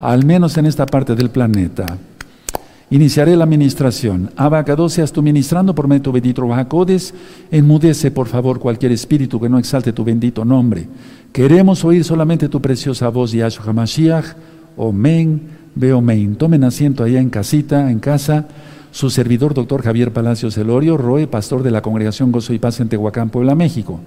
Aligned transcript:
al 0.00 0.24
menos 0.24 0.56
en 0.56 0.66
esta 0.66 0.86
parte 0.86 1.16
del 1.16 1.30
planeta. 1.30 1.98
Iniciaré 2.90 3.34
la 3.34 3.42
administración. 3.42 4.30
Abacado 4.36 4.88
seas 4.88 5.10
tú 5.10 5.22
ministrando 5.22 5.74
por 5.74 5.88
medio 5.88 5.98
de 5.98 6.04
tu 6.04 6.12
bendito 6.12 6.46
Bajacodes. 6.46 7.12
Enmudece, 7.50 8.12
por 8.12 8.28
favor, 8.28 8.60
cualquier 8.60 8.92
espíritu 8.92 9.40
que 9.40 9.48
no 9.48 9.58
exalte 9.58 9.92
tu 9.92 10.04
bendito 10.04 10.44
nombre. 10.44 10.86
Queremos 11.32 11.84
oír 11.84 12.04
solamente 12.04 12.48
tu 12.48 12.62
preciosa 12.62 13.08
voz, 13.08 13.32
Yahshua 13.32 13.66
HaMashiach. 13.66 14.24
Omen, 14.76 15.40
Beomen. 15.74 16.36
Tomen 16.36 16.62
asiento 16.62 17.02
allá 17.02 17.20
en 17.20 17.28
casita, 17.28 17.90
en 17.90 17.98
casa. 17.98 18.46
Su 18.92 19.10
servidor, 19.10 19.52
doctor 19.52 19.82
Javier 19.82 20.12
Palacios 20.12 20.56
Elorio, 20.56 20.96
Roe, 20.96 21.26
pastor 21.26 21.64
de 21.64 21.72
la 21.72 21.82
Congregación 21.82 22.30
Gozo 22.30 22.54
y 22.54 22.60
Paz 22.60 22.78
en 22.78 22.88
Tehuacán, 22.88 23.30
Puebla, 23.30 23.56
México. 23.56 24.00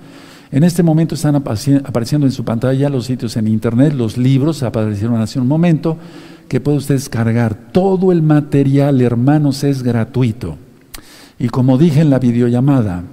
En 0.52 0.66
este 0.66 0.84
momento 0.84 1.16
están 1.16 1.36
apareciendo 1.36 2.28
en 2.28 2.34
su 2.34 2.44
pantalla 2.44 2.90
los 2.90 3.06
sitios 3.06 3.38
en 3.38 3.48
internet, 3.48 3.94
los 3.94 4.18
libros, 4.18 4.64
aparecieron 4.64 5.22
hace 5.22 5.40
un 5.40 5.48
momento, 5.48 5.98
que 6.50 6.60
puede 6.60 6.80
usted 6.80 6.96
descargar. 6.96 7.56
Todo 7.72 8.12
el 8.12 8.22
material, 8.22 9.00
hermanos, 9.00 9.64
es 9.64 9.82
gratuito. 9.82 10.58
Y 11.40 11.48
como 11.48 11.78
dije 11.78 12.02
en 12.02 12.10
la 12.10 12.20
videollamada, 12.20 13.04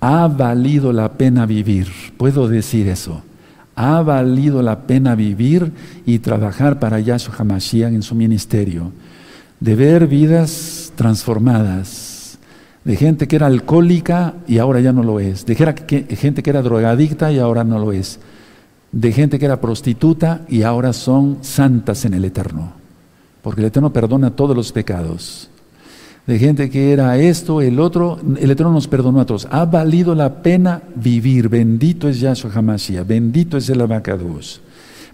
ha 0.00 0.28
valido 0.28 0.92
la 0.92 1.14
pena 1.14 1.46
vivir. 1.46 1.88
Puedo 2.16 2.46
decir 2.46 2.86
eso. 2.86 3.22
Ha 3.74 4.00
valido 4.02 4.62
la 4.62 4.86
pena 4.86 5.16
vivir 5.16 5.72
y 6.06 6.20
trabajar 6.20 6.78
para 6.78 7.00
Yahshua 7.00 7.34
HaMashiach 7.36 7.92
en 7.92 8.02
su 8.02 8.14
ministerio. 8.14 8.92
De 9.58 9.74
ver 9.74 10.06
vidas 10.06 10.92
transformadas 10.94 12.15
de 12.86 12.94
gente 12.94 13.26
que 13.26 13.34
era 13.34 13.46
alcohólica 13.46 14.34
y 14.46 14.58
ahora 14.58 14.78
ya 14.78 14.92
no 14.92 15.02
lo 15.02 15.18
es, 15.18 15.44
de 15.44 15.56
gente 15.56 16.42
que 16.44 16.50
era 16.50 16.62
drogadicta 16.62 17.32
y 17.32 17.40
ahora 17.40 17.64
no 17.64 17.80
lo 17.80 17.90
es, 17.90 18.20
de 18.92 19.10
gente 19.10 19.40
que 19.40 19.44
era 19.44 19.60
prostituta 19.60 20.42
y 20.48 20.62
ahora 20.62 20.92
son 20.92 21.38
santas 21.40 22.04
en 22.04 22.14
el 22.14 22.24
Eterno, 22.24 22.74
porque 23.42 23.60
el 23.60 23.66
Eterno 23.66 23.92
perdona 23.92 24.30
todos 24.30 24.54
los 24.54 24.70
pecados. 24.70 25.50
De 26.28 26.38
gente 26.38 26.70
que 26.70 26.92
era 26.92 27.18
esto, 27.18 27.60
el 27.60 27.80
otro, 27.80 28.20
el 28.38 28.50
Eterno 28.50 28.72
nos 28.72 28.88
perdonó 28.88 29.20
a 29.20 29.26
todos. 29.26 29.46
Ha 29.48 29.64
valido 29.64 30.12
la 30.12 30.42
pena 30.42 30.82
vivir. 30.96 31.48
Bendito 31.48 32.08
es 32.08 32.18
Yahshua 32.18 32.50
Hamashiach, 32.52 33.06
bendito 33.06 33.56
es 33.56 33.68
el 33.68 33.80
Abacados. 33.80 34.60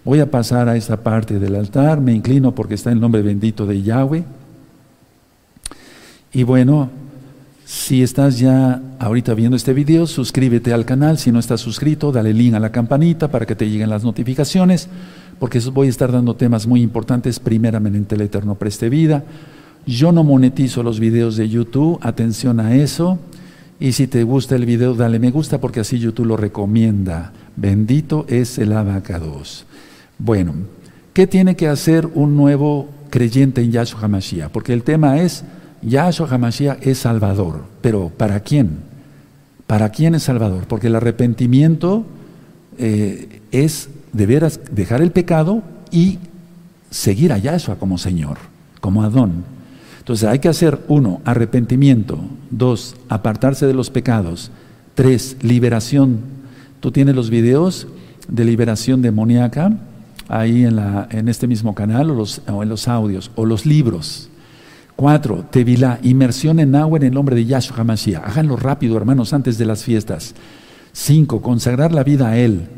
Voy 0.06 0.20
a 0.20 0.30
pasar 0.30 0.70
a 0.70 0.76
esta 0.76 0.98
parte 0.98 1.38
del 1.38 1.54
altar, 1.54 2.00
me 2.00 2.14
inclino 2.14 2.54
porque 2.54 2.74
está 2.74 2.90
el 2.92 3.00
nombre 3.00 3.20
bendito 3.20 3.66
de 3.66 3.82
Yahweh. 3.82 4.24
Y 6.32 6.42
bueno, 6.44 7.01
si 7.72 8.02
estás 8.02 8.38
ya 8.38 8.82
ahorita 8.98 9.32
viendo 9.32 9.56
este 9.56 9.72
video, 9.72 10.06
suscríbete 10.06 10.74
al 10.74 10.84
canal. 10.84 11.16
Si 11.16 11.32
no 11.32 11.38
estás 11.38 11.62
suscrito, 11.62 12.12
dale 12.12 12.34
link 12.34 12.52
a 12.52 12.60
la 12.60 12.70
campanita 12.70 13.28
para 13.28 13.46
que 13.46 13.56
te 13.56 13.70
lleguen 13.70 13.88
las 13.88 14.04
notificaciones, 14.04 14.88
porque 15.38 15.58
voy 15.72 15.86
a 15.86 15.90
estar 15.90 16.12
dando 16.12 16.36
temas 16.36 16.66
muy 16.66 16.82
importantes, 16.82 17.40
primeramente 17.40 18.14
el 18.14 18.20
Eterno 18.20 18.56
Preste 18.56 18.90
Vida. 18.90 19.24
Yo 19.86 20.12
no 20.12 20.22
monetizo 20.22 20.82
los 20.82 21.00
videos 21.00 21.36
de 21.38 21.48
YouTube, 21.48 21.98
atención 22.02 22.60
a 22.60 22.74
eso. 22.74 23.18
Y 23.80 23.92
si 23.92 24.06
te 24.06 24.22
gusta 24.22 24.54
el 24.54 24.66
video, 24.66 24.92
dale 24.92 25.18
me 25.18 25.30
gusta 25.30 25.58
porque 25.58 25.80
así 25.80 25.98
YouTube 25.98 26.26
lo 26.26 26.36
recomienda. 26.36 27.32
Bendito 27.56 28.26
es 28.28 28.58
el 28.58 28.74
abacados. 28.74 29.64
Bueno, 30.18 30.52
¿qué 31.14 31.26
tiene 31.26 31.56
que 31.56 31.68
hacer 31.68 32.06
un 32.12 32.36
nuevo 32.36 32.90
creyente 33.08 33.62
en 33.62 33.72
Yahshua 33.72 34.02
HaMashiach? 34.02 34.50
Porque 34.50 34.74
el 34.74 34.82
tema 34.82 35.22
es 35.22 35.42
Yahshua 35.82 36.28
HaMashiach 36.28 36.86
es 36.86 36.98
Salvador, 36.98 37.64
pero 37.80 38.10
¿para 38.10 38.40
quién? 38.40 38.78
¿Para 39.66 39.90
quién 39.90 40.14
es 40.14 40.24
Salvador? 40.24 40.64
Porque 40.68 40.86
el 40.86 40.96
arrepentimiento 40.96 42.04
eh, 42.78 43.40
es 43.50 43.88
de 44.12 44.26
veras 44.26 44.60
dejar 44.70 45.02
el 45.02 45.10
pecado 45.10 45.62
y 45.90 46.18
seguir 46.90 47.32
a 47.32 47.38
Yahshua 47.38 47.76
como 47.76 47.98
Señor, 47.98 48.38
como 48.80 49.02
Adón. 49.02 49.44
Entonces 49.98 50.28
hay 50.28 50.40
que 50.40 50.48
hacer, 50.48 50.80
uno, 50.88 51.20
arrepentimiento, 51.24 52.18
dos, 52.50 52.96
apartarse 53.08 53.66
de 53.66 53.74
los 53.74 53.90
pecados, 53.90 54.50
tres, 54.94 55.36
liberación. 55.42 56.18
Tú 56.80 56.90
tienes 56.90 57.14
los 57.14 57.30
videos 57.30 57.86
de 58.28 58.44
liberación 58.44 59.00
demoníaca 59.02 59.78
ahí 60.28 60.64
en, 60.64 60.76
la, 60.76 61.06
en 61.10 61.28
este 61.28 61.46
mismo 61.46 61.74
canal 61.74 62.10
o, 62.10 62.62
en 62.62 62.68
los 62.68 62.88
audios, 62.88 63.30
o 63.36 63.46
los 63.46 63.66
libros. 63.66 64.28
Cuatro, 64.96 65.44
Tevilá, 65.50 65.98
inmersión 66.02 66.60
en 66.60 66.74
agua 66.74 66.98
en 66.98 67.04
el 67.04 67.14
nombre 67.14 67.34
de 67.34 67.44
Yahshua 67.44 67.78
HaMashiach. 67.78 68.22
Háganlo 68.24 68.56
rápido, 68.56 68.96
hermanos, 68.96 69.32
antes 69.32 69.58
de 69.58 69.64
las 69.64 69.82
fiestas. 69.82 70.34
Cinco, 70.92 71.40
consagrar 71.40 71.92
la 71.92 72.04
vida 72.04 72.28
a 72.28 72.36
Él. 72.36 72.68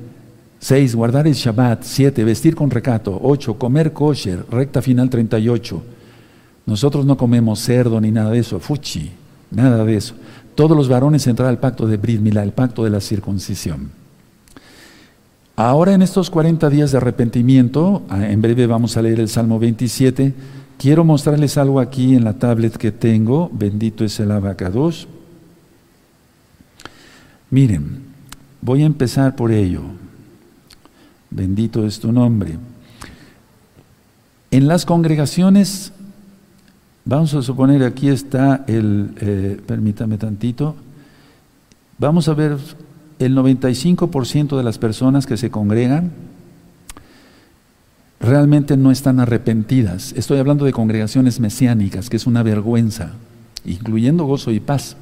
Seis, 0.59 0.95
guardar 0.95 1.27
el 1.27 1.35
Shabbat. 1.35 1.83
Siete, 1.83 2.25
vestir 2.25 2.55
con 2.55 2.71
recato. 2.71 3.19
Ocho, 3.23 3.59
comer 3.59 3.93
kosher. 3.93 4.47
Recta 4.51 4.81
final 4.81 5.11
38. 5.11 5.83
Nosotros 6.67 7.05
no 7.05 7.17
comemos 7.17 7.61
cerdo 7.61 8.01
ni 8.01 8.11
nada 8.11 8.31
de 8.31 8.39
eso. 8.39 8.59
Fuchi, 8.61 9.11
nada 9.51 9.85
de 9.85 9.97
eso. 9.97 10.15
Todos 10.55 10.77
los 10.77 10.89
varones 10.89 11.27
entrar 11.27 11.49
al 11.49 11.59
pacto 11.59 11.87
de 11.87 11.97
Brit 11.97 12.21
Milá, 12.21 12.43
el 12.43 12.53
pacto 12.53 12.85
de 12.85 12.91
la 12.91 13.01
circuncisión. 13.01 13.91
Ahora 15.57 15.95
en 15.95 16.03
estos 16.03 16.31
40 16.31 16.69
días 16.71 16.91
de 16.91 16.97
arrepentimiento, 16.97 18.03
ah, 18.09 18.27
en 18.27 18.41
breve 18.41 18.67
vamos 18.67 18.97
a 18.97 19.03
leer 19.03 19.21
el 19.21 19.29
Salmo 19.29 19.59
27, 19.59 20.35
Quiero 20.79 21.05
mostrarles 21.05 21.57
algo 21.57 21.81
aquí 21.81 22.15
en 22.15 22.25
la 22.25 22.35
tablet 22.35 22.77
que 22.77 22.93
tengo. 22.93 23.51
Bendito 23.53 24.05
es 24.05 24.19
el 24.21 24.31
abacados. 24.31 25.09
Miren, 27.51 28.03
voy 28.61 28.83
a 28.83 28.87
empezar 28.87 29.37
por 29.37 29.53
ello. 29.53 29.83
Bendito 31.31 31.87
es 31.87 32.01
tu 32.01 32.13
nombre. 32.13 32.59
En 34.51 34.69
las 34.69 34.85
congregaciones, 34.85 35.93
vamos 37.05 37.35
a 37.35 37.43
suponer 37.43 37.83
aquí 37.83 38.09
está 38.09 38.65
el, 38.69 39.15
eh, 39.21 39.61
permítame 39.67 40.17
tantito, 40.17 40.77
vamos 41.99 42.29
a 42.29 42.35
ver 42.35 42.57
el 43.19 43.37
95% 43.37 44.57
de 44.57 44.63
las 44.63 44.79
personas 44.79 45.27
que 45.27 45.37
se 45.37 45.51
congregan 45.51 46.13
realmente 48.25 48.77
no 48.77 48.91
están 48.91 49.21
arrepentidas. 49.21 50.13
Estoy 50.17 50.39
hablando 50.39 50.65
de 50.65 50.73
congregaciones 50.73 51.41
mesiánicas, 51.41 52.11
que 52.11 52.17
es 52.17 52.27
una 52.27 52.43
vergüenza, 52.43 53.13
incluyendo 53.65 54.25
gozo 54.25 54.51
y 54.51 54.61
paz. 54.61 54.97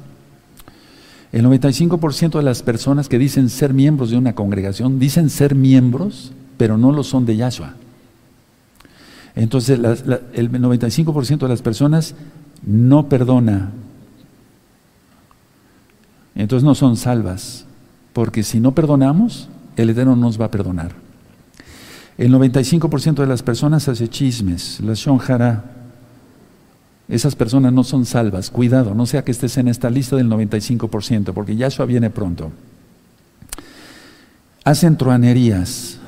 El 1.31 1.45
95% 1.45 2.37
de 2.37 2.43
las 2.43 2.61
personas 2.61 3.09
que 3.09 3.17
dicen 3.17 3.49
ser 3.49 3.73
miembros 3.73 4.11
de 4.11 4.17
una 4.17 4.35
congregación 4.35 4.99
dicen 4.99 5.29
ser 5.29 5.55
miembros, 5.55 6.31
pero 6.57 6.77
no 6.77 6.91
lo 6.91 7.03
son 7.03 7.25
de 7.25 7.37
Yahshua. 7.37 7.73
Entonces, 9.35 9.79
el 9.79 10.51
95% 10.51 11.39
de 11.39 11.47
las 11.47 11.63
personas 11.63 12.13
no 12.65 13.09
perdona. 13.09 13.71
Entonces 16.35 16.63
no 16.63 16.75
son 16.75 16.97
salvas, 16.97 17.65
porque 18.13 18.43
si 18.43 18.59
no 18.59 18.73
perdonamos, 18.73 19.49
el 19.75 19.89
Eterno 19.89 20.15
nos 20.15 20.39
va 20.39 20.45
a 20.45 20.51
perdonar. 20.51 21.02
El 22.17 22.31
95% 22.31 23.15
de 23.15 23.27
las 23.27 23.41
personas 23.41 23.87
hace 23.87 24.07
chismes, 24.07 24.79
la 24.81 24.93
shonjara. 24.93 25.63
Esas 27.07 27.35
personas 27.35 27.73
no 27.73 27.83
son 27.83 28.05
salvas. 28.05 28.49
Cuidado, 28.49 28.93
no 28.93 29.05
sea 29.05 29.23
que 29.23 29.31
estés 29.31 29.57
en 29.57 29.67
esta 29.67 29.89
lista 29.89 30.15
del 30.15 30.29
95%, 30.29 31.33
porque 31.33 31.55
Yahshua 31.55 31.85
viene 31.85 32.09
pronto. 32.09 32.51
Hacen 34.63 34.97
truanerías. 34.97 35.99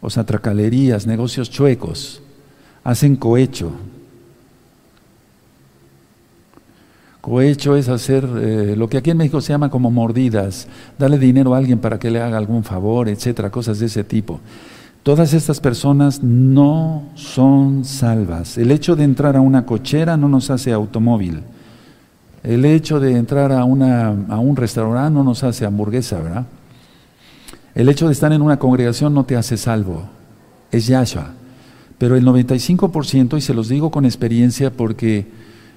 O 0.00 0.08
sea, 0.08 0.24
tracalerías, 0.24 1.06
negocios 1.06 1.50
chuecos. 1.50 2.22
Hacen 2.84 3.16
cohecho. 3.16 3.72
Cohecho 7.20 7.76
es 7.76 7.88
hacer 7.88 8.24
eh, 8.24 8.74
lo 8.76 8.88
que 8.88 8.96
aquí 8.96 9.10
en 9.10 9.18
México 9.18 9.40
se 9.40 9.52
llama 9.52 9.70
como 9.70 9.90
mordidas, 9.90 10.66
darle 10.98 11.18
dinero 11.18 11.54
a 11.54 11.58
alguien 11.58 11.78
para 11.78 11.98
que 11.98 12.10
le 12.10 12.20
haga 12.20 12.38
algún 12.38 12.64
favor, 12.64 13.08
etcétera, 13.08 13.50
cosas 13.50 13.78
de 13.78 13.86
ese 13.86 14.04
tipo. 14.04 14.40
Todas 15.02 15.34
estas 15.34 15.60
personas 15.60 16.22
no 16.22 17.04
son 17.14 17.84
salvas. 17.84 18.56
El 18.56 18.70
hecho 18.70 18.96
de 18.96 19.04
entrar 19.04 19.36
a 19.36 19.40
una 19.40 19.66
cochera 19.66 20.16
no 20.16 20.28
nos 20.28 20.50
hace 20.50 20.72
automóvil. 20.72 21.42
El 22.42 22.64
hecho 22.64 23.00
de 23.00 23.16
entrar 23.16 23.52
a, 23.52 23.60
a 23.60 23.64
un 23.64 24.56
restaurante 24.56 25.14
no 25.14 25.24
nos 25.24 25.42
hace 25.44 25.66
hamburguesa, 25.66 26.20
¿verdad? 26.20 26.46
El 27.74 27.88
hecho 27.88 28.06
de 28.06 28.12
estar 28.12 28.32
en 28.32 28.42
una 28.42 28.58
congregación 28.58 29.12
no 29.12 29.24
te 29.24 29.36
hace 29.36 29.56
salvo. 29.56 30.04
Es 30.70 30.86
Yahshua. 30.86 31.32
Pero 31.98 32.16
el 32.16 32.24
95%, 32.24 33.36
y 33.36 33.40
se 33.42 33.54
los 33.54 33.68
digo 33.68 33.90
con 33.90 34.06
experiencia 34.06 34.70
porque 34.70 35.26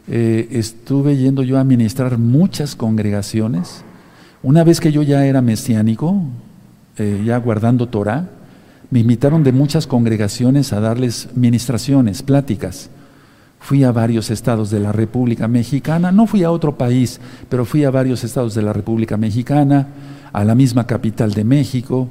eh, 0.08 0.48
estuve 0.52 1.18
yendo 1.18 1.44
yo 1.44 1.58
a 1.58 1.64
ministrar 1.64 2.18
muchas 2.18 2.76
congregaciones. 2.76 3.84
Una 4.42 4.64
vez 4.64 4.80
que 4.80 4.92
yo 4.92 5.02
ya 5.02 5.26
era 5.26 5.42
mesiánico, 5.42 6.22
eh, 6.98 7.24
ya 7.26 7.38
guardando 7.38 7.88
Torah, 7.88 8.30
me 8.92 9.00
invitaron 9.00 9.44
de 9.44 9.52
muchas 9.52 9.88
congregaciones 9.88 10.74
a 10.74 10.80
darles 10.80 11.30
ministraciones, 11.36 12.22
pláticas. 12.22 12.90
Fui 13.60 13.84
a 13.84 13.92
varios 13.92 14.30
estados 14.30 14.70
de 14.70 14.82
la 14.82 14.92
República 14.92 15.48
Mexicana, 15.48 16.12
no 16.12 16.28
fui 16.28 16.44
a 16.44 16.52
otro 16.52 16.78
país, 16.78 17.22
pero 17.48 17.64
fui 17.64 17.86
a 17.86 17.92
varios 17.92 18.24
estados 18.24 18.54
de 18.54 18.62
la 18.62 18.74
República 18.74 19.16
Mexicana, 19.16 19.88
a 20.34 20.44
la 20.44 20.54
misma 20.54 20.86
capital 20.86 21.34
de 21.34 21.44
México. 21.46 22.10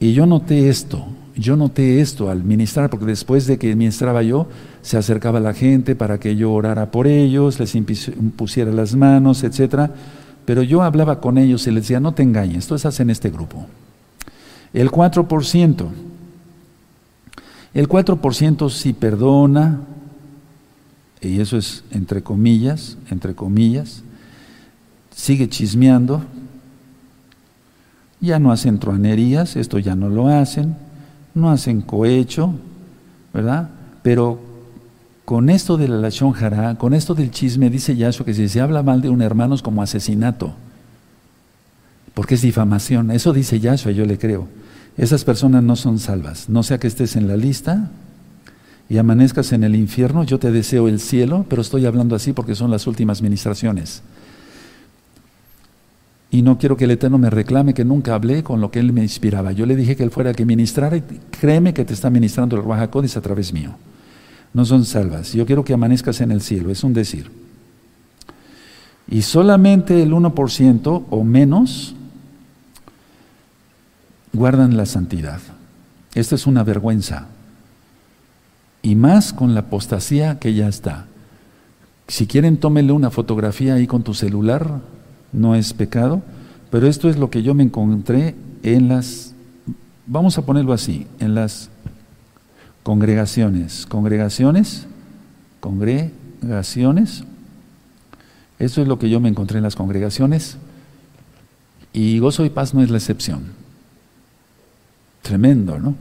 Y 0.00 0.12
yo 0.12 0.26
noté 0.26 0.68
esto, 0.68 1.06
yo 1.36 1.56
noté 1.56 2.00
esto 2.00 2.28
al 2.28 2.42
ministrar, 2.42 2.90
porque 2.90 3.06
después 3.06 3.46
de 3.46 3.56
que 3.56 3.74
ministraba 3.76 4.22
yo, 4.22 4.48
se 4.84 4.98
acercaba 4.98 5.40
la 5.40 5.54
gente 5.54 5.96
para 5.96 6.20
que 6.20 6.36
yo 6.36 6.52
orara 6.52 6.90
por 6.90 7.06
ellos, 7.06 7.58
les 7.58 7.74
impusiera 7.74 8.70
las 8.70 8.94
manos, 8.94 9.42
etcétera. 9.42 9.90
Pero 10.44 10.62
yo 10.62 10.82
hablaba 10.82 11.22
con 11.22 11.38
ellos 11.38 11.66
y 11.66 11.70
les 11.70 11.84
decía, 11.84 12.00
no 12.00 12.12
te 12.12 12.22
engañes, 12.22 12.66
tú 12.66 12.74
estás 12.74 13.00
en 13.00 13.08
este 13.08 13.30
grupo. 13.30 13.64
El 14.74 14.90
4%, 14.90 15.86
el 17.72 17.88
4% 17.88 18.70
sí 18.70 18.92
perdona, 18.92 19.80
y 21.22 21.40
eso 21.40 21.56
es 21.56 21.82
entre 21.90 22.22
comillas, 22.22 22.98
entre 23.10 23.34
comillas, 23.34 24.02
sigue 25.16 25.48
chismeando, 25.48 26.22
ya 28.20 28.38
no 28.38 28.52
hacen 28.52 28.78
truanerías, 28.78 29.56
esto 29.56 29.78
ya 29.78 29.96
no 29.96 30.10
lo 30.10 30.28
hacen, 30.28 30.76
no 31.34 31.50
hacen 31.50 31.80
cohecho, 31.80 32.52
¿verdad? 33.32 33.70
Pero 34.02 34.52
con 35.24 35.48
esto 35.48 35.76
de 35.76 35.88
la 35.88 35.96
lachón 35.96 36.34
con 36.78 36.92
esto 36.92 37.14
del 37.14 37.30
chisme, 37.30 37.70
dice 37.70 37.96
Yahshua 37.96 38.26
que 38.26 38.34
si 38.34 38.48
se 38.48 38.60
habla 38.60 38.82
mal 38.82 39.00
de 39.00 39.08
un 39.08 39.22
hermano 39.22 39.54
es 39.54 39.62
como 39.62 39.82
asesinato, 39.82 40.54
porque 42.12 42.34
es 42.34 42.42
difamación. 42.42 43.10
Eso 43.10 43.32
dice 43.32 43.58
Yahshua, 43.58 43.92
yo 43.92 44.04
le 44.04 44.18
creo. 44.18 44.48
Esas 44.96 45.24
personas 45.24 45.62
no 45.62 45.76
son 45.76 45.98
salvas. 45.98 46.48
No 46.48 46.62
sea 46.62 46.78
que 46.78 46.86
estés 46.86 47.16
en 47.16 47.26
la 47.26 47.36
lista 47.36 47.90
y 48.88 48.98
amanezcas 48.98 49.52
en 49.52 49.64
el 49.64 49.74
infierno, 49.74 50.24
yo 50.24 50.38
te 50.38 50.52
deseo 50.52 50.88
el 50.88 51.00
cielo, 51.00 51.46
pero 51.48 51.62
estoy 51.62 51.86
hablando 51.86 52.14
así 52.14 52.32
porque 52.32 52.54
son 52.54 52.70
las 52.70 52.86
últimas 52.86 53.22
ministraciones. 53.22 54.02
Y 56.30 56.42
no 56.42 56.58
quiero 56.58 56.76
que 56.76 56.84
el 56.84 56.90
Eterno 56.90 57.16
me 57.16 57.30
reclame 57.30 57.74
que 57.74 57.84
nunca 57.84 58.14
hablé 58.14 58.42
con 58.42 58.60
lo 58.60 58.70
que 58.70 58.80
Él 58.80 58.92
me 58.92 59.02
inspiraba. 59.02 59.52
Yo 59.52 59.66
le 59.66 59.76
dije 59.76 59.96
que 59.96 60.02
Él 60.02 60.10
fuera 60.10 60.30
el 60.30 60.36
que 60.36 60.44
ministrara 60.44 60.96
y 60.96 61.02
créeme 61.30 61.72
que 61.72 61.84
te 61.84 61.94
está 61.94 62.10
ministrando 62.10 62.56
el 62.56 62.62
Ruajacodis 62.62 63.16
a 63.16 63.20
través 63.20 63.52
mío. 63.52 63.74
No 64.54 64.64
son 64.64 64.84
salvas. 64.84 65.32
Yo 65.32 65.44
quiero 65.44 65.64
que 65.64 65.74
amanezcas 65.74 66.20
en 66.20 66.30
el 66.30 66.40
cielo, 66.40 66.70
es 66.70 66.82
un 66.84 66.94
decir. 66.94 67.30
Y 69.08 69.22
solamente 69.22 70.02
el 70.02 70.12
1% 70.12 71.04
o 71.10 71.24
menos 71.24 71.94
guardan 74.32 74.76
la 74.76 74.86
santidad. 74.86 75.40
Esta 76.14 76.36
es 76.36 76.46
una 76.46 76.62
vergüenza. 76.62 77.26
Y 78.80 78.94
más 78.94 79.32
con 79.32 79.54
la 79.54 79.60
apostasía 79.60 80.38
que 80.38 80.54
ya 80.54 80.68
está. 80.68 81.06
Si 82.06 82.26
quieren, 82.26 82.56
tómenle 82.58 82.92
una 82.92 83.10
fotografía 83.10 83.74
ahí 83.74 83.86
con 83.86 84.02
tu 84.02 84.14
celular, 84.14 84.80
no 85.32 85.54
es 85.54 85.72
pecado, 85.72 86.22
pero 86.70 86.86
esto 86.86 87.08
es 87.08 87.18
lo 87.18 87.30
que 87.30 87.42
yo 87.42 87.54
me 87.54 87.62
encontré 87.62 88.34
en 88.62 88.88
las, 88.88 89.34
vamos 90.06 90.38
a 90.38 90.44
ponerlo 90.44 90.72
así, 90.72 91.06
en 91.18 91.34
las 91.34 91.70
congregaciones, 92.84 93.86
congregaciones, 93.86 94.86
congregaciones, 95.58 97.24
esto 98.60 98.82
es 98.82 98.86
lo 98.86 98.98
que 99.00 99.10
yo 99.10 99.18
me 99.18 99.28
encontré 99.28 99.56
en 99.58 99.64
las 99.64 99.74
congregaciones 99.74 100.58
y 101.92 102.18
gozo 102.18 102.44
y 102.44 102.50
paz 102.50 102.74
no 102.74 102.82
es 102.82 102.90
la 102.90 102.98
excepción. 102.98 103.52
Tremendo, 105.22 105.78
¿no? 105.78 105.94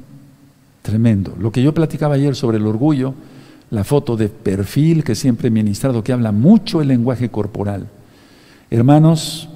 Tremendo. 0.82 1.36
Lo 1.40 1.52
que 1.52 1.64
yo 1.64 1.74
platicaba 1.74 2.16
ayer 2.16 2.36
sobre 2.36 2.58
el 2.58 2.68
orgullo, 2.68 3.16
la 3.72 3.84
foto 3.84 4.18
de 4.18 4.30
perfil 4.30 5.04
que 5.04 5.16
siempre 5.16 5.48
he 5.48 5.52
ministrado, 5.52 6.04
que 6.04 6.14
habla 6.14 6.32
mucho 6.32 6.82
el 6.82 6.90
lenguaje 6.90 7.30
corporal. 7.30 7.88
Hermanos, 8.70 9.50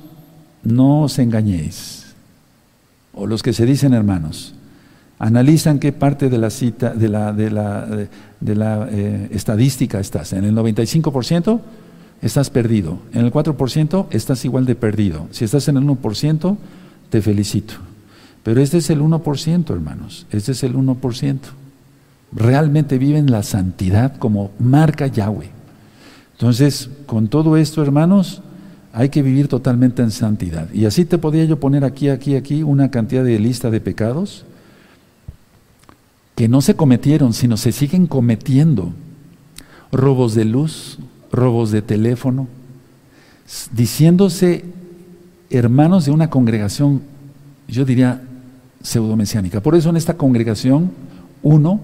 no 0.64 1.04
os 1.04 1.20
engañéis. 1.20 2.16
O 3.14 3.28
los 3.28 3.44
que 3.44 3.52
se 3.52 3.66
dicen 3.66 3.94
hermanos, 3.94 4.54
analizan 5.20 5.80
qué 5.80 5.92
parte 5.92 6.30
de 6.30 6.38
la 6.38 6.50
cita, 6.50 6.94
de 6.94 7.10
la, 7.10 7.34
de 7.34 7.50
la, 7.50 8.88
eh, 8.92 9.30
estadística 9.32 10.00
estás. 10.00 10.34
En 10.34 10.46
el 10.46 10.56
95% 10.56 11.60
estás 12.22 12.50
perdido. 12.50 13.00
En 13.14 13.26
el 13.26 13.32
4% 13.32 14.08
estás 14.12 14.46
igual 14.46 14.66
de 14.66 14.76
perdido. 14.76 15.28
Si 15.32 15.46
estás 15.46 15.68
en 15.68 15.78
el 15.78 15.84
1%, 15.84 16.58
te 17.10 17.22
felicito. 17.22 17.76
Pero 18.44 18.62
este 18.62 18.78
es 18.78 18.90
el 18.90 19.02
1%, 19.02 19.72
hermanos. 19.72 20.26
Este 20.32 20.52
es 20.52 20.64
el 20.64 20.76
1%. 20.76 21.40
Realmente 22.32 22.98
viven 22.98 23.32
la 23.32 23.44
santidad 23.44 24.18
como 24.18 24.52
marca 24.60 25.08
Yahweh. 25.08 25.50
Entonces, 26.34 26.90
con 27.08 27.30
todo 27.30 27.58
esto, 27.58 27.82
hermanos, 27.82 28.42
hay 28.94 29.10
que 29.10 29.22
vivir 29.22 29.48
totalmente 29.48 30.02
en 30.04 30.12
santidad. 30.12 30.72
Y 30.74 30.86
así 30.86 31.06
te 31.06 31.18
podía 31.18 31.46
yo 31.46 31.60
poner 31.60 31.84
aquí, 31.84 32.10
aquí, 32.10 32.36
aquí 32.36 32.64
una 32.64 32.92
cantidad 32.92 33.24
de 33.24 33.40
lista 33.40 33.72
de 33.72 33.82
pecados 33.82 34.46
que 36.38 36.48
no 36.48 36.62
se 36.62 36.76
cometieron, 36.76 37.34
sino 37.34 37.58
se 37.58 37.72
siguen 37.72 38.06
cometiendo. 38.06 38.94
Robos 39.92 40.36
de 40.36 40.46
luz, 40.46 41.00
robos 41.32 41.72
de 41.72 41.82
teléfono, 41.82 42.48
diciéndose 43.74 44.64
hermanos 45.50 46.06
de 46.06 46.12
una 46.12 46.30
congregación, 46.30 47.02
yo 47.68 47.86
diría 47.86 48.22
pseudomesiánica. 48.84 49.62
Por 49.62 49.74
eso 49.74 49.90
en 49.90 49.98
esta 49.98 50.16
congregación, 50.16 50.92
uno, 51.42 51.80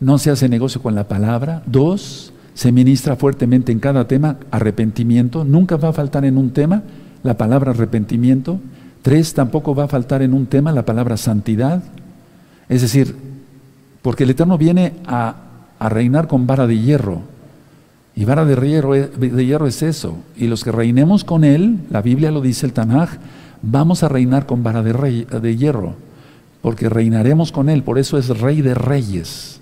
no 0.00 0.16
se 0.16 0.30
hace 0.30 0.48
negocio 0.48 0.80
con 0.80 0.94
la 0.94 1.06
palabra, 1.06 1.62
dos, 1.66 2.32
se 2.54 2.72
ministra 2.72 3.16
fuertemente 3.16 3.72
en 3.72 3.78
cada 3.78 4.08
tema 4.08 4.38
arrepentimiento, 4.50 5.44
nunca 5.44 5.76
va 5.76 5.90
a 5.90 5.92
faltar 5.92 6.24
en 6.24 6.38
un 6.38 6.52
tema 6.52 6.82
la 7.22 7.36
palabra 7.36 7.72
arrepentimiento, 7.72 8.58
tres, 9.02 9.34
tampoco 9.34 9.74
va 9.74 9.84
a 9.84 9.88
faltar 9.88 10.22
en 10.22 10.32
un 10.32 10.46
tema 10.46 10.72
la 10.72 10.86
palabra 10.86 11.18
santidad, 11.18 11.82
es 12.70 12.80
decir, 12.80 13.31
porque 14.02 14.24
el 14.24 14.30
Eterno 14.30 14.58
viene 14.58 14.94
a, 15.06 15.36
reinar 15.80 16.28
con 16.28 16.46
vara 16.46 16.66
de 16.66 16.78
hierro, 16.78 17.22
y 18.14 18.24
vara 18.24 18.44
de 18.44 19.46
hierro, 19.46 19.66
es 19.66 19.82
eso, 19.82 20.16
y 20.36 20.46
los 20.46 20.62
que 20.62 20.70
reinemos 20.70 21.24
con 21.24 21.42
Él, 21.44 21.78
la 21.90 22.02
Biblia 22.02 22.30
lo 22.30 22.40
dice 22.40 22.66
el 22.66 22.72
Tanaj, 22.72 23.10
vamos 23.62 24.02
a 24.02 24.08
reinar 24.08 24.46
con 24.46 24.62
vara 24.62 24.82
de, 24.82 24.92
de 25.24 25.56
hierro, 25.56 25.94
porque 26.60 26.88
reinaremos 26.88 27.50
con 27.50 27.68
Él, 27.68 27.82
por 27.82 27.98
eso 27.98 28.18
es 28.18 28.28
Rey 28.28 28.60
de 28.60 28.74
Reyes. 28.74 29.60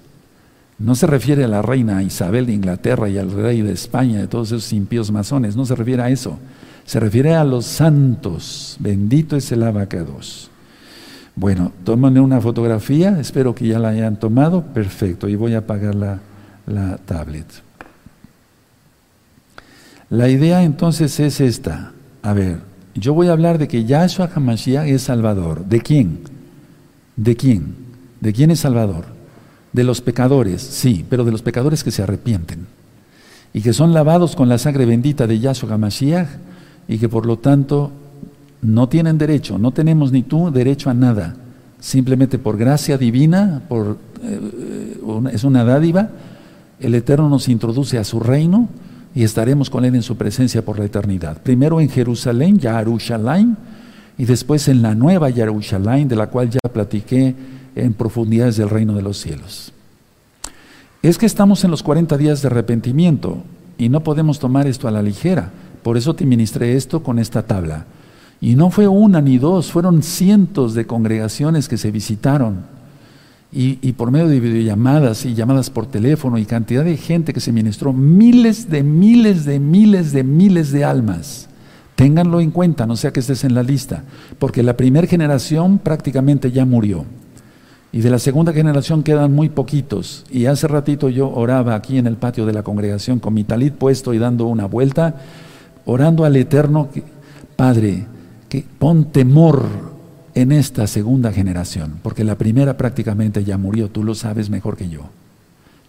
No 0.80 0.94
se 0.94 1.06
refiere 1.06 1.44
a 1.44 1.48
la 1.48 1.60
reina 1.60 2.02
Isabel 2.02 2.46
de 2.46 2.54
Inglaterra 2.54 3.08
y 3.10 3.18
al 3.18 3.30
rey 3.30 3.60
de 3.60 3.72
España, 3.72 4.18
de 4.18 4.26
todos 4.26 4.48
esos 4.48 4.72
impíos 4.72 5.12
masones, 5.12 5.54
no 5.54 5.66
se 5.66 5.76
refiere 5.76 6.02
a 6.02 6.08
eso. 6.08 6.38
Se 6.86 6.98
refiere 6.98 7.34
a 7.34 7.44
los 7.44 7.66
santos. 7.66 8.76
Bendito 8.80 9.36
es 9.36 9.52
el 9.52 9.62
abacados. 9.62 10.50
Bueno, 11.40 11.72
tomen 11.84 12.18
una 12.18 12.38
fotografía, 12.38 13.18
espero 13.18 13.54
que 13.54 13.66
ya 13.66 13.78
la 13.78 13.88
hayan 13.88 14.18
tomado. 14.18 14.62
Perfecto, 14.62 15.26
y 15.26 15.36
voy 15.36 15.54
a 15.54 15.60
apagar 15.60 15.94
la, 15.94 16.20
la 16.66 16.98
tablet. 16.98 17.46
La 20.10 20.28
idea 20.28 20.62
entonces 20.62 21.18
es 21.18 21.40
esta. 21.40 21.92
A 22.20 22.34
ver, 22.34 22.58
yo 22.94 23.14
voy 23.14 23.28
a 23.28 23.32
hablar 23.32 23.56
de 23.56 23.68
que 23.68 23.86
Yahshua 23.86 24.28
HaMashiach 24.34 24.86
es 24.86 25.00
Salvador. 25.00 25.64
¿De 25.64 25.80
quién? 25.80 26.20
¿De 27.16 27.34
quién? 27.36 27.74
¿De 28.20 28.34
quién 28.34 28.50
es 28.50 28.60
Salvador? 28.60 29.06
De 29.72 29.82
los 29.82 30.02
pecadores, 30.02 30.60
sí, 30.60 31.06
pero 31.08 31.24
de 31.24 31.32
los 31.32 31.40
pecadores 31.40 31.82
que 31.82 31.90
se 31.90 32.02
arrepienten 32.02 32.66
y 33.54 33.62
que 33.62 33.72
son 33.72 33.94
lavados 33.94 34.36
con 34.36 34.50
la 34.50 34.58
sangre 34.58 34.84
bendita 34.84 35.26
de 35.26 35.38
Yahshua 35.38 35.78
Mashiach 35.78 36.28
y 36.86 36.98
que 36.98 37.08
por 37.08 37.24
lo 37.24 37.38
tanto 37.38 37.92
no 38.62 38.88
tienen 38.88 39.18
derecho, 39.18 39.58
no 39.58 39.72
tenemos 39.72 40.12
ni 40.12 40.22
tú 40.22 40.50
derecho 40.50 40.90
a 40.90 40.94
nada, 40.94 41.36
simplemente 41.80 42.38
por 42.38 42.56
gracia 42.56 42.98
divina, 42.98 43.62
por, 43.68 43.98
eh, 44.22 45.00
es 45.32 45.44
una 45.44 45.64
dádiva, 45.64 46.10
el 46.78 46.94
Eterno 46.94 47.28
nos 47.28 47.48
introduce 47.48 47.98
a 47.98 48.04
su 48.04 48.20
reino 48.20 48.68
y 49.14 49.24
estaremos 49.24 49.70
con 49.70 49.84
Él 49.84 49.94
en 49.94 50.02
su 50.02 50.16
presencia 50.16 50.64
por 50.64 50.78
la 50.78 50.84
eternidad. 50.84 51.42
Primero 51.42 51.80
en 51.80 51.88
Jerusalén, 51.88 52.58
Yarushalayim, 52.58 53.56
y 54.16 54.24
después 54.24 54.68
en 54.68 54.82
la 54.82 54.94
nueva 54.94 55.30
Yarushalayim, 55.30 56.08
de 56.08 56.16
la 56.16 56.28
cual 56.28 56.50
ya 56.50 56.60
platiqué 56.72 57.34
en 57.74 57.92
profundidades 57.94 58.56
del 58.56 58.68
reino 58.68 58.94
de 58.94 59.02
los 59.02 59.18
cielos. 59.18 59.72
Es 61.02 61.16
que 61.16 61.26
estamos 61.26 61.64
en 61.64 61.70
los 61.70 61.82
40 61.82 62.18
días 62.18 62.42
de 62.42 62.48
arrepentimiento 62.48 63.42
y 63.78 63.88
no 63.88 64.00
podemos 64.00 64.38
tomar 64.38 64.66
esto 64.66 64.86
a 64.86 64.90
la 64.90 65.02
ligera. 65.02 65.50
Por 65.82 65.96
eso 65.96 66.14
te 66.14 66.26
ministré 66.26 66.76
esto 66.76 67.02
con 67.02 67.18
esta 67.18 67.42
tabla. 67.42 67.86
Y 68.40 68.56
no 68.56 68.70
fue 68.70 68.88
una 68.88 69.20
ni 69.20 69.38
dos, 69.38 69.70
fueron 69.70 70.02
cientos 70.02 70.74
de 70.74 70.86
congregaciones 70.86 71.68
que 71.68 71.76
se 71.76 71.90
visitaron. 71.90 72.64
Y, 73.52 73.92
por 73.94 74.12
medio 74.12 74.28
de 74.28 74.38
videollamadas 74.38 75.26
y 75.26 75.34
llamadas 75.34 75.70
por 75.70 75.86
teléfono 75.86 76.38
y 76.38 76.44
cantidad 76.44 76.84
de 76.84 76.96
gente 76.96 77.32
que 77.32 77.40
se 77.40 77.50
ministró, 77.50 77.92
miles 77.92 78.70
de 78.70 78.84
miles 78.84 79.44
de 79.44 79.58
miles 79.58 80.12
de 80.12 80.22
miles 80.22 80.70
de 80.70 80.84
almas. 80.84 81.48
Ténganlo 81.96 82.40
en 82.40 82.52
cuenta, 82.52 82.86
no 82.86 82.96
sea 82.96 83.12
que 83.12 83.20
estés 83.20 83.42
en 83.42 83.54
la 83.54 83.64
lista, 83.64 84.04
porque 84.38 84.62
la 84.62 84.76
primera 84.76 85.08
generación 85.08 85.78
prácticamente 85.78 86.52
ya 86.52 86.64
murió. 86.64 87.04
Y 87.92 88.02
de 88.02 88.10
la 88.10 88.20
segunda 88.20 88.52
generación 88.52 89.02
quedan 89.02 89.34
muy 89.34 89.48
poquitos. 89.48 90.24
Y 90.30 90.46
hace 90.46 90.68
ratito 90.68 91.08
yo 91.08 91.28
oraba 91.28 91.74
aquí 91.74 91.98
en 91.98 92.06
el 92.06 92.16
patio 92.16 92.46
de 92.46 92.52
la 92.52 92.62
congregación 92.62 93.18
con 93.18 93.34
mi 93.34 93.42
talit 93.42 93.74
puesto 93.74 94.14
y 94.14 94.18
dando 94.18 94.46
una 94.46 94.66
vuelta, 94.66 95.16
orando 95.86 96.24
al 96.24 96.36
Eterno, 96.36 96.88
Padre, 97.56 98.06
que 98.50 98.66
pon 98.78 99.06
temor 99.06 99.64
en 100.34 100.52
esta 100.52 100.86
segunda 100.86 101.32
generación, 101.32 102.00
porque 102.02 102.24
la 102.24 102.36
primera 102.36 102.76
prácticamente 102.76 103.44
ya 103.44 103.56
murió, 103.56 103.88
tú 103.88 104.04
lo 104.04 104.14
sabes 104.14 104.50
mejor 104.50 104.76
que 104.76 104.88
yo. 104.88 105.02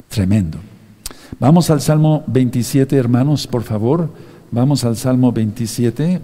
Tremendo. 0.07 0.59
Vamos 1.39 1.69
al 1.69 1.81
Salmo 1.81 2.23
27, 2.27 2.95
hermanos, 2.95 3.47
por 3.47 3.63
favor. 3.63 4.09
Vamos 4.51 4.83
al 4.83 4.95
Salmo 4.95 5.31
27. 5.31 6.21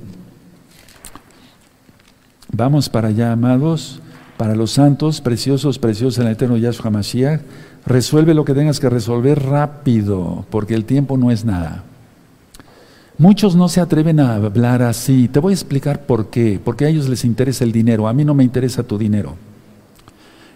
Vamos 2.52 2.90
para 2.90 3.08
allá, 3.10 3.32
amados, 3.32 4.00
para 4.38 4.56
los 4.56 4.72
santos, 4.72 5.22
preciosos, 5.22 5.80
preciosos 5.80 6.20
en 6.20 6.28
el 6.28 6.34
eterno 6.34 6.58
Yahshua 6.58 6.92
Mashiach. 6.92 7.42
Resuelve 7.86 8.34
lo 8.34 8.46
que 8.46 8.54
tengas 8.54 8.80
que 8.80 8.90
resolver 8.90 9.42
rápido, 9.44 10.46
porque 10.52 10.76
el 10.76 10.86
tiempo 10.86 11.18
no 11.18 11.32
es 11.32 11.46
nada. 11.46 11.84
Muchos 13.20 13.56
no 13.56 13.68
se 13.68 13.82
atreven 13.82 14.20
a 14.20 14.36
hablar 14.36 14.84
así. 14.84 15.28
Te 15.28 15.40
voy 15.40 15.52
a 15.52 15.56
explicar 15.56 16.06
por 16.06 16.30
qué. 16.30 16.60
Porque 16.64 16.86
a 16.86 16.90
ellos 16.90 17.10
les 17.10 17.26
interesa 17.26 17.64
el 17.64 17.72
dinero. 17.72 18.08
A 18.08 18.14
mí 18.14 18.24
no 18.24 18.36
me 18.36 18.44
interesa 18.44 18.84
tu 18.84 18.98
dinero. 18.98 19.36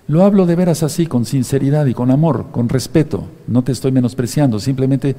Lo 0.07 0.23
hablo 0.23 0.45
de 0.45 0.55
veras 0.55 0.83
así, 0.83 1.07
con 1.07 1.25
sinceridad 1.25 1.87
y 1.87 1.95
con 1.95 2.11
amor, 2.11 2.47
con 2.51 2.69
respeto. 2.69 3.25
No 3.47 3.63
te 3.63 3.71
estoy 3.71 3.91
menospreciando. 3.91 4.59
Simplemente 4.59 5.15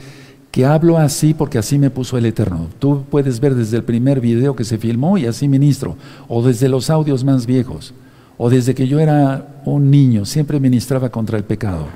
que 0.53 0.67
hablo 0.67 0.99
así 0.99 1.35
porque 1.35 1.59
así 1.59 1.79
me 1.79 1.91
puso 1.91 2.17
el 2.17 2.27
Eterno. 2.27 2.69
Tú 2.79 3.05
puedes 3.11 3.41
ver 3.41 3.57
desde 3.57 3.79
el 3.79 3.85
primer 3.85 4.21
video 4.21 4.55
que 4.55 4.65
se 4.65 4.79
filmó 4.79 5.19
y 5.19 5.27
así 5.27 5.49
ministro. 5.49 5.97
O 6.29 6.45
desde 6.45 6.69
los 6.69 6.91
audios 6.91 7.25
más 7.25 7.47
viejos. 7.47 7.93
O 8.39 8.51
desde 8.51 8.73
que 8.73 8.87
yo 8.87 9.01
era 9.01 9.63
un 9.65 9.91
niño. 9.91 10.27
Siempre 10.27 10.61
ministraba 10.61 11.09
contra 11.09 11.39
el 11.39 11.45
pecado. 11.45 11.89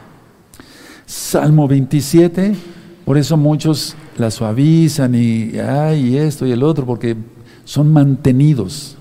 Salmo 1.06 1.68
27. 1.68 2.75
Por 3.06 3.18
eso 3.18 3.36
muchos 3.36 3.94
la 4.18 4.32
suavizan 4.32 5.14
y, 5.14 5.56
ay, 5.60 6.16
esto 6.16 6.44
y 6.44 6.50
el 6.50 6.64
otro, 6.64 6.84
porque 6.84 7.16
son 7.64 7.92
mantenidos, 7.92 8.96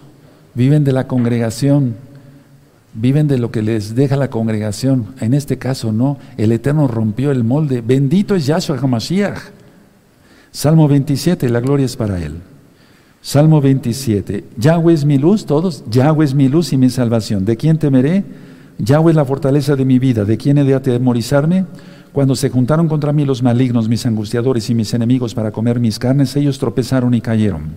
viven 0.54 0.84
de 0.84 0.94
la 0.94 1.08
congregación, 1.08 1.96
viven 2.94 3.28
de 3.28 3.40
lo 3.40 3.50
que 3.50 3.64
les 3.64 3.96
deja 3.96 4.16
la 4.16 4.30
congregación. 4.30 5.08
En 5.22 5.34
este 5.34 5.58
caso, 5.58 5.92
no, 5.92 6.20
el 6.38 6.52
Eterno 6.52 6.88
rompió 6.88 7.32
el 7.32 7.44
molde. 7.44 7.82
Bendito 7.82 8.36
es 8.36 8.46
Yahshua 8.46 8.78
HaMashiach. 8.78 9.40
Salmo 10.52 10.88
27, 10.88 11.50
la 11.50 11.60
gloria 11.60 11.88
es 11.88 11.96
para 11.96 12.22
él. 12.24 12.36
Salmo 13.24 13.60
27, 13.60 14.44
Yahweh 14.56 14.94
es 14.94 15.04
mi 15.04 15.18
luz, 15.18 15.48
todos, 15.48 15.84
Yahweh 15.90 16.26
es 16.26 16.36
mi 16.36 16.48
luz 16.48 16.74
y 16.74 16.78
mi 16.78 16.92
salvación. 16.92 17.44
¿De 17.44 17.58
quién 17.58 17.80
temeré? 17.80 18.24
Yahweh 18.78 19.14
es 19.14 19.16
la 19.16 19.26
fortaleza 19.26 19.76
de 19.76 19.84
mi 19.84 19.98
vida. 19.98 20.26
¿De 20.26 20.38
quién 20.38 20.60
he 20.60 20.64
de 20.64 20.76
atemorizarme? 20.76 21.66
Cuando 22.16 22.34
se 22.34 22.50
juntaron 22.50 22.88
contra 22.88 23.12
mí 23.12 23.26
los 23.26 23.44
malignos, 23.44 23.90
mis 23.90 24.06
angustiadores 24.06 24.70
y 24.70 24.74
mis 24.74 24.94
enemigos 24.94 25.36
para 25.36 25.52
comer 25.52 25.82
mis 25.82 26.00
carnes, 26.00 26.34
ellos 26.38 26.58
tropezaron 26.58 27.14
y 27.14 27.20
cayeron. 27.20 27.74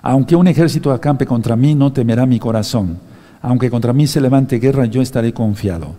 Aunque 0.00 0.36
un 0.36 0.48
ejército 0.48 0.90
acampe 0.90 1.26
contra 1.26 1.54
mí, 1.54 1.74
no 1.74 1.92
temerá 1.92 2.24
mi 2.24 2.38
corazón. 2.38 2.96
Aunque 3.42 3.68
contra 3.68 3.92
mí 3.92 4.06
se 4.06 4.22
levante 4.22 4.58
guerra, 4.58 4.86
yo 4.86 5.02
estaré 5.02 5.34
confiado. 5.34 5.96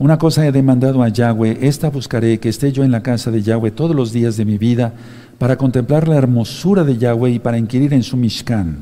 Una 0.00 0.18
cosa 0.18 0.44
he 0.44 0.50
demandado 0.50 1.04
a 1.04 1.10
Yahweh, 1.10 1.58
esta 1.60 1.90
buscaré, 1.90 2.40
que 2.40 2.48
esté 2.48 2.72
yo 2.72 2.82
en 2.82 2.90
la 2.90 3.04
casa 3.04 3.30
de 3.30 3.42
Yahweh 3.42 3.70
todos 3.70 3.94
los 3.94 4.12
días 4.12 4.36
de 4.36 4.44
mi 4.44 4.58
vida, 4.58 4.94
para 5.38 5.54
contemplar 5.54 6.08
la 6.08 6.16
hermosura 6.16 6.82
de 6.82 6.98
Yahweh 6.98 7.30
y 7.30 7.38
para 7.38 7.56
inquirir 7.56 7.94
en 7.94 8.02
su 8.02 8.16
Mishkan. 8.16 8.78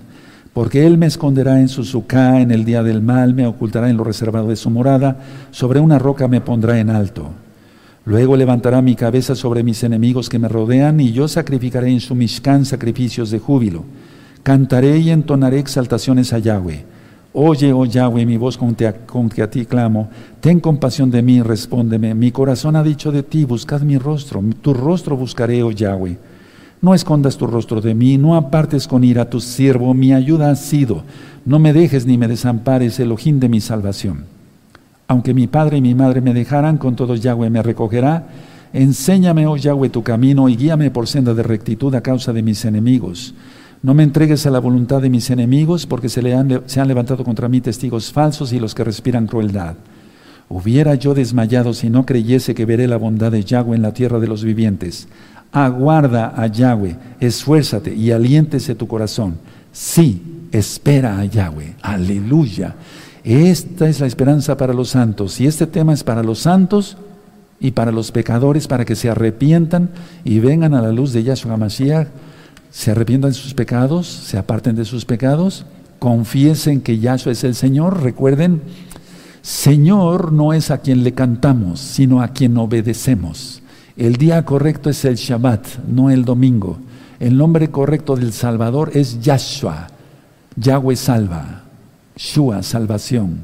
Porque 0.54 0.87
Él 0.87 0.96
me 0.96 1.04
esconderá 1.04 1.61
en 1.61 1.68
su 1.68 1.84
suká 1.84 2.40
en 2.40 2.52
el 2.52 2.64
día 2.64 2.82
del 2.82 3.02
mal, 3.02 3.34
me 3.34 3.46
ocultará 3.46 3.90
en 3.90 3.99
lo 3.99 4.04
reservado 4.04 4.49
de 4.49 4.56
su 4.56 4.70
morada, 4.70 5.18
sobre 5.50 5.78
una 5.78 5.99
roca 5.99 6.26
me 6.26 6.40
pondrá 6.40 6.78
en 6.80 6.88
alto. 6.88 7.32
Luego 8.04 8.37
levantará 8.37 8.82
mi 8.82 8.97
cabeza 8.97 9.37
sobre 9.37 9.62
mis 9.62 9.85
enemigos 9.85 10.28
que 10.28 10.40
me 10.40 10.49
rodean 10.49 10.99
y 10.99 11.12
yo 11.12 11.28
sacrificaré 11.28 11.88
en 11.88 12.00
su 12.00 12.16
Mishkan 12.16 12.64
sacrificios 12.64 13.30
de 13.30 13.38
júbilo. 13.38 13.85
Cantaré 14.42 14.99
y 14.99 15.11
entonaré 15.11 15.61
exaltaciones 15.61 16.32
a 16.32 16.38
Yahweh. 16.38 16.85
Oye, 17.32 17.73
oh 17.73 17.85
Yahweh, 17.85 18.26
mi 18.26 18.37
voz 18.37 18.59
con, 18.59 18.75
que 18.75 19.42
a 19.42 19.50
ti 19.50 19.64
clamo. 19.66 20.11
Ten 20.40 20.59
compasión 20.59 21.12
de 21.12 21.23
mí, 21.23 21.40
respóndeme. 21.42 22.14
Mi 22.14 22.32
corazón 22.32 22.75
ha 22.75 22.82
dicho 22.82 23.12
de 23.12 23.23
ti, 23.23 23.44
buscad 23.44 23.82
mi 23.82 23.99
rostro. 23.99 24.42
Tu 24.61 24.75
rostro 24.75 25.16
buscaré, 25.16 25.62
oh 25.62 25.71
Yahweh. 25.71 26.18
No 26.82 26.94
escondas 26.94 27.37
tu 27.37 27.47
rostro 27.47 27.80
de 27.80 27.94
mí, 27.94 28.18
no 28.18 28.35
apartes 28.35 28.88
con 28.88 29.04
ira 29.04 29.23
a 29.23 29.30
tu 29.30 29.40
siervo. 29.40 29.94
Mi 29.94 30.12
ayuda 30.12 30.50
ha 30.50 30.56
sido. 30.56 31.04
No 31.44 31.61
me 31.61 31.73
dejes 31.73 32.04
ni 32.04 32.18
me 32.18 32.26
desampares, 32.26 32.99
el 32.99 33.12
ojín 33.12 33.38
de 33.38 33.49
mi 33.49 33.61
salvación. 33.61 34.25
Aunque 35.09 35.35
mi 35.35 35.47
padre 35.47 35.78
y 35.78 35.82
mi 35.82 35.94
madre 35.94 36.21
me 36.21 36.35
dejaran, 36.35 36.78
con 36.78 36.97
todo 36.97 37.14
Yahweh 37.14 37.50
me 37.50 37.62
recogerá. 37.62 38.26
Enséñame, 38.73 39.47
oh 39.47 39.56
Yahweh, 39.56 39.90
tu 39.90 40.02
camino 40.02 40.49
y 40.49 40.56
guíame 40.56 40.90
por 40.90 41.06
senda 41.06 41.35
de 41.35 41.42
rectitud 41.42 41.94
a 41.94 42.00
causa 42.00 42.32
de 42.32 42.42
mis 42.42 42.64
enemigos. 42.64 43.35
No 43.82 43.94
me 43.94 44.04
entregues 44.04 44.47
a 44.47 44.50
la 44.50 44.61
voluntad 44.61 45.02
de 45.02 45.11
mis 45.11 45.28
enemigos, 45.30 45.87
porque 45.87 46.09
se, 46.09 46.23
le 46.23 46.35
han, 46.35 46.62
se 46.66 46.80
han 46.80 46.88
levantado 46.88 47.25
contra 47.25 47.49
mí 47.49 47.61
testigos 47.61 48.12
falsos 48.12 48.52
y 48.52 48.61
los 48.61 48.75
que 48.75 48.85
respiran 48.85 49.26
crueldad. 49.26 49.75
Hubiera 50.49 50.94
yo 50.94 51.14
desmayado 51.14 51.75
si 51.75 51.90
no 51.90 52.06
creyese 52.06 52.54
que 52.54 52.64
veré 52.64 52.87
la 52.87 52.97
bondad 52.97 53.32
de 53.32 53.42
Yahweh 53.42 53.75
en 53.76 53.82
la 53.82 53.92
tierra 53.92 54.21
de 54.21 54.28
los 54.28 54.44
vivientes. 54.44 55.09
Aguarda 55.50 56.32
a 56.37 56.47
Yahweh, 56.47 56.97
esfuérzate 57.21 57.94
y 57.94 58.11
aliéntese 58.11 58.75
tu 58.75 58.87
corazón. 58.87 59.37
Sí, 59.73 60.47
espera 60.52 61.18
a 61.18 61.25
Yahweh. 61.25 61.76
Aleluya. 61.82 62.75
Esta 63.25 63.88
es 63.88 64.00
la 64.00 64.07
esperanza 64.07 64.57
para 64.57 64.75
los 64.75 64.91
santos. 64.91 65.41
Y 65.41 65.47
este 65.47 65.67
tema 65.67 65.93
es 65.93 66.02
para 66.02 66.23
los 66.23 66.41
santos 66.41 66.97
y 67.61 67.71
para 67.71 67.93
los 67.93 68.11
pecadores, 68.11 68.67
para 68.67 68.85
que 68.85 68.97
se 68.97 69.09
arrepientan 69.09 69.91
y 70.25 70.41
vengan 70.41 70.75
a 70.75 70.83
la 70.83 70.91
luz 70.91 71.12
de 71.12 71.23
Yahshua 71.23 71.57
Mashiach, 71.57 72.09
se 72.71 72.91
arrepientan 72.91 73.31
de 73.31 73.37
sus 73.37 73.55
pecados, 73.55 74.09
se 74.09 74.38
aparten 74.38 74.75
de 74.75 74.85
sus 74.85 75.05
pecados, 75.05 75.67
confiesen 75.99 76.81
que 76.81 76.99
Yahshua 76.99 77.33
es 77.33 77.45
el 77.45 77.55
Señor. 77.55 78.02
Recuerden, 78.02 78.62
Señor 79.43 80.33
no 80.33 80.52
es 80.52 80.71
a 80.71 80.79
quien 80.79 81.05
le 81.05 81.12
cantamos, 81.12 81.79
sino 81.79 82.23
a 82.23 82.29
quien 82.29 82.57
obedecemos. 82.57 83.62
El 83.97 84.17
día 84.17 84.45
correcto 84.45 84.91
es 84.91 85.05
el 85.05 85.17
Shabbat, 85.17 85.85
no 85.87 86.11
el 86.11 86.25
domingo. 86.25 86.79
El 87.21 87.37
nombre 87.37 87.71
correcto 87.71 88.17
del 88.17 88.33
Salvador 88.33 88.91
es 88.95 89.21
Yahshua. 89.21 89.87
Yahweh 90.57 90.97
salva. 90.97 91.62
Shua, 92.16 92.62
salvación. 92.62 93.38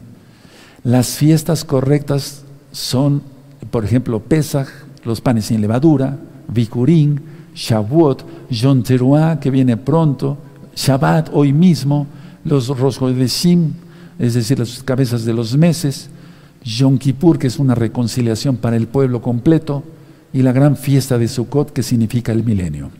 Las 0.84 1.16
fiestas 1.16 1.64
correctas 1.64 2.44
son, 2.72 3.22
por 3.70 3.84
ejemplo, 3.84 4.20
Pesach, 4.20 4.68
los 5.04 5.20
panes 5.20 5.46
sin 5.46 5.60
levadura, 5.60 6.18
Bikurim, 6.48 7.18
Shavuot, 7.54 8.24
Yom 8.50 8.82
Teruah, 8.82 9.40
que 9.40 9.50
viene 9.50 9.76
pronto, 9.76 10.38
Shabbat, 10.76 11.30
hoy 11.32 11.52
mismo, 11.52 12.06
los 12.44 12.68
Rosh 12.68 12.98
es 14.18 14.34
decir, 14.34 14.58
las 14.58 14.82
cabezas 14.82 15.24
de 15.24 15.32
los 15.32 15.56
meses, 15.56 16.08
Yom 16.64 16.98
Kippur, 16.98 17.38
que 17.38 17.46
es 17.46 17.58
una 17.58 17.74
reconciliación 17.74 18.56
para 18.56 18.76
el 18.76 18.86
pueblo 18.86 19.22
completo, 19.22 19.82
y 20.32 20.42
la 20.42 20.52
gran 20.52 20.76
fiesta 20.76 21.18
de 21.18 21.28
Sukkot, 21.28 21.72
que 21.72 21.82
significa 21.82 22.32
el 22.32 22.44
milenio. 22.44 22.90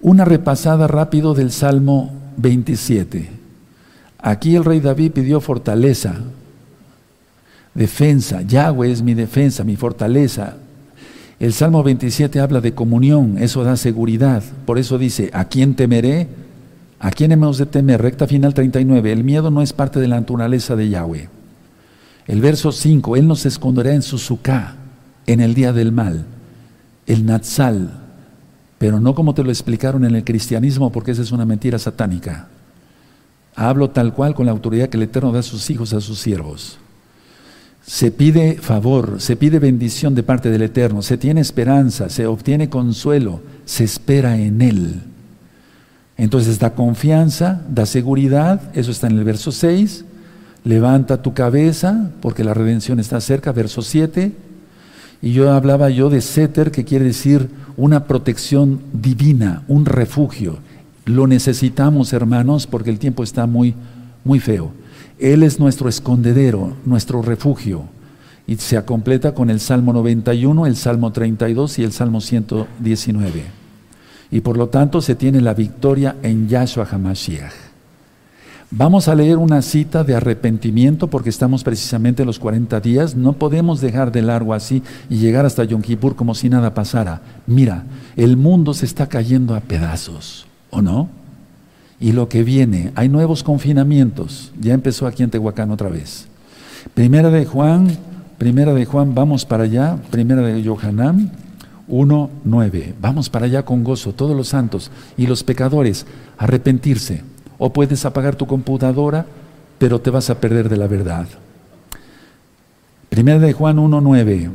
Una 0.00 0.24
repasada 0.24 0.86
rápido 0.86 1.34
del 1.34 1.50
Salmo 1.50 2.12
27. 2.36 3.45
Aquí 4.26 4.56
el 4.56 4.64
rey 4.64 4.80
David 4.80 5.12
pidió 5.12 5.40
fortaleza, 5.40 6.16
defensa. 7.74 8.42
Yahweh 8.42 8.90
es 8.90 9.00
mi 9.00 9.14
defensa, 9.14 9.62
mi 9.62 9.76
fortaleza. 9.76 10.56
El 11.38 11.52
Salmo 11.52 11.84
27 11.84 12.40
habla 12.40 12.60
de 12.60 12.74
comunión, 12.74 13.38
eso 13.38 13.62
da 13.62 13.76
seguridad. 13.76 14.42
Por 14.64 14.80
eso 14.80 14.98
dice, 14.98 15.30
¿a 15.32 15.44
quién 15.44 15.76
temeré? 15.76 16.26
¿A 16.98 17.12
quién 17.12 17.30
hemos 17.30 17.58
de 17.58 17.66
temer? 17.66 18.02
Recta 18.02 18.26
final 18.26 18.52
39. 18.52 19.12
El 19.12 19.22
miedo 19.22 19.52
no 19.52 19.62
es 19.62 19.72
parte 19.72 20.00
de 20.00 20.08
la 20.08 20.18
naturaleza 20.18 20.74
de 20.74 20.88
Yahweh. 20.88 21.28
El 22.26 22.40
verso 22.40 22.72
5, 22.72 23.14
Él 23.14 23.28
nos 23.28 23.46
esconderá 23.46 23.94
en 23.94 24.02
su 24.02 24.18
suká, 24.18 24.74
en 25.28 25.38
el 25.38 25.54
día 25.54 25.72
del 25.72 25.92
mal. 25.92 26.24
El 27.06 27.26
Natsal, 27.26 27.92
pero 28.78 28.98
no 28.98 29.14
como 29.14 29.34
te 29.34 29.44
lo 29.44 29.50
explicaron 29.50 30.04
en 30.04 30.16
el 30.16 30.24
cristianismo, 30.24 30.90
porque 30.90 31.12
esa 31.12 31.22
es 31.22 31.30
una 31.30 31.46
mentira 31.46 31.78
satánica. 31.78 32.48
Hablo 33.56 33.88
tal 33.88 34.12
cual 34.12 34.34
con 34.34 34.44
la 34.46 34.52
autoridad 34.52 34.90
que 34.90 34.98
el 34.98 35.04
Eterno 35.04 35.32
da 35.32 35.40
a 35.40 35.42
sus 35.42 35.70
hijos, 35.70 35.94
a 35.94 36.02
sus 36.02 36.18
siervos. 36.20 36.78
Se 37.86 38.10
pide 38.10 38.58
favor, 38.58 39.20
se 39.20 39.34
pide 39.34 39.58
bendición 39.58 40.14
de 40.14 40.22
parte 40.22 40.50
del 40.50 40.62
Eterno, 40.62 41.00
se 41.00 41.16
tiene 41.16 41.40
esperanza, 41.40 42.10
se 42.10 42.26
obtiene 42.26 42.68
consuelo, 42.68 43.40
se 43.64 43.84
espera 43.84 44.36
en 44.36 44.60
Él. 44.60 45.02
Entonces 46.18 46.58
da 46.58 46.74
confianza, 46.74 47.62
da 47.70 47.86
seguridad, 47.86 48.60
eso 48.74 48.90
está 48.90 49.06
en 49.06 49.18
el 49.18 49.24
verso 49.24 49.52
6. 49.52 50.04
Levanta 50.64 51.22
tu 51.22 51.32
cabeza 51.32 52.10
porque 52.20 52.44
la 52.44 52.54
redención 52.54 53.00
está 53.00 53.20
cerca, 53.20 53.52
verso 53.52 53.80
7. 53.80 54.32
Y 55.22 55.32
yo 55.32 55.52
hablaba 55.52 55.88
yo 55.88 56.10
de 56.10 56.20
Seter, 56.20 56.70
que 56.70 56.84
quiere 56.84 57.06
decir 57.06 57.48
una 57.76 58.04
protección 58.04 58.80
divina, 58.92 59.62
un 59.68 59.86
refugio. 59.86 60.58
Lo 61.06 61.26
necesitamos, 61.26 62.12
hermanos, 62.12 62.66
porque 62.66 62.90
el 62.90 62.98
tiempo 62.98 63.22
está 63.22 63.46
muy, 63.46 63.74
muy 64.24 64.40
feo. 64.40 64.72
Él 65.18 65.44
es 65.44 65.58
nuestro 65.58 65.88
escondedero, 65.88 66.76
nuestro 66.84 67.22
refugio. 67.22 67.84
Y 68.46 68.56
se 68.56 68.84
completa 68.84 69.32
con 69.32 69.48
el 69.48 69.60
Salmo 69.60 69.92
91, 69.92 70.66
el 70.66 70.76
Salmo 70.76 71.12
32 71.12 71.78
y 71.78 71.84
el 71.84 71.92
Salmo 71.92 72.20
119. 72.20 73.44
Y 74.30 74.40
por 74.40 74.56
lo 74.56 74.68
tanto 74.68 75.00
se 75.00 75.14
tiene 75.14 75.40
la 75.40 75.54
victoria 75.54 76.16
en 76.22 76.48
Yahshua 76.48 76.86
HaMashiach. 76.90 77.52
Vamos 78.72 79.06
a 79.06 79.14
leer 79.14 79.38
una 79.38 79.62
cita 79.62 80.02
de 80.02 80.16
arrepentimiento 80.16 81.06
porque 81.06 81.30
estamos 81.30 81.62
precisamente 81.62 82.22
en 82.22 82.26
los 82.26 82.40
40 82.40 82.80
días. 82.80 83.14
No 83.14 83.34
podemos 83.34 83.80
dejar 83.80 84.10
de 84.10 84.22
largo 84.22 84.54
así 84.54 84.82
y 85.08 85.18
llegar 85.18 85.46
hasta 85.46 85.62
Yom 85.62 85.82
Kippur 85.82 86.16
como 86.16 86.34
si 86.34 86.48
nada 86.48 86.74
pasara. 86.74 87.22
Mira, 87.46 87.84
el 88.16 88.36
mundo 88.36 88.74
se 88.74 88.86
está 88.86 89.08
cayendo 89.08 89.54
a 89.54 89.60
pedazos, 89.60 90.46
¿o 90.76 90.82
no? 90.82 91.08
Y 91.98 92.12
lo 92.12 92.28
que 92.28 92.44
viene, 92.44 92.92
hay 92.94 93.08
nuevos 93.08 93.42
confinamientos. 93.42 94.52
Ya 94.60 94.74
empezó 94.74 95.06
aquí 95.06 95.22
en 95.22 95.30
Tehuacán 95.30 95.70
otra 95.70 95.88
vez. 95.88 96.26
Primera 96.92 97.30
de 97.30 97.46
Juan, 97.46 97.96
primera 98.36 98.74
de 98.74 98.84
Juan, 98.84 99.14
vamos 99.14 99.46
para 99.46 99.64
allá. 99.64 99.96
Primera 100.10 100.42
de 100.42 100.62
Yohanan, 100.62 101.32
1.9. 101.88 102.94
Vamos 103.00 103.30
para 103.30 103.46
allá 103.46 103.64
con 103.64 103.82
gozo, 103.82 104.12
todos 104.12 104.36
los 104.36 104.48
santos 104.48 104.90
y 105.16 105.26
los 105.26 105.42
pecadores, 105.42 106.06
arrepentirse. 106.36 107.24
O 107.56 107.72
puedes 107.72 108.04
apagar 108.04 108.36
tu 108.36 108.46
computadora, 108.46 109.24
pero 109.78 109.98
te 109.98 110.10
vas 110.10 110.28
a 110.28 110.38
perder 110.38 110.68
de 110.68 110.76
la 110.76 110.86
verdad. 110.86 111.26
Primera 113.08 113.38
de 113.38 113.54
Juan 113.54 113.78
1.9. 113.78 114.50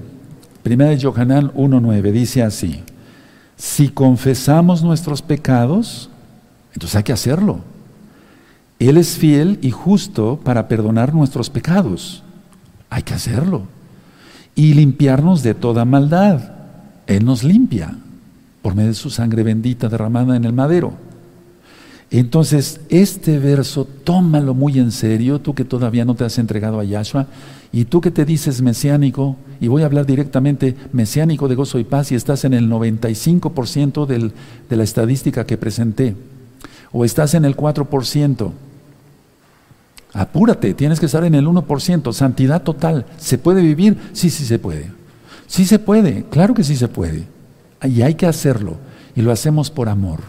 Primera 0.61 0.91
de 0.91 0.97
Yohanan 0.99 1.51
1.9. 1.53 2.11
Dice 2.11 2.43
así. 2.43 2.83
Si 3.57 3.89
confesamos 3.89 4.83
nuestros 4.83 5.23
pecados, 5.23 6.11
entonces 6.73 6.95
hay 6.95 7.03
que 7.03 7.13
hacerlo. 7.13 7.59
Él 8.79 8.97
es 8.97 9.17
fiel 9.17 9.59
y 9.61 9.71
justo 9.71 10.39
para 10.43 10.67
perdonar 10.67 11.13
nuestros 11.13 11.49
pecados. 11.49 12.23
Hay 12.89 13.03
que 13.03 13.13
hacerlo. 13.13 13.63
Y 14.55 14.73
limpiarnos 14.73 15.43
de 15.43 15.53
toda 15.53 15.85
maldad. 15.85 16.51
Él 17.05 17.25
nos 17.25 17.43
limpia 17.43 17.95
por 18.61 18.75
medio 18.75 18.89
de 18.89 18.95
su 18.95 19.09
sangre 19.09 19.43
bendita 19.43 19.87
derramada 19.87 20.35
en 20.35 20.45
el 20.45 20.53
madero. 20.53 20.93
Entonces, 22.09 22.81
este 22.89 23.39
verso, 23.39 23.85
tómalo 23.85 24.53
muy 24.53 24.79
en 24.79 24.91
serio, 24.91 25.39
tú 25.39 25.55
que 25.55 25.63
todavía 25.63 26.03
no 26.03 26.15
te 26.15 26.25
has 26.25 26.37
entregado 26.39 26.79
a 26.79 26.83
Yahshua, 26.83 27.27
y 27.71 27.85
tú 27.85 28.01
que 28.01 28.11
te 28.11 28.25
dices 28.25 28.61
mesiánico, 28.61 29.37
y 29.61 29.69
voy 29.69 29.83
a 29.83 29.85
hablar 29.85 30.05
directamente 30.05 30.75
mesiánico 30.91 31.47
de 31.47 31.55
gozo 31.55 31.79
y 31.79 31.85
paz, 31.85 32.11
y 32.11 32.15
estás 32.15 32.43
en 32.43 32.53
el 32.53 32.69
95% 32.69 34.05
del, 34.05 34.33
de 34.69 34.75
la 34.75 34.83
estadística 34.83 35.45
que 35.45 35.57
presenté 35.57 36.15
o 36.91 37.05
estás 37.05 37.33
en 37.33 37.45
el 37.45 37.55
4%. 37.55 38.51
Apúrate, 40.13 40.74
tienes 40.74 41.00
que 41.00 41.05
estar 41.05 41.24
en 41.24 41.36
el 41.36 41.48
1%, 41.48 42.12
santidad 42.12 42.63
total. 42.63 43.05
¿Se 43.17 43.38
puede 43.38 43.62
vivir? 43.62 43.98
Sí, 44.13 44.29
sí 44.29 44.45
se 44.45 44.60
puede. 44.60 44.91
Sí 45.48 45.65
se 45.65 45.79
puede, 45.79 46.25
claro 46.29 46.53
que 46.53 46.63
sí 46.63 46.75
se 46.75 46.88
puede. 46.88 47.25
Y 47.83 48.01
hay 48.01 48.15
que 48.15 48.27
hacerlo. 48.27 48.77
Y 49.15 49.21
lo 49.21 49.31
hacemos 49.31 49.69
por 49.69 49.89
amor. 49.89 50.19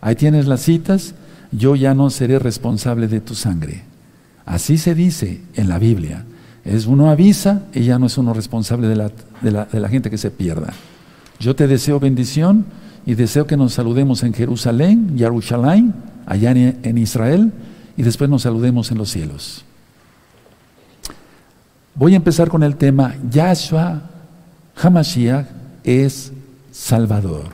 Ahí 0.00 0.14
tienes 0.14 0.46
las 0.46 0.60
citas, 0.60 1.14
yo 1.52 1.76
ya 1.76 1.94
no 1.94 2.10
seré 2.10 2.38
responsable 2.38 3.08
de 3.08 3.20
tu 3.20 3.34
sangre. 3.34 3.84
Así 4.44 4.76
se 4.76 4.94
dice 4.94 5.40
en 5.54 5.68
la 5.68 5.78
Biblia. 5.78 6.24
Es 6.64 6.86
uno 6.86 7.10
avisa 7.10 7.62
y 7.74 7.82
ya 7.82 7.98
no 7.98 8.06
es 8.06 8.18
uno 8.18 8.34
responsable 8.34 8.88
de 8.88 8.96
la, 8.96 9.10
de 9.40 9.50
la, 9.50 9.64
de 9.66 9.80
la 9.80 9.88
gente 9.88 10.10
que 10.10 10.18
se 10.18 10.30
pierda. 10.30 10.72
Yo 11.38 11.54
te 11.54 11.66
deseo 11.66 12.00
bendición 12.00 12.66
y 13.06 13.14
deseo 13.14 13.46
que 13.46 13.56
nos 13.56 13.74
saludemos 13.74 14.22
en 14.22 14.32
Jerusalén, 14.32 15.14
Jerusalén, 15.16 15.94
allá 16.26 16.52
en 16.52 16.98
Israel, 16.98 17.52
y 17.96 18.02
después 18.02 18.30
nos 18.30 18.42
saludemos 18.42 18.90
en 18.90 18.98
los 18.98 19.10
cielos. 19.10 19.64
Voy 21.94 22.14
a 22.14 22.16
empezar 22.16 22.48
con 22.48 22.62
el 22.62 22.76
tema 22.76 23.14
Yahshua 23.30 24.02
Hamashiach 24.82 25.46
es 25.84 26.32
Salvador. 26.72 27.44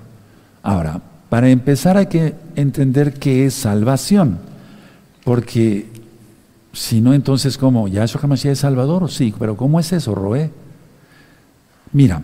Ahora, 0.63 1.01
para 1.29 1.51
empezar 1.51 1.97
hay 1.97 2.07
que 2.07 2.35
entender 2.57 3.15
qué 3.15 3.47
es 3.47 3.55
salvación, 3.55 4.39
porque 5.25 5.89
si 6.73 7.01
no, 7.01 7.13
entonces, 7.13 7.59
¿cómo? 7.59 7.89
¿Yahshua 7.89 8.23
Hamashiach 8.23 8.53
es 8.53 8.61
Salvador? 8.61 9.11
Sí, 9.11 9.35
pero 9.39 9.57
¿cómo 9.57 9.79
es 9.79 9.93
eso, 9.93 10.15
Roé? 10.15 10.51
Mira, 11.93 12.23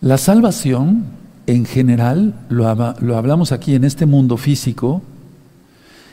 la 0.00 0.16
salvación, 0.16 1.04
en 1.46 1.66
general, 1.66 2.34
lo, 2.48 2.68
hablamos 2.68 3.52
aquí 3.52 3.74
en 3.74 3.84
este 3.84 4.06
mundo 4.06 4.36
físico, 4.36 5.02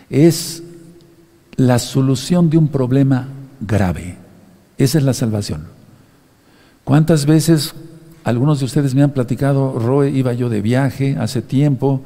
es 0.10 0.64
la 1.56 1.80
solución 1.80 2.50
de 2.50 2.58
un 2.58 2.68
problema 2.68 3.30
grave. 3.62 4.18
Esa 4.78 4.98
es 4.98 5.04
la 5.04 5.14
salvación. 5.14 5.68
¿Cuántas 6.84 7.26
veces 7.26 7.74
algunos 8.24 8.60
de 8.60 8.66
ustedes 8.66 8.94
me 8.94 9.04
han 9.04 9.12
platicado, 9.12 9.80
Roe, 9.80 10.10
iba 10.10 10.34
yo 10.34 10.50
de 10.50 10.62
viaje 10.62 11.16
hace 11.18 11.42
tiempo 11.42 12.02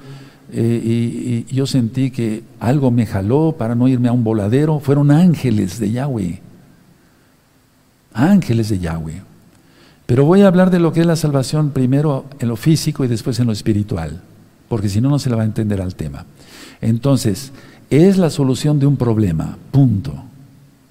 eh, 0.52 0.82
y, 0.84 1.46
y, 1.50 1.56
yo 1.56 1.65
sentí 1.65 2.12
que 2.12 2.44
algo 2.60 2.91
me 2.91 3.06
jaló 3.06 3.56
para 3.58 3.74
no 3.74 3.88
irme 3.88 4.08
a 4.08 4.12
un 4.12 4.24
voladero? 4.24 4.80
Fueron 4.80 5.10
ángeles 5.10 5.80
de 5.80 5.91
Yahweh. 5.91 6.41
Ángeles 8.13 8.70
de 8.70 8.80
Yahweh. 8.80 9.31
Pero 10.12 10.26
voy 10.26 10.41
a 10.41 10.47
hablar 10.47 10.71
de 10.71 10.80
lo 10.80 10.91
que 10.91 11.00
es 11.00 11.06
la 11.06 11.15
salvación 11.15 11.69
primero 11.69 12.26
en 12.39 12.50
lo 12.50 12.58
físico 12.58 13.06
y 13.06 13.08
después 13.08 13.39
en 13.39 13.47
lo 13.47 13.54
espiritual, 13.54 14.19
porque 14.67 14.89
si 14.89 15.00
no, 15.00 15.10
no 15.10 15.19
se 15.19 15.30
le 15.30 15.38
va 15.38 15.43
a 15.43 15.45
entender 15.45 15.82
al 15.82 15.95
tema. 15.95 16.26
Entonces, 16.82 17.54
es 17.89 18.17
la 18.17 18.30
solución 18.30 18.78
de 18.78 18.88
un 18.88 18.97
problema, 18.97 19.58
punto. 19.71 20.13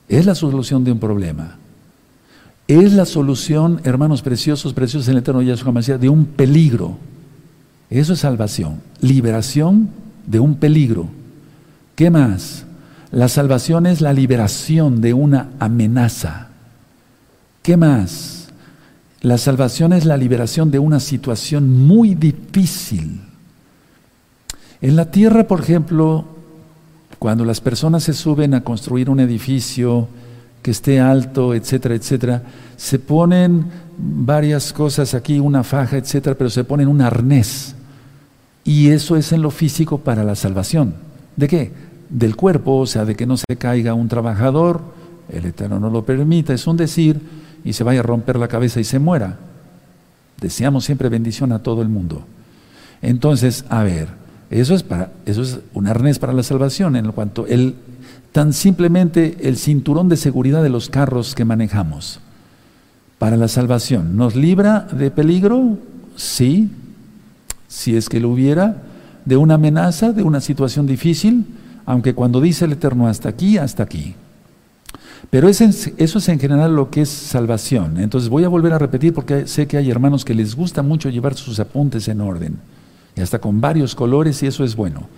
Es 0.08 0.24
la 0.24 0.34
solución 0.34 0.84
de 0.84 0.92
un 0.92 0.98
problema. 0.98 1.58
Es 2.66 2.94
la 2.94 3.04
solución, 3.04 3.82
hermanos 3.84 4.22
preciosos, 4.22 4.72
preciosos 4.72 5.08
en 5.08 5.16
el 5.16 5.18
eterno 5.18 5.42
Yahshua 5.42 5.72
Mashiach, 5.72 6.00
de 6.00 6.08
un 6.08 6.24
peligro. 6.24 6.96
Eso 7.90 8.14
es 8.14 8.20
salvación. 8.20 8.80
Liberación 9.02 9.90
de 10.26 10.40
un 10.40 10.54
peligro. 10.54 11.08
¿Qué 11.94 12.08
más? 12.08 12.64
La 13.12 13.28
salvación 13.28 13.84
es 13.84 14.00
la 14.00 14.14
liberación 14.14 15.02
de 15.02 15.12
una 15.12 15.50
amenaza. 15.58 16.48
¿Qué 17.62 17.76
más? 17.76 18.39
La 19.22 19.36
salvación 19.36 19.92
es 19.92 20.06
la 20.06 20.16
liberación 20.16 20.70
de 20.70 20.78
una 20.78 20.98
situación 20.98 21.86
muy 21.86 22.14
difícil. 22.14 23.20
En 24.80 24.96
la 24.96 25.10
tierra, 25.10 25.46
por 25.46 25.60
ejemplo, 25.60 26.24
cuando 27.18 27.44
las 27.44 27.60
personas 27.60 28.02
se 28.02 28.14
suben 28.14 28.54
a 28.54 28.64
construir 28.64 29.10
un 29.10 29.20
edificio 29.20 30.08
que 30.62 30.70
esté 30.70 31.00
alto, 31.00 31.54
etcétera, 31.54 31.94
etcétera, 31.94 32.42
se 32.78 32.98
ponen 32.98 33.66
varias 33.98 34.72
cosas 34.72 35.12
aquí, 35.12 35.38
una 35.38 35.64
faja, 35.64 35.98
etcétera, 35.98 36.34
pero 36.36 36.48
se 36.48 36.64
ponen 36.64 36.88
un 36.88 37.02
arnés. 37.02 37.74
Y 38.64 38.88
eso 38.88 39.16
es 39.16 39.32
en 39.32 39.42
lo 39.42 39.50
físico 39.50 39.98
para 39.98 40.24
la 40.24 40.34
salvación. 40.34 40.94
¿De 41.36 41.46
qué? 41.46 41.72
Del 42.08 42.36
cuerpo, 42.36 42.78
o 42.78 42.86
sea, 42.86 43.04
de 43.04 43.14
que 43.14 43.26
no 43.26 43.36
se 43.36 43.56
caiga 43.58 43.92
un 43.92 44.08
trabajador, 44.08 44.80
el 45.30 45.44
Eterno 45.44 45.78
no 45.78 45.90
lo 45.90 46.04
permita, 46.04 46.54
es 46.54 46.66
un 46.66 46.78
decir, 46.78 47.20
y 47.64 47.72
se 47.72 47.84
vaya 47.84 48.00
a 48.00 48.04
romper 48.04 48.38
la 48.38 48.48
cabeza 48.48 48.80
y 48.80 48.84
se 48.84 48.98
muera. 48.98 49.38
Deseamos 50.40 50.84
siempre 50.84 51.08
bendición 51.08 51.52
a 51.52 51.60
todo 51.60 51.82
el 51.82 51.88
mundo. 51.88 52.24
Entonces, 53.02 53.64
a 53.68 53.82
ver, 53.82 54.08
eso 54.50 54.74
es 54.74 54.82
para, 54.82 55.12
eso 55.26 55.42
es 55.42 55.60
un 55.74 55.86
arnés 55.86 56.18
para 56.18 56.32
la 56.32 56.42
salvación, 56.42 56.96
en 56.96 57.12
cuanto 57.12 57.46
el 57.46 57.74
tan 58.32 58.52
simplemente 58.52 59.36
el 59.42 59.56
cinturón 59.56 60.08
de 60.08 60.16
seguridad 60.16 60.62
de 60.62 60.68
los 60.68 60.88
carros 60.88 61.34
que 61.34 61.44
manejamos 61.44 62.20
para 63.18 63.36
la 63.36 63.48
salvación. 63.48 64.16
¿Nos 64.16 64.36
libra 64.36 64.86
de 64.92 65.10
peligro? 65.10 65.78
Sí, 66.16 66.70
si 67.68 67.96
es 67.96 68.08
que 68.08 68.20
lo 68.20 68.30
hubiera, 68.30 68.82
de 69.24 69.36
una 69.36 69.54
amenaza, 69.54 70.12
de 70.12 70.22
una 70.22 70.40
situación 70.40 70.86
difícil, 70.86 71.44
aunque 71.86 72.14
cuando 72.14 72.40
dice 72.40 72.64
el 72.64 72.72
Eterno 72.72 73.08
hasta 73.08 73.28
aquí, 73.28 73.58
hasta 73.58 73.82
aquí. 73.82 74.14
Pero 75.28 75.48
eso 75.48 75.64
es 75.64 76.28
en 76.28 76.40
general 76.40 76.74
lo 76.74 76.90
que 76.90 77.02
es 77.02 77.08
salvación. 77.08 78.00
Entonces 78.00 78.30
voy 78.30 78.44
a 78.44 78.48
volver 78.48 78.72
a 78.72 78.78
repetir 78.78 79.12
porque 79.12 79.46
sé 79.46 79.66
que 79.66 79.76
hay 79.76 79.90
hermanos 79.90 80.24
que 80.24 80.34
les 80.34 80.56
gusta 80.56 80.82
mucho 80.82 81.10
llevar 81.10 81.34
sus 81.34 81.60
apuntes 81.60 82.08
en 82.08 82.20
orden. 82.20 82.56
Y 83.16 83.20
hasta 83.20 83.38
con 83.38 83.60
varios 83.60 83.94
colores 83.94 84.42
y 84.42 84.46
eso 84.46 84.64
es 84.64 84.74
bueno. 84.74 85.08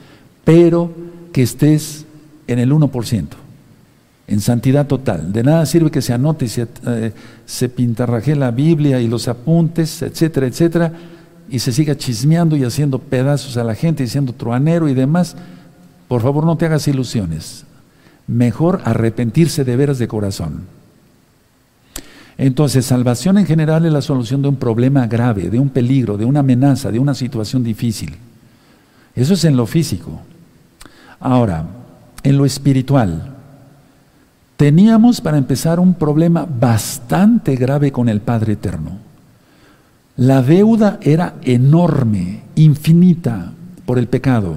Pero 0.45 0.93
que 1.33 1.43
estés 1.43 2.05
en 2.49 2.59
el 2.59 2.73
1%, 2.73 3.27
en 4.27 4.41
santidad 4.41 4.87
total. 4.87 5.33
De 5.33 5.45
nada 5.45 5.65
sirve 5.67 5.91
que 5.91 6.03
se 6.03 6.13
anote 6.13 6.47
y 6.47 6.49
se, 6.49 6.67
eh, 6.87 7.13
se 7.47 7.69
pintarraje 7.69 8.35
la 8.35 8.51
Biblia 8.51 9.01
y 9.01 9.07
los 9.07 9.29
apuntes, 9.29 10.03
etcétera, 10.03 10.47
etcétera, 10.47 10.93
y 11.49 11.61
se 11.61 11.73
siga 11.73 11.97
chismeando 11.97 12.57
y 12.57 12.65
haciendo 12.65 12.99
pedazos 12.99 13.57
a 13.57 13.65
la 13.65 13.75
gente, 13.75 14.03
diciendo 14.03 14.33
truanero 14.33 14.89
y 14.89 14.95
demás. 14.95 15.37
Por 16.09 16.23
favor, 16.23 16.45
no 16.45 16.57
te 16.57 16.67
hagas 16.67 16.89
ilusiones 16.89 17.65
mejor 18.27 18.81
arrepentirse 18.85 19.65
de 19.65 19.77
veras 19.77 19.99
de 19.99 20.09
corazón. 20.09 20.65
Entonces, 22.39 22.87
salvación 22.87 23.39
en 23.39 23.47
general 23.47 23.87
es 23.87 23.93
la 23.93 24.03
solución 24.03 24.43
de 24.43 24.49
un 24.49 24.57
problema 24.57 25.07
grave, 25.07 25.51
de 25.51 25.59
un 25.59 25.69
peligro, 25.69 26.17
de 26.17 26.25
una 26.25 26.41
amenaza, 26.41 26.91
de 26.91 26.99
una 26.99 27.15
situación 27.15 27.63
difícil. 27.63 28.17
Eso 29.15 29.35
es 29.35 29.45
en 29.45 29.57
lo 29.57 29.67
físico. 29.67 30.21
Ahora, 31.21 31.67
en 32.23 32.37
lo 32.37 32.45
espiritual, 32.47 33.35
teníamos 34.57 35.21
para 35.21 35.39
empezar 35.39 35.79
un 35.79 35.95
problema 35.95 36.47
bastante 36.47 37.55
grave 37.57 37.93
con 37.93 38.09
el 38.09 38.21
Padre 38.21 38.55
Eterno. 38.55 38.99
La 40.17 40.43
deuda 40.43 40.99
era 41.03 41.35
enorme, 41.43 42.43
infinita 42.55 43.53
por 43.87 43.99
el 43.99 44.09
pecado. 44.09 44.57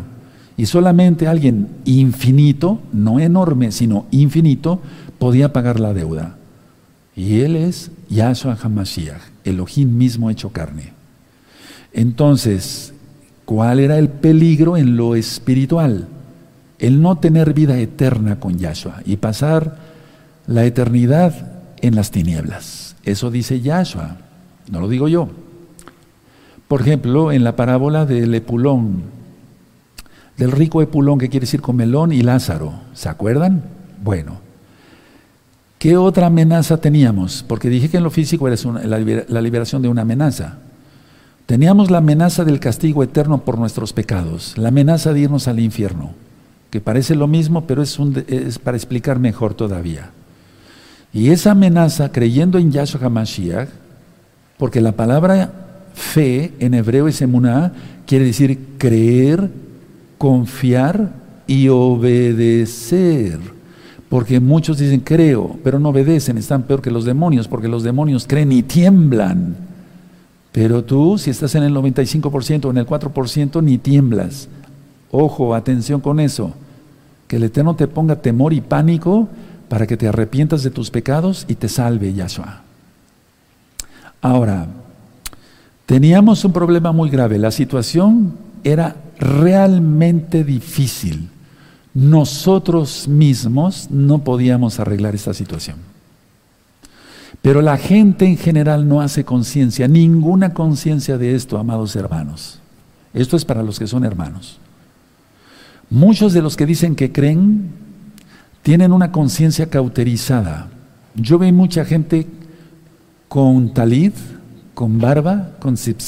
Y 0.57 0.67
solamente 0.67 1.27
alguien 1.27 1.67
infinito, 1.85 2.79
no 2.93 3.19
enorme, 3.19 3.71
sino 3.71 4.05
infinito, 4.11 4.79
podía 5.19 5.51
pagar 5.51 5.79
la 5.79 5.93
deuda. 5.93 6.37
Y 7.15 7.41
él 7.41 7.55
es 7.55 7.91
Yahshua 8.09 8.57
HaMashiach, 8.61 9.21
Elohim 9.43 9.97
mismo 9.97 10.29
hecho 10.29 10.49
carne. 10.49 10.93
Entonces, 11.93 12.93
¿cuál 13.45 13.79
era 13.79 13.97
el 13.97 14.09
peligro 14.09 14.77
en 14.77 14.97
lo 14.97 15.15
espiritual? 15.15 16.07
El 16.79 17.01
no 17.01 17.17
tener 17.17 17.53
vida 17.53 17.77
eterna 17.77 18.39
con 18.39 18.57
Yahshua 18.57 19.01
y 19.05 19.17
pasar 19.17 19.77
la 20.47 20.65
eternidad 20.65 21.53
en 21.81 21.95
las 21.95 22.11
tinieblas. 22.11 22.95
Eso 23.03 23.31
dice 23.31 23.61
Yahshua, 23.61 24.17
no 24.69 24.79
lo 24.79 24.89
digo 24.89 25.07
yo. 25.07 25.29
Por 26.67 26.81
ejemplo, 26.81 27.31
en 27.31 27.43
la 27.43 27.55
parábola 27.55 28.05
del 28.05 28.33
Epulón, 28.33 29.03
del 30.37 30.51
rico 30.51 30.81
Epulón, 30.81 31.19
que 31.19 31.29
quiere 31.29 31.45
decir 31.45 31.61
con 31.61 31.75
melón 31.75 32.11
y 32.11 32.21
Lázaro, 32.21 32.73
¿se 32.93 33.09
acuerdan? 33.09 33.63
Bueno, 34.03 34.37
¿qué 35.79 35.97
otra 35.97 36.27
amenaza 36.27 36.77
teníamos? 36.77 37.43
Porque 37.47 37.69
dije 37.69 37.89
que 37.89 37.97
en 37.97 38.03
lo 38.03 38.11
físico 38.11 38.47
era 38.47 38.57
la 38.83 39.41
liberación 39.41 39.81
de 39.81 39.87
una 39.87 40.01
amenaza. 40.01 40.57
Teníamos 41.45 41.91
la 41.91 41.99
amenaza 41.99 42.43
del 42.43 42.59
castigo 42.59 43.03
eterno 43.03 43.39
por 43.39 43.59
nuestros 43.59 43.93
pecados, 43.93 44.57
la 44.57 44.69
amenaza 44.69 45.13
de 45.13 45.21
irnos 45.21 45.47
al 45.47 45.59
infierno, 45.59 46.13
que 46.71 46.81
parece 46.81 47.15
lo 47.15 47.27
mismo, 47.27 47.65
pero 47.67 47.83
es, 47.83 47.99
es 48.27 48.57
para 48.57 48.77
explicar 48.77 49.19
mejor 49.19 49.53
todavía. 49.53 50.09
Y 51.13 51.29
esa 51.29 51.51
amenaza, 51.51 52.11
creyendo 52.11 52.57
en 52.57 52.71
Yahshua 52.71 53.05
HaMashiach, 53.05 53.69
porque 54.57 54.81
la 54.81 54.93
palabra 54.93 55.51
fe 55.93 56.53
en 56.59 56.73
hebreo 56.73 57.07
es 57.07 57.21
emuná, 57.21 57.71
quiere 58.05 58.25
decir 58.25 58.59
creer, 58.77 59.49
confiar 60.17 61.11
y 61.47 61.67
obedecer. 61.69 63.39
Porque 64.09 64.39
muchos 64.39 64.77
dicen 64.77 64.99
creo, 64.99 65.57
pero 65.63 65.79
no 65.79 65.89
obedecen, 65.89 66.37
están 66.37 66.63
peor 66.63 66.81
que 66.81 66.91
los 66.91 67.05
demonios, 67.05 67.47
porque 67.47 67.67
los 67.67 67.83
demonios 67.83 68.25
creen 68.27 68.51
y 68.51 68.63
tiemblan. 68.63 69.55
Pero 70.51 70.83
tú, 70.83 71.17
si 71.17 71.31
estás 71.31 71.53
en 71.55 71.63
el 71.63 71.73
95% 71.73 72.65
o 72.65 72.69
en 72.69 72.77
el 72.77 72.85
4%, 72.85 73.61
ni 73.61 73.77
tiemblas. 73.77 74.47
Ojo, 75.11 75.53
atención 75.53 75.99
con 75.99 76.19
eso. 76.19 76.53
Que 77.27 77.37
el 77.37 77.43
Eterno 77.43 77.75
te 77.75 77.87
ponga 77.87 78.21
temor 78.21 78.53
y 78.53 78.61
pánico 78.61 79.27
para 79.67 79.87
que 79.87 79.97
te 79.97 80.07
arrepientas 80.07 80.63
de 80.63 80.69
tus 80.69 80.91
pecados 80.91 81.45
y 81.49 81.55
te 81.55 81.67
salve 81.67 82.13
Yahshua. 82.13 82.61
Ahora, 84.21 84.67
teníamos 85.85 86.45
un 86.45 86.53
problema 86.53 86.91
muy 86.91 87.09
grave. 87.09 87.37
La 87.37 87.51
situación 87.51 88.33
era 88.65 88.95
realmente 89.19 90.43
difícil. 90.43 91.29
Nosotros 91.93 93.07
mismos 93.07 93.87
no 93.89 94.23
podíamos 94.23 94.79
arreglar 94.79 95.15
esta 95.15 95.33
situación. 95.33 95.77
Pero 97.41 97.61
la 97.61 97.77
gente 97.77 98.25
en 98.25 98.37
general 98.37 98.87
no 98.87 99.01
hace 99.01 99.23
conciencia, 99.23 99.87
ninguna 99.87 100.53
conciencia 100.53 101.17
de 101.17 101.35
esto, 101.35 101.59
amados 101.59 101.95
hermanos. 101.95 102.59
Esto 103.13 103.37
es 103.37 103.45
para 103.45 103.61
los 103.61 103.77
que 103.77 103.87
son 103.87 104.03
hermanos. 104.03 104.57
Muchos 105.89 106.33
de 106.33 106.41
los 106.41 106.57
que 106.57 106.65
dicen 106.65 106.95
que 106.95 107.11
creen 107.11 107.69
tienen 108.63 108.91
una 108.91 109.11
conciencia 109.11 109.69
cauterizada. 109.69 110.69
Yo 111.13 111.37
veo 111.37 111.53
mucha 111.53 111.85
gente 111.85 112.25
con 113.27 113.73
talid, 113.75 114.13
con 114.73 114.99
barba, 114.99 115.51
con 115.59 115.77
zip 115.77 116.01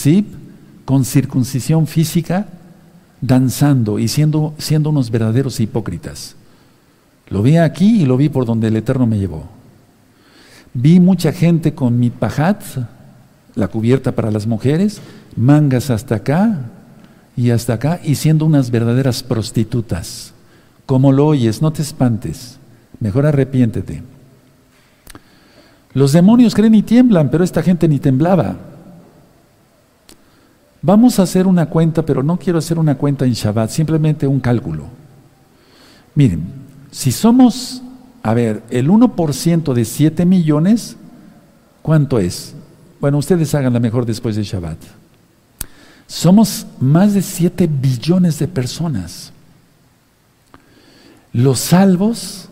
con 0.88 1.04
circuncisión 1.04 1.86
física, 1.86 2.48
danzando 3.20 4.00
y 4.00 4.08
siendo, 4.08 4.54
siendo 4.58 4.90
unos 4.90 5.12
verdaderos 5.12 5.60
hipócritas. 5.60 6.38
Lo 7.28 7.44
vi 7.44 7.58
aquí 7.58 8.04
y 8.04 8.06
lo 8.06 8.16
vi 8.16 8.30
por 8.30 8.46
donde 8.46 8.70
el 8.70 8.78
Eterno 8.78 9.06
me 9.06 9.20
llevó. 9.20 9.50
Vi 10.74 11.02
mucha 11.02 11.34
gente 11.34 11.74
con 11.74 12.00
mitpajat, 12.00 12.64
la 13.56 13.68
cubierta 13.68 14.14
para 14.14 14.32
las 14.32 14.48
mujeres, 14.48 15.02
mangas 15.36 15.90
hasta 15.90 16.16
acá 16.16 16.62
y 17.36 17.50
hasta 17.50 17.74
acá, 17.74 18.00
y 18.02 18.16
siendo 18.16 18.46
unas 18.46 18.72
verdaderas 18.72 19.24
prostitutas. 19.24 20.32
Como 20.86 21.12
lo 21.12 21.26
oyes, 21.26 21.62
no 21.62 21.74
te 21.74 21.82
espantes, 21.82 22.60
mejor 23.02 23.26
arrepiéntete. 23.26 24.04
Los 25.94 26.14
demonios 26.14 26.56
creen 26.56 26.76
y 26.76 26.82
tiemblan, 26.82 27.30
pero 27.30 27.44
esta 27.44 27.62
gente 27.62 27.90
ni 27.90 28.00
temblaba. 28.00 28.77
Vamos 30.82 31.20
a 31.20 31.24
hacer 31.24 31.48
una 31.48 31.68
cuenta, 31.68 32.06
pero 32.06 32.24
no 32.24 32.38
quiero 32.38 32.60
hacer 32.60 32.78
una 32.78 32.96
cuenta 32.96 33.26
en 33.26 33.34
Shabbat, 33.34 33.70
simplemente 33.70 34.28
un 34.28 34.40
cálculo. 34.40 34.86
Miren, 36.16 36.44
si 36.92 37.12
somos, 37.12 37.82
a 38.24 38.34
ver, 38.34 38.64
el 38.70 38.90
1% 38.90 39.74
de 39.74 39.86
7 39.86 40.26
millones, 40.26 40.96
¿cuánto 41.82 42.20
es? 42.20 42.56
Bueno, 43.00 43.18
ustedes 43.18 43.54
háganla 43.54 43.80
mejor 43.80 44.06
después 44.06 44.36
de 44.36 44.44
Shabbat. 44.44 44.78
Somos 46.08 46.66
más 46.80 47.14
de 47.14 47.22
7 47.22 47.68
billones 47.68 48.40
de 48.40 48.48
personas. 48.48 49.34
Los 51.34 51.60
salvos 51.60 52.50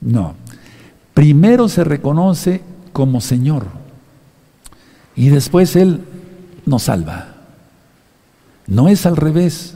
No. 0.00 0.32
Primero 1.12 1.68
se 1.68 1.84
reconoce 1.84 2.62
como 2.94 3.20
Señor. 3.20 3.66
Y 5.14 5.28
después 5.28 5.76
Él 5.76 6.00
no 6.64 6.78
salva. 6.78 7.34
No 8.66 8.88
es 8.88 9.04
al 9.04 9.18
revés. 9.18 9.74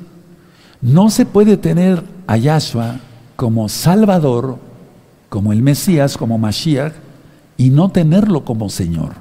No 0.80 1.10
se 1.10 1.26
puede 1.26 1.58
tener 1.58 2.02
a 2.26 2.38
Yahshua 2.38 3.00
como 3.36 3.68
Salvador, 3.68 4.56
como 5.28 5.52
el 5.52 5.60
Mesías, 5.60 6.16
como 6.16 6.38
Mashiach, 6.38 6.94
y 7.58 7.68
no 7.68 7.90
tenerlo 7.90 8.46
como 8.46 8.70
Señor. 8.70 9.12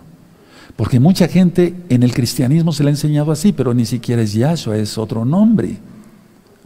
Porque 0.78 1.02
mucha 1.02 1.28
gente 1.28 1.76
en 1.90 2.04
el 2.04 2.14
cristianismo 2.14 2.72
se 2.72 2.84
le 2.84 2.92
ha 2.92 2.94
enseñado 2.94 3.34
así, 3.34 3.52
pero 3.52 3.74
ni 3.74 3.86
siquiera 3.86 4.22
es 4.22 4.32
Yahshua, 4.32 4.78
es 4.78 4.98
otro 4.98 5.26
nombre, 5.26 5.80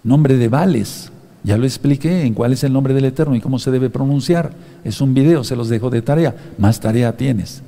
nombre 0.03 0.37
de 0.37 0.47
Vales. 0.47 1.11
Ya 1.43 1.57
lo 1.57 1.65
expliqué 1.65 2.23
en 2.23 2.33
cuál 2.33 2.53
es 2.53 2.63
el 2.63 2.73
nombre 2.73 2.93
del 2.93 3.05
Eterno 3.05 3.35
y 3.35 3.41
cómo 3.41 3.59
se 3.59 3.71
debe 3.71 3.89
pronunciar. 3.89 4.51
Es 4.83 4.99
un 5.01 5.13
video, 5.13 5.43
se 5.43 5.55
los 5.55 5.69
dejo 5.69 5.89
de 5.89 6.01
tarea. 6.01 6.35
Más 6.57 6.79
tarea 6.79 7.15
tienes. 7.15 7.61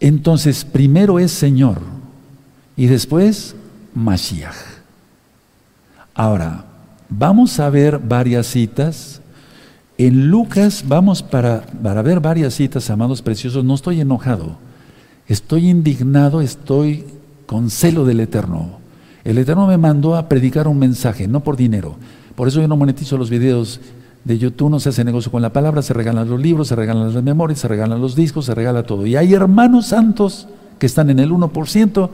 Entonces, 0.00 0.64
primero 0.64 1.18
es 1.18 1.32
Señor 1.32 1.78
y 2.76 2.86
después 2.86 3.54
Mashiach. 3.94 4.54
Ahora, 6.14 6.64
vamos 7.08 7.58
a 7.60 7.68
ver 7.70 7.98
varias 7.98 8.46
citas. 8.46 9.20
En 9.98 10.30
Lucas 10.30 10.84
vamos 10.86 11.22
para, 11.22 11.62
para 11.82 12.02
ver 12.02 12.20
varias 12.20 12.54
citas, 12.54 12.88
amados 12.88 13.20
preciosos. 13.20 13.64
No 13.64 13.74
estoy 13.74 14.00
enojado, 14.00 14.56
estoy 15.26 15.68
indignado, 15.68 16.40
estoy 16.40 17.04
con 17.46 17.70
celo 17.70 18.04
del 18.04 18.20
Eterno. 18.20 18.77
El 19.28 19.36
Eterno 19.36 19.66
me 19.66 19.76
mandó 19.76 20.16
a 20.16 20.26
predicar 20.26 20.66
un 20.68 20.78
mensaje, 20.78 21.28
no 21.28 21.40
por 21.40 21.54
dinero. 21.54 21.96
Por 22.34 22.48
eso 22.48 22.62
yo 22.62 22.66
no 22.66 22.78
monetizo 22.78 23.18
los 23.18 23.28
videos 23.28 23.78
de 24.24 24.38
YouTube, 24.38 24.70
no 24.70 24.80
se 24.80 24.88
hace 24.88 25.04
negocio 25.04 25.30
con 25.30 25.42
la 25.42 25.52
palabra, 25.52 25.82
se 25.82 25.92
regalan 25.92 26.30
los 26.30 26.40
libros, 26.40 26.68
se 26.68 26.74
regalan 26.74 27.12
las 27.12 27.22
memorias, 27.22 27.58
se 27.58 27.68
regalan 27.68 28.00
los 28.00 28.16
discos, 28.16 28.46
se 28.46 28.54
regala 28.54 28.84
todo. 28.84 29.06
Y 29.06 29.16
hay 29.16 29.34
hermanos 29.34 29.88
santos 29.88 30.48
que 30.78 30.86
están 30.86 31.10
en 31.10 31.18
el 31.18 31.30
1% 31.30 32.08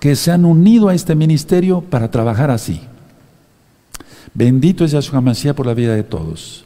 que 0.00 0.16
se 0.16 0.32
han 0.32 0.44
unido 0.44 0.88
a 0.88 0.94
este 0.96 1.14
ministerio 1.14 1.82
para 1.82 2.10
trabajar 2.10 2.50
así. 2.50 2.80
Bendito 4.34 4.84
es 4.84 4.90
Yahshua 4.90 5.20
Mashiach 5.20 5.54
por 5.54 5.66
la 5.66 5.74
vida 5.74 5.94
de 5.94 6.02
todos. 6.02 6.64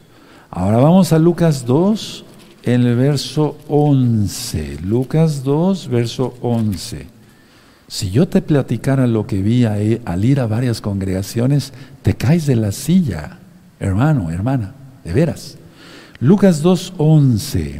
Ahora 0.49 0.77
vamos 0.77 1.13
a 1.13 1.19
Lucas 1.19 1.67
2, 1.67 2.25
en 2.63 2.87
el 2.87 2.95
verso 2.95 3.55
11. 3.67 4.79
Lucas 4.81 5.43
2, 5.43 5.89
verso 5.89 6.33
11. 6.41 7.18
Si 7.89 8.11
yo 8.11 8.27
te 8.27 8.43
platicara 8.43 9.07
lo 9.07 9.25
que 9.25 9.41
vi 9.41 9.65
al 9.65 10.23
ir 10.23 10.39
a 10.39 10.45
varias 10.45 10.79
congregaciones, 10.79 11.73
te 12.03 12.13
caes 12.13 12.45
de 12.45 12.55
la 12.55 12.71
silla, 12.71 13.39
hermano, 13.79 14.29
hermana, 14.29 14.75
de 15.03 15.11
veras. 15.11 15.57
Lucas 16.19 16.63
2.11. 16.63 17.79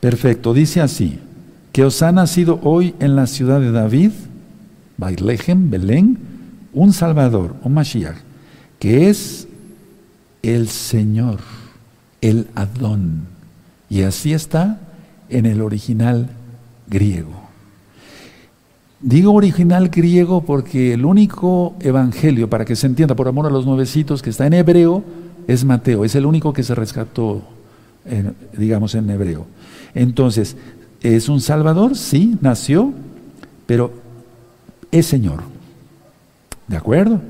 Perfecto, 0.00 0.52
dice 0.54 0.80
así, 0.80 1.20
que 1.70 1.84
os 1.84 2.02
ha 2.02 2.10
nacido 2.10 2.58
hoy 2.64 2.96
en 2.98 3.14
la 3.14 3.28
ciudad 3.28 3.60
de 3.60 3.70
David, 3.70 4.10
Bailehem, 4.96 5.70
Belén, 5.70 6.18
un 6.72 6.92
Salvador, 6.92 7.54
un 7.62 7.74
Mashiach, 7.74 8.16
que 8.80 9.08
es 9.08 9.46
el 10.42 10.68
Señor, 10.68 11.38
el 12.20 12.48
Adón. 12.56 13.28
Y 13.88 14.02
así 14.02 14.32
está 14.32 14.80
en 15.28 15.46
el 15.46 15.60
original 15.60 16.28
griego. 16.88 17.47
Digo 19.00 19.32
original 19.32 19.90
griego 19.90 20.42
porque 20.42 20.92
el 20.92 21.04
único 21.04 21.76
evangelio, 21.80 22.50
para 22.50 22.64
que 22.64 22.74
se 22.74 22.88
entienda 22.88 23.14
por 23.14 23.28
amor 23.28 23.46
a 23.46 23.50
los 23.50 23.64
nuevecitos, 23.64 24.22
que 24.22 24.30
está 24.30 24.46
en 24.46 24.54
hebreo, 24.54 25.04
es 25.46 25.64
Mateo. 25.64 26.04
Es 26.04 26.16
el 26.16 26.26
único 26.26 26.52
que 26.52 26.64
se 26.64 26.74
rescató, 26.74 27.42
digamos, 28.56 28.94
en 28.96 29.08
hebreo. 29.08 29.46
Entonces, 29.94 30.56
¿es 31.00 31.28
un 31.28 31.40
Salvador? 31.40 31.96
Sí, 31.96 32.36
nació, 32.40 32.92
pero 33.66 33.92
es 34.90 35.06
Señor. 35.06 35.42
¿De 36.66 36.76
acuerdo? 36.76 37.20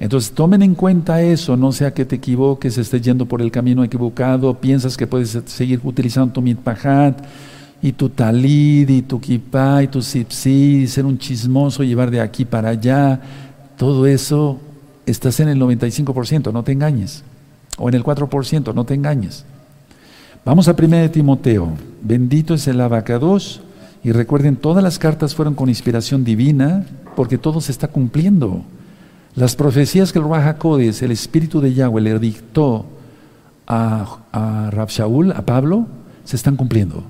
Entonces 0.00 0.32
tomen 0.32 0.62
en 0.62 0.74
cuenta 0.74 1.22
eso, 1.22 1.56
no 1.56 1.72
sea 1.72 1.92
que 1.92 2.04
te 2.04 2.16
equivoques, 2.16 2.78
estés 2.78 3.02
yendo 3.02 3.26
por 3.26 3.42
el 3.42 3.50
camino 3.50 3.84
equivocado, 3.84 4.54
piensas 4.54 4.96
que 4.96 5.06
puedes 5.06 5.38
seguir 5.46 5.80
utilizando 5.82 6.32
tu 6.32 6.40
mitpahat 6.40 7.20
y 7.80 7.92
tu 7.92 8.08
talid, 8.08 8.88
y 8.88 9.02
tu 9.02 9.20
kipá, 9.20 9.82
y 9.82 9.88
tu 9.88 10.02
sipsi, 10.02 10.86
ser 10.86 11.04
un 11.06 11.18
chismoso, 11.18 11.84
llevar 11.84 12.10
de 12.10 12.20
aquí 12.20 12.44
para 12.44 12.70
allá, 12.70 13.20
todo 13.76 14.06
eso, 14.06 14.58
estás 15.06 15.40
en 15.40 15.48
el 15.48 15.60
95%, 15.60 16.52
no 16.52 16.64
te 16.64 16.72
engañes. 16.72 17.22
O 17.78 17.88
en 17.88 17.94
el 17.94 18.02
4%, 18.02 18.74
no 18.74 18.84
te 18.84 18.94
engañes. 18.94 19.44
Vamos 20.44 20.66
a 20.68 20.72
1 20.72 20.96
de 20.96 21.08
Timoteo. 21.08 21.72
Bendito 22.02 22.54
es 22.54 22.66
el 22.66 22.80
abacados. 22.80 23.60
Y 24.02 24.12
recuerden, 24.12 24.56
todas 24.56 24.82
las 24.82 24.98
cartas 24.98 25.34
fueron 25.34 25.54
con 25.54 25.68
inspiración 25.68 26.24
divina, 26.24 26.86
porque 27.14 27.38
todo 27.38 27.60
se 27.60 27.72
está 27.72 27.88
cumpliendo. 27.88 28.62
Las 29.34 29.54
profecías 29.54 30.12
que 30.12 30.18
el 30.18 30.28
Raja 30.28 30.56
el 31.02 31.10
Espíritu 31.12 31.60
de 31.60 31.74
Yahweh, 31.74 32.00
le 32.00 32.18
dictó 32.18 32.86
a, 33.66 34.18
a 34.32 34.70
a 34.70 35.42
Pablo, 35.42 35.86
se 36.24 36.36
están 36.36 36.56
cumpliendo. 36.56 37.04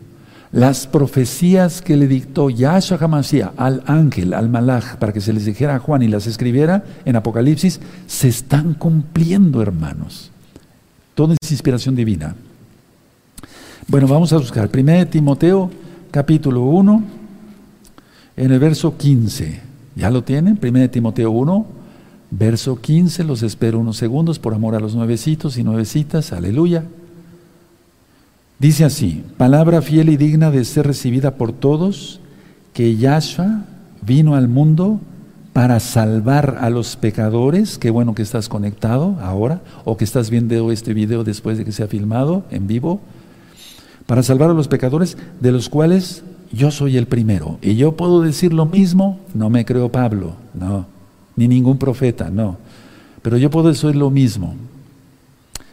Las 0.51 0.87
profecías 0.87 1.83
que 1.83 1.97
le 1.97 2.09
dictó 2.09 2.49
Yahshua 2.49 2.97
HaMashiach 2.99 3.53
al 3.59 3.83
ángel, 3.87 4.33
al 4.33 4.49
malach, 4.49 4.97
para 4.97 5.13
que 5.13 5.21
se 5.21 5.35
les 5.35 5.45
dijera 5.45 5.77
a 5.77 5.79
Juan 5.79 6.03
y 6.03 6.09
las 6.09 6.27
escribiera 6.27 6.85
en 7.05 7.17
Apocalipsis, 7.17 7.81
se 8.07 8.29
están 8.29 8.73
cumpliendo, 8.73 9.61
hermanos. 9.61 10.31
Todo 11.15 11.35
es 11.39 11.51
inspiración 11.51 11.95
divina. 11.95 12.35
Bueno, 13.89 14.07
vamos 14.07 14.33
a 14.33 14.39
buscar 14.39 14.71
1 14.73 15.09
Timoteo, 15.09 15.71
capítulo 16.11 16.63
1, 16.63 17.03
en 18.37 18.53
el 18.53 18.59
verso 18.59 18.97
15. 18.97 19.61
¿Ya 19.97 20.11
lo 20.11 20.25
tienen? 20.25 20.59
1 20.63 20.91
Timoteo 20.91 21.31
1, 21.31 21.67
verso 22.31 22.81
15. 22.81 23.25
Los 23.25 23.43
espero 23.43 23.81
unos 23.81 23.99
segundos 23.99 24.39
por 24.39 24.55
amor 24.55 24.75
a 24.75 24.81
los 24.81 24.95
nuevecitos 24.95 25.59
y 25.59 25.65
nuevecitas. 25.65 26.33
Aleluya. 26.33 26.85
Dice 28.59 28.85
así, 28.85 29.23
palabra 29.37 29.83
fiel 29.83 30.09
y 30.09 30.17
digna 30.17 30.51
de 30.51 30.65
ser 30.65 30.85
recibida 30.85 31.37
por 31.37 31.53
todos, 31.53 32.19
que 32.73 32.97
Yahshua 32.97 33.63
vino 34.03 34.35
al 34.35 34.49
mundo 34.49 35.01
para 35.53 35.79
salvar 35.79 36.59
a 36.61 36.69
los 36.69 36.97
pecadores, 36.97 37.79
qué 37.79 37.91
bueno 37.91 38.17
que 38.17 38.23
estás 38.23 38.49
conectado 38.49 39.17
ahora, 39.23 39.61
o 39.85 39.97
que 39.97 40.03
estás 40.03 40.29
viendo 40.29 40.73
este 40.73 40.93
video 40.93 41.23
después 41.23 41.57
de 41.57 41.65
que 41.65 41.71
se 41.71 41.85
ha 41.85 41.87
filmado 41.87 42.43
en 42.51 42.67
vivo, 42.67 43.01
para 44.07 44.25
salvar 44.25 44.51
a 44.51 44.55
los 44.55 44.67
pecadores, 44.67 45.17
de 45.39 45.53
los 45.53 45.69
cuales 45.69 46.25
yo 46.51 46.73
soy 46.73 46.97
el 46.97 47.07
primero. 47.07 47.59
Y 47.63 47.77
yo 47.77 47.93
puedo 47.93 48.23
decir 48.23 48.53
lo 48.53 48.67
mismo, 48.67 49.21
no 49.35 49.51
me 49.51 49.65
creo 49.65 49.93
Pablo, 49.93 50.35
no, 50.55 50.87
ni 51.37 51.47
ningún 51.47 51.79
profeta, 51.79 52.29
no, 52.29 52.57
pero 53.23 53.37
yo 53.37 53.51
puedo 53.51 53.69
decir 53.69 53.95
lo 53.95 54.11
mismo. 54.11 54.57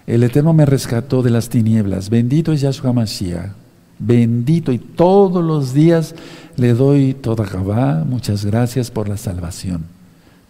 El 0.07 0.23
Eterno 0.23 0.53
me 0.53 0.65
rescató 0.65 1.23
de 1.23 1.31
las 1.31 1.49
tinieblas. 1.49 2.09
Bendito 2.09 2.51
es 2.51 2.61
Yahshua 2.61 2.93
Mashiach. 2.93 3.51
Bendito 3.97 4.71
y 4.71 4.77
todos 4.77 5.43
los 5.43 5.73
días 5.73 6.15
le 6.57 6.73
doy 6.73 7.13
toda 7.13 7.45
Gabá. 7.45 8.03
Muchas 8.05 8.45
gracias 8.45 8.91
por 8.91 9.09
la 9.09 9.17
salvación. 9.17 9.85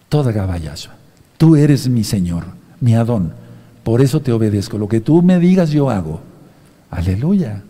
Toda 0.10 0.32
Gabá 0.32 0.58
Yahshua. 0.58 0.96
Tú 1.38 1.56
eres 1.56 1.88
mi 1.88 2.04
Señor, 2.04 2.44
mi 2.82 2.96
Adón. 2.96 3.34
Por 3.84 4.02
eso 4.02 4.20
te 4.20 4.32
obedezco. 4.32 4.78
Lo 4.78 4.88
que 4.88 5.00
tú 5.00 5.22
me 5.22 5.39
digas 5.39 5.70
yo 5.70 5.89
hago. 5.89 6.22
Aleluya. 6.89 7.62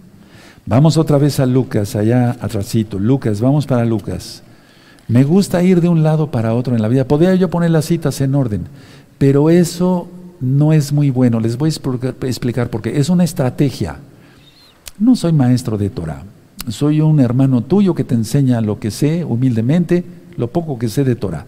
Vamos 0.65 0.97
otra 0.97 1.19
vez 1.19 1.39
a 1.39 1.45
Lucas, 1.45 1.95
allá 1.95 2.31
atrásito. 2.41 2.97
Lucas, 2.97 3.41
vamos 3.41 3.67
para 3.67 3.85
Lucas. 3.85 4.41
Me 5.07 5.23
gusta 5.23 5.61
ir 5.61 5.81
de 5.81 5.89
un 5.89 6.01
lado 6.01 6.31
para 6.31 6.55
otro 6.55 6.75
en 6.75 6.81
la 6.81 6.87
vida. 6.87 7.07
Podría 7.07 7.35
yo 7.35 7.49
poner 7.51 7.69
las 7.69 7.85
citas 7.85 8.19
en 8.21 8.33
orden, 8.33 8.63
pero 9.19 9.51
eso 9.51 10.07
no 10.39 10.73
es 10.73 10.91
muy 10.91 11.09
bueno. 11.09 11.39
Les 11.39 11.57
voy 11.57 11.67
a 11.67 12.27
explicar 12.27 12.69
por 12.69 12.81
qué. 12.81 12.97
Es 12.97 13.09
una 13.09 13.23
estrategia. 13.23 13.97
No 14.97 15.15
soy 15.15 15.33
maestro 15.33 15.77
de 15.77 15.89
Torah. 15.89 16.23
Soy 16.67 17.01
un 17.01 17.19
hermano 17.19 17.61
tuyo 17.61 17.93
que 17.93 18.03
te 18.03 18.15
enseña 18.15 18.61
lo 18.61 18.79
que 18.79 18.91
sé 18.91 19.23
humildemente, 19.23 20.03
lo 20.37 20.49
poco 20.49 20.79
que 20.79 20.89
sé 20.89 21.03
de 21.03 21.15
Torah. 21.15 21.45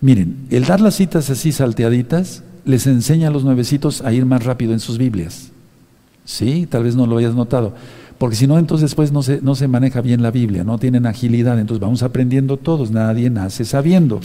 Miren, 0.00 0.46
el 0.50 0.64
dar 0.64 0.80
las 0.80 0.96
citas 0.96 1.30
así 1.30 1.52
salteaditas 1.52 2.42
les 2.64 2.86
enseña 2.86 3.28
a 3.28 3.30
los 3.30 3.44
nuevecitos 3.44 4.02
a 4.02 4.12
ir 4.12 4.26
más 4.26 4.44
rápido 4.44 4.72
en 4.72 4.80
sus 4.80 4.98
Biblias. 4.98 5.50
Sí, 6.24 6.66
tal 6.68 6.84
vez 6.84 6.96
no 6.96 7.06
lo 7.06 7.16
hayas 7.18 7.34
notado. 7.34 7.74
Porque 8.18 8.36
si 8.36 8.46
no, 8.46 8.58
entonces 8.58 8.90
después 8.90 9.12
no 9.12 9.22
se, 9.22 9.40
no 9.40 9.54
se 9.54 9.68
maneja 9.68 10.00
bien 10.00 10.22
la 10.22 10.30
Biblia, 10.30 10.64
no 10.64 10.78
tienen 10.78 11.06
agilidad. 11.06 11.58
Entonces 11.58 11.80
vamos 11.80 12.02
aprendiendo 12.02 12.56
todos, 12.56 12.90
nadie 12.90 13.30
nace 13.30 13.64
sabiendo. 13.64 14.20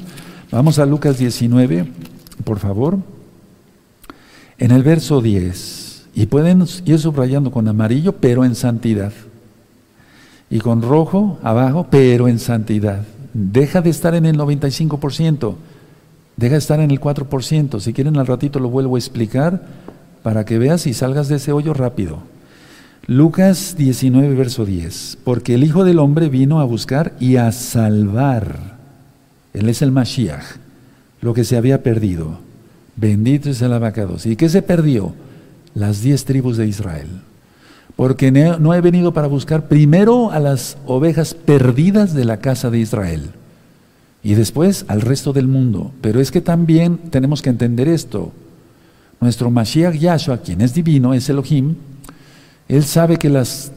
Vamos 0.52 0.80
a 0.80 0.86
Lucas 0.86 1.18
19, 1.18 1.88
por 2.44 2.60
favor. 2.60 3.00
En 4.60 4.72
el 4.72 4.84
verso 4.84 5.22
10, 5.22 5.90
y 6.16 6.26
pueden 6.26 6.66
ir 6.86 7.00
subrayando 7.00 7.50
con 7.50 7.70
amarillo, 7.70 8.18
pero 8.18 8.44
en 8.44 8.56
santidad. 8.56 9.14
Y 10.50 10.60
con 10.60 10.82
rojo 10.82 11.40
abajo, 11.44 11.88
pero 11.90 12.28
en 12.28 12.40
santidad. 12.40 13.04
Deja 13.34 13.82
de 13.82 13.90
estar 13.90 14.16
en 14.16 14.26
el 14.26 14.38
95%, 14.38 15.56
deja 16.36 16.54
de 16.54 16.60
estar 16.60 16.82
en 16.82 16.92
el 16.92 17.00
4%. 17.00 17.80
Si 17.80 17.94
quieren 17.94 18.18
al 18.18 18.28
ratito 18.28 18.60
lo 18.60 18.70
vuelvo 18.70 18.98
a 18.98 19.00
explicar 19.00 19.62
para 20.24 20.44
que 20.44 20.58
veas 20.58 20.88
y 20.88 20.94
salgas 20.94 21.30
de 21.30 21.38
ese 21.38 21.54
hoyo 21.54 21.74
rápido. 21.74 22.20
Lucas 23.08 23.76
19, 23.78 24.36
verso 24.36 24.66
10. 24.66 25.20
Porque 25.24 25.54
el 25.54 25.64
Hijo 25.64 25.86
del 25.86 26.00
Hombre 26.00 26.28
vino 26.28 26.60
a 26.60 26.66
buscar 26.66 27.14
y 27.18 27.38
a 27.38 27.54
salvar. 27.54 28.78
Él 29.54 29.70
es 29.70 29.82
el 29.82 29.94
Mashiach, 29.94 30.58
lo 31.22 31.34
que 31.34 31.46
se 31.46 31.56
había 31.56 31.82
perdido. 31.82 32.49
Bendito 33.00 33.50
es 33.50 33.62
el 33.62 33.72
abacados. 33.72 34.26
¿Y 34.26 34.36
qué 34.36 34.50
se 34.50 34.62
perdió? 34.62 35.14
Las 35.74 36.02
diez 36.02 36.26
tribus 36.26 36.58
de 36.58 36.68
Israel. 36.68 37.08
Porque 37.96 38.32
no 38.32 38.74
he 38.74 38.82
venido 38.82 39.14
para 39.14 39.28
buscar 39.28 39.68
primero 39.68 40.32
a 40.32 40.40
las 40.40 40.78
ovejas 40.86 41.34
perdidas 41.34 42.14
de 42.14 42.26
la 42.26 42.38
casa 42.38 42.70
de 42.70 42.80
Israel 42.80 43.32
y 44.22 44.34
después 44.34 44.86
al 44.88 45.02
resto 45.02 45.32
del 45.34 45.48
mundo. 45.48 45.92
Pero 46.02 46.20
es 46.20 46.32
que 46.32 46.42
también 46.42 46.98
tenemos 46.98 47.42
que 47.42 47.50
entender 47.50 47.88
esto. 47.88 48.34
Nuestro 49.22 49.50
Mashiach 49.50 49.96
Yahshua, 49.96 50.40
quien 50.40 50.62
es 50.62 50.74
divino, 50.74 51.14
es 51.14 51.30
Elohim, 51.30 51.76
él 52.68 52.84
sabe 52.84 53.18
que 53.18 53.30
las, 53.30 53.72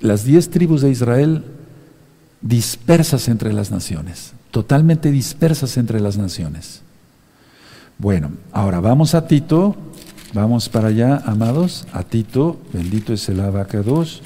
las 0.00 0.24
diez 0.24 0.50
tribus 0.50 0.82
de 0.82 0.90
Israel 0.90 1.44
dispersas 2.40 3.28
entre 3.28 3.52
las 3.52 3.70
naciones, 3.70 4.32
totalmente 4.50 5.10
dispersas 5.10 5.76
entre 5.76 6.00
las 6.00 6.18
naciones. 6.18 6.82
Bueno, 7.98 8.32
ahora 8.52 8.80
vamos 8.80 9.14
a 9.14 9.26
Tito, 9.26 9.74
vamos 10.34 10.68
para 10.68 10.88
allá, 10.88 11.22
amados, 11.24 11.86
a 11.94 12.02
Tito, 12.02 12.58
bendito 12.70 13.14
es 13.14 13.26
el 13.30 13.40
abacados, 13.40 14.20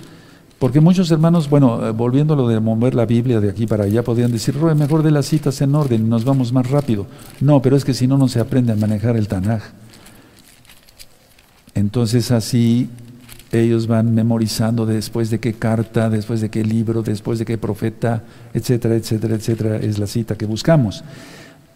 porque 0.58 0.80
muchos 0.80 1.08
hermanos, 1.12 1.48
bueno, 1.48 1.86
eh, 1.86 1.92
volviendo 1.92 2.34
lo 2.34 2.48
de 2.48 2.58
mover 2.58 2.96
la 2.96 3.06
Biblia 3.06 3.40
de 3.40 3.48
aquí 3.48 3.68
para 3.68 3.84
allá, 3.84 4.02
podrían 4.02 4.32
decir, 4.32 4.56
Roe, 4.56 4.74
mejor 4.74 5.04
de 5.04 5.12
las 5.12 5.26
citas 5.26 5.60
en 5.60 5.72
orden 5.76 6.08
nos 6.08 6.24
vamos 6.24 6.52
más 6.52 6.68
rápido. 6.68 7.06
No, 7.40 7.62
pero 7.62 7.76
es 7.76 7.84
que 7.84 7.94
si 7.94 8.08
no, 8.08 8.18
no 8.18 8.26
se 8.26 8.40
aprende 8.40 8.72
a 8.72 8.76
manejar 8.76 9.16
el 9.16 9.28
Tanaj. 9.28 9.62
Entonces 11.76 12.32
así 12.32 12.90
ellos 13.52 13.86
van 13.86 14.12
memorizando 14.12 14.84
después 14.84 15.30
de 15.30 15.38
qué 15.38 15.52
carta, 15.52 16.10
después 16.10 16.40
de 16.40 16.50
qué 16.50 16.64
libro, 16.64 17.02
después 17.02 17.38
de 17.38 17.44
qué 17.44 17.56
profeta, 17.56 18.24
etcétera, 18.52 18.96
etcétera, 18.96 19.36
etcétera, 19.36 19.76
es 19.76 20.00
la 20.00 20.08
cita 20.08 20.34
que 20.34 20.46
buscamos. 20.46 21.04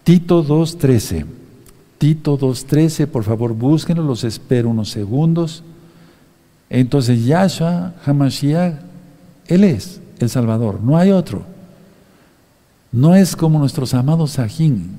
Tito 0.02 0.44
2.13. 0.44 1.43
Tito 2.04 2.38
2.13, 2.38 3.06
por 3.06 3.24
favor 3.24 3.54
búsquenlo, 3.54 4.02
los 4.02 4.24
espero 4.24 4.68
unos 4.68 4.90
segundos. 4.90 5.62
Entonces 6.68 7.24
Yahshua 7.24 7.94
Hamashiach, 8.04 8.74
Él 9.46 9.64
es 9.64 10.02
el 10.18 10.28
Salvador, 10.28 10.82
no 10.82 10.98
hay 10.98 11.12
otro. 11.12 11.46
No 12.92 13.14
es 13.14 13.34
como 13.34 13.58
nuestros 13.58 13.94
amados 13.94 14.32
Sajín, 14.32 14.98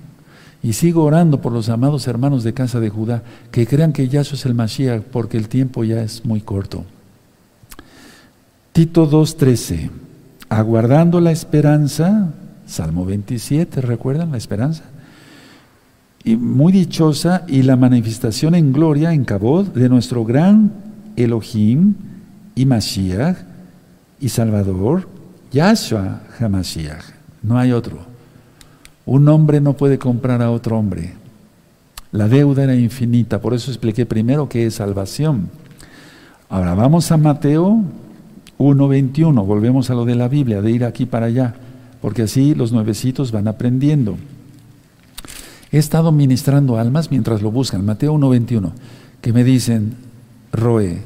y 0.63 0.74
sigo 0.74 1.04
orando 1.04 1.41
por 1.41 1.52
los 1.52 1.70
amados 1.70 2.08
hermanos 2.08 2.44
de 2.44 2.56
casa 2.56 2.80
de 2.80 2.89
Judá, 2.89 3.22
que 3.52 3.68
crean 3.68 3.94
que 3.94 4.10
Yahshua 4.10 4.34
es 4.34 4.46
el 4.48 4.56
Mashiach, 4.56 5.04
porque 5.04 5.38
el 5.38 5.48
tiempo 5.48 5.84
ya 5.84 6.02
es 6.02 6.26
muy 6.26 6.41
corto. 6.41 6.86
Tito 8.72 9.08
2.13, 9.08 9.91
aguardando 10.50 11.22
la 11.22 11.32
esperanza, 11.32 12.34
Salmo 12.65 13.06
27, 13.06 13.82
¿recuerdan 13.82 14.32
la 14.32 14.38
esperanza? 14.38 14.86
Y 16.26 16.36
muy 16.38 16.74
dichosa 16.74 17.46
y 17.48 17.62
la 17.62 17.76
manifestación 17.76 18.56
en 18.56 18.74
gloria, 18.74 19.14
en 19.14 19.26
Cabod, 19.26 19.68
de 19.68 19.88
nuestro 19.88 20.26
gran 20.26 20.72
Elohim 21.16 21.94
y 22.56 22.66
Mashiach 22.66 23.38
y 24.20 24.30
Salvador, 24.30 25.08
Yahshua 25.52 26.24
HaMashiach. 26.40 27.04
No 27.44 27.60
hay 27.60 27.72
otro. 27.72 28.00
Un 29.06 29.30
hombre 29.30 29.62
no 29.62 29.74
puede 29.74 30.00
comprar 30.00 30.42
a 30.42 30.50
otro 30.50 30.80
hombre. 30.80 31.14
La 32.12 32.28
deuda 32.28 32.64
era 32.64 32.76
infinita, 32.76 33.40
por 33.40 33.54
eso 33.54 33.70
expliqué 33.70 34.08
primero 34.08 34.50
qué 34.50 34.66
es 34.66 34.74
salvación. 34.74 35.52
Ahora 36.50 36.74
vamos 36.74 37.12
a 37.12 37.18
Mateo 37.18 37.84
1.21, 38.58 39.46
volvemos 39.46 39.92
a 39.92 39.94
lo 39.94 40.06
de 40.06 40.16
la 40.16 40.28
Biblia, 40.28 40.64
de 40.64 40.72
ir 40.72 40.86
aquí 40.86 41.06
para 41.06 41.28
allá, 41.28 41.54
porque 42.02 42.24
así 42.24 42.56
los 42.56 42.72
nuevecitos 42.72 43.32
van 43.32 43.48
aprendiendo. 43.48 44.18
He 45.76 45.78
estado 45.78 46.14
ministrando 46.14 46.78
almas 46.78 47.12
mientras 47.12 47.42
lo 47.42 47.52
buscan, 47.52 47.84
Mateo 47.84 48.14
1.21, 48.14 48.72
que 49.20 49.34
me 49.34 49.44
dicen, 49.44 49.98
Roe, 50.54 51.02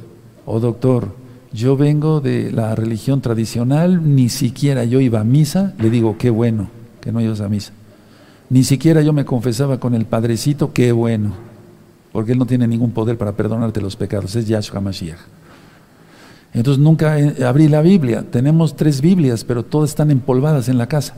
o 0.45 0.53
oh 0.53 0.60
doctor, 0.60 1.15
yo 1.51 1.75
vengo 1.75 2.21
de 2.21 2.51
la 2.51 2.75
religión 2.75 3.19
tradicional, 3.19 4.15
ni 4.15 4.29
siquiera 4.29 4.86
yo 4.86 4.99
iba 4.99 5.21
a 5.21 5.23
misa, 5.23 5.73
le 5.79 5.89
digo, 5.89 6.19
qué 6.19 6.29
bueno 6.29 6.69
que 7.01 7.12
no 7.12 7.19
ibas 7.19 7.41
a 7.41 7.49
misa. 7.49 7.71
Ni 8.51 8.63
siquiera 8.63 9.01
yo 9.01 9.12
me 9.12 9.25
confesaba 9.25 9.79
con 9.79 9.95
el 9.95 10.05
Padrecito, 10.05 10.71
qué 10.71 10.91
bueno, 10.91 11.34
porque 12.12 12.34
Él 12.34 12.38
no 12.38 12.45
tiene 12.45 12.67
ningún 12.67 12.91
poder 12.91 13.17
para 13.17 13.32
perdonarte 13.32 13.82
los 13.82 13.95
pecados, 13.95 14.36
es 14.36 14.47
Yahshua 14.47 14.82
Mashiach. 14.82 15.17
Entonces 16.53 16.79
nunca 16.79 17.19
eh, 17.19 17.43
abrí 17.43 17.69
la 17.69 17.82
Biblia, 17.82 18.23
tenemos 18.29 18.75
tres 18.75 19.01
Biblias, 19.01 19.43
pero 19.43 19.65
todas 19.65 19.89
están 19.89 20.12
empolvadas 20.12 20.69
en 20.69 20.77
la 20.77 20.86
casa. 20.86 21.15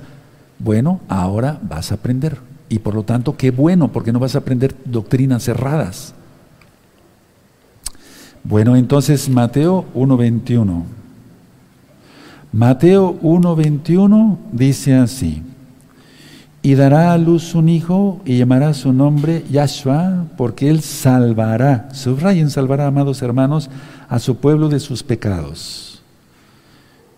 Bueno, 0.58 1.02
ahora 1.10 1.60
vas 1.62 1.92
a 1.92 1.96
aprender. 1.96 2.50
Y 2.72 2.80
por 2.80 2.96
lo 2.96 3.04
tanto, 3.04 3.36
qué 3.36 3.52
bueno, 3.52 3.92
porque 3.92 4.14
no 4.14 4.20
vas 4.20 4.34
a 4.34 4.38
aprender 4.38 4.74
doctrinas 4.86 5.44
cerradas. 5.44 6.14
Bueno, 8.46 8.78
entonces 8.78 9.28
Mateo 9.28 9.84
1.21. 9.94 10.84
Mateo 12.54 13.20
1.21 13.20 14.38
dice 14.54 14.96
así 14.96 15.44
y 16.62 16.76
dará 16.76 17.12
a 17.12 17.18
luz 17.18 17.56
un 17.56 17.68
hijo 17.68 18.22
y 18.24 18.38
llamará 18.38 18.74
su 18.74 18.94
nombre 18.94 19.44
Yahshua, 19.52 20.28
porque 20.38 20.70
él 20.70 20.82
salvará, 20.82 21.90
subrayen 21.92 22.50
salvará, 22.50 22.88
amados 22.88 23.22
hermanos, 23.22 23.70
a 24.08 24.18
su 24.20 24.38
pueblo 24.38 24.70
de 24.70 24.80
sus 24.80 25.04
pecados. 25.04 26.02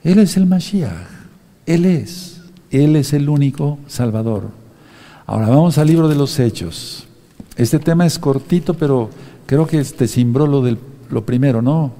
Él 0.03 0.17
es 0.17 0.35
el 0.35 0.47
Mashiach, 0.47 0.93
él 1.67 1.85
es, 1.85 2.41
él 2.71 2.95
es 2.95 3.13
el 3.13 3.29
único 3.29 3.77
Salvador. 3.85 4.62
Ahora 5.25 5.47
vamos 5.47 5.77
al 5.77 5.87
libro 5.87 6.09
de 6.09 6.15
los 6.15 6.37
Hechos. 6.37 7.07
Este 7.55 7.79
tema 7.79 8.05
es 8.05 8.19
cortito, 8.19 8.73
pero 8.73 9.09
creo 9.45 9.65
que 9.65 9.81
te 9.83 10.07
cimbró 10.07 10.47
lo, 10.47 10.61
del, 10.61 10.77
lo 11.09 11.25
primero, 11.25 11.61
¿no? 11.61 11.93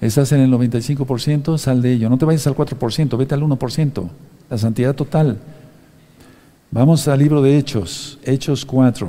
Estás 0.00 0.30
en 0.30 0.40
el 0.40 0.52
95%, 0.52 1.58
sal 1.58 1.82
de 1.82 1.94
ello. 1.94 2.08
No 2.08 2.18
te 2.18 2.24
vayas 2.24 2.46
al 2.46 2.54
4%, 2.54 3.16
vete 3.16 3.34
al 3.34 3.42
1%, 3.42 4.08
la 4.48 4.58
santidad 4.58 4.94
total. 4.94 5.38
Vamos 6.70 7.08
al 7.08 7.18
libro 7.18 7.42
de 7.42 7.58
Hechos, 7.58 8.18
Hechos 8.22 8.64
4. 8.64 9.08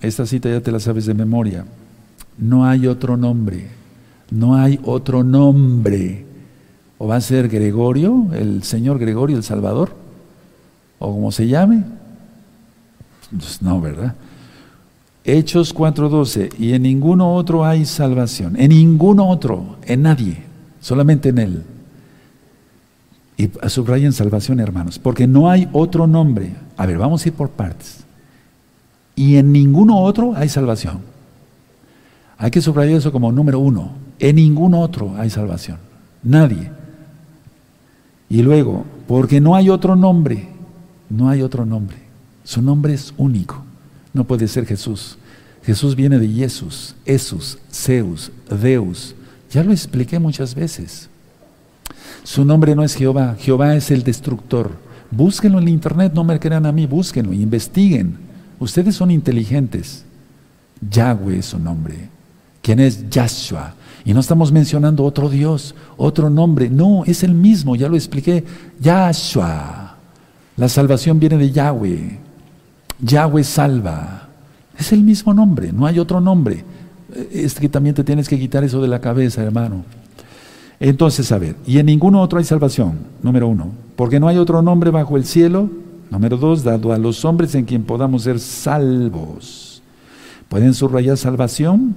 Esta 0.00 0.24
cita 0.24 0.48
ya 0.48 0.60
te 0.60 0.70
la 0.70 0.78
sabes 0.78 1.06
de 1.06 1.14
memoria. 1.14 1.64
No 2.36 2.66
hay 2.66 2.86
otro 2.86 3.16
nombre, 3.16 3.66
no 4.30 4.54
hay 4.54 4.78
otro 4.84 5.24
nombre. 5.24 6.24
O 6.98 7.08
va 7.08 7.16
a 7.16 7.20
ser 7.20 7.48
Gregorio, 7.48 8.28
el 8.32 8.62
Señor 8.62 9.00
Gregorio, 9.00 9.36
el 9.36 9.42
Salvador, 9.42 9.90
o 11.00 11.12
como 11.12 11.32
se 11.32 11.48
llame. 11.48 11.97
Pues 13.30 13.60
no, 13.62 13.80
¿verdad? 13.80 14.14
Hechos 15.24 15.74
4:12, 15.74 16.50
y 16.58 16.72
en 16.72 16.82
ninguno 16.82 17.34
otro 17.34 17.64
hay 17.64 17.84
salvación, 17.84 18.56
en 18.58 18.70
ninguno 18.70 19.28
otro, 19.28 19.76
en 19.84 20.02
nadie, 20.02 20.44
solamente 20.80 21.28
en 21.28 21.38
Él. 21.38 21.62
Y 23.36 23.50
subrayen 23.68 24.12
salvación, 24.12 24.58
hermanos, 24.58 24.98
porque 24.98 25.26
no 25.26 25.50
hay 25.50 25.68
otro 25.72 26.06
nombre. 26.06 26.54
A 26.76 26.86
ver, 26.86 26.98
vamos 26.98 27.24
a 27.24 27.28
ir 27.28 27.34
por 27.34 27.50
partes. 27.50 28.04
Y 29.14 29.36
en 29.36 29.52
ninguno 29.52 30.00
otro 30.00 30.32
hay 30.34 30.48
salvación. 30.48 31.00
Hay 32.38 32.50
que 32.50 32.60
subrayar 32.60 32.96
eso 32.96 33.12
como 33.12 33.30
número 33.30 33.60
uno. 33.60 33.92
En 34.18 34.36
ninguno 34.36 34.80
otro 34.80 35.14
hay 35.16 35.30
salvación. 35.30 35.78
Nadie. 36.22 36.70
Y 38.28 38.42
luego, 38.42 38.84
porque 39.06 39.40
no 39.40 39.54
hay 39.54 39.70
otro 39.70 39.94
nombre. 39.94 40.48
No 41.10 41.28
hay 41.28 41.42
otro 41.42 41.64
nombre. 41.64 42.07
Su 42.48 42.62
nombre 42.62 42.94
es 42.94 43.12
único. 43.18 43.62
No 44.14 44.24
puede 44.24 44.48
ser 44.48 44.64
Jesús. 44.64 45.18
Jesús 45.62 45.94
viene 45.94 46.18
de 46.18 46.26
Jesús, 46.26 46.94
Jesús, 47.04 47.58
Zeus, 47.70 48.32
Deus. 48.48 49.14
Ya 49.50 49.62
lo 49.62 49.70
expliqué 49.70 50.18
muchas 50.18 50.54
veces. 50.54 51.10
Su 52.22 52.46
nombre 52.46 52.74
no 52.74 52.82
es 52.82 52.94
Jehová, 52.94 53.36
Jehová 53.38 53.76
es 53.76 53.90
el 53.90 54.02
destructor. 54.02 54.70
Búsquenlo 55.10 55.58
en 55.58 55.68
internet, 55.68 56.12
no 56.14 56.24
me 56.24 56.40
crean 56.40 56.64
a 56.64 56.72
mí, 56.72 56.86
búsquenlo, 56.86 57.34
investiguen. 57.34 58.16
Ustedes 58.58 58.96
son 58.96 59.10
inteligentes. 59.10 60.06
Yahweh 60.90 61.40
es 61.40 61.46
su 61.46 61.58
nombre. 61.58 62.08
¿Quién 62.62 62.80
es 62.80 63.10
Yahshua? 63.10 63.74
Y 64.06 64.14
no 64.14 64.20
estamos 64.20 64.50
mencionando 64.50 65.04
otro 65.04 65.28
Dios, 65.28 65.74
otro 65.98 66.30
nombre. 66.30 66.70
No, 66.70 67.04
es 67.04 67.22
el 67.22 67.34
mismo, 67.34 67.76
ya 67.76 67.90
lo 67.90 67.96
expliqué. 67.96 68.42
Yahshua. 68.80 69.98
La 70.56 70.68
salvación 70.70 71.20
viene 71.20 71.36
de 71.36 71.50
Yahweh. 71.50 72.27
Yahweh 73.00 73.44
salva. 73.44 74.28
Es 74.78 74.92
el 74.92 75.02
mismo 75.02 75.34
nombre, 75.34 75.72
no 75.72 75.86
hay 75.86 75.98
otro 75.98 76.20
nombre. 76.20 76.64
Es 77.32 77.54
que 77.54 77.68
también 77.68 77.94
te 77.94 78.04
tienes 78.04 78.28
que 78.28 78.38
quitar 78.38 78.64
eso 78.64 78.80
de 78.80 78.88
la 78.88 79.00
cabeza, 79.00 79.42
hermano. 79.42 79.84
Entonces, 80.80 81.32
a 81.32 81.38
ver, 81.38 81.56
y 81.66 81.78
en 81.78 81.86
ninguno 81.86 82.22
otro 82.22 82.38
hay 82.38 82.44
salvación, 82.44 82.98
número 83.22 83.48
uno, 83.48 83.72
porque 83.96 84.20
no 84.20 84.28
hay 84.28 84.38
otro 84.38 84.62
nombre 84.62 84.90
bajo 84.90 85.16
el 85.16 85.24
cielo, 85.24 85.68
número 86.10 86.36
dos, 86.36 86.62
dado 86.62 86.92
a 86.92 86.98
los 86.98 87.24
hombres 87.24 87.54
en 87.54 87.64
quien 87.64 87.82
podamos 87.82 88.22
ser 88.22 88.38
salvos. 88.38 89.82
Pueden 90.48 90.74
subrayar 90.74 91.16
salvación 91.16 91.96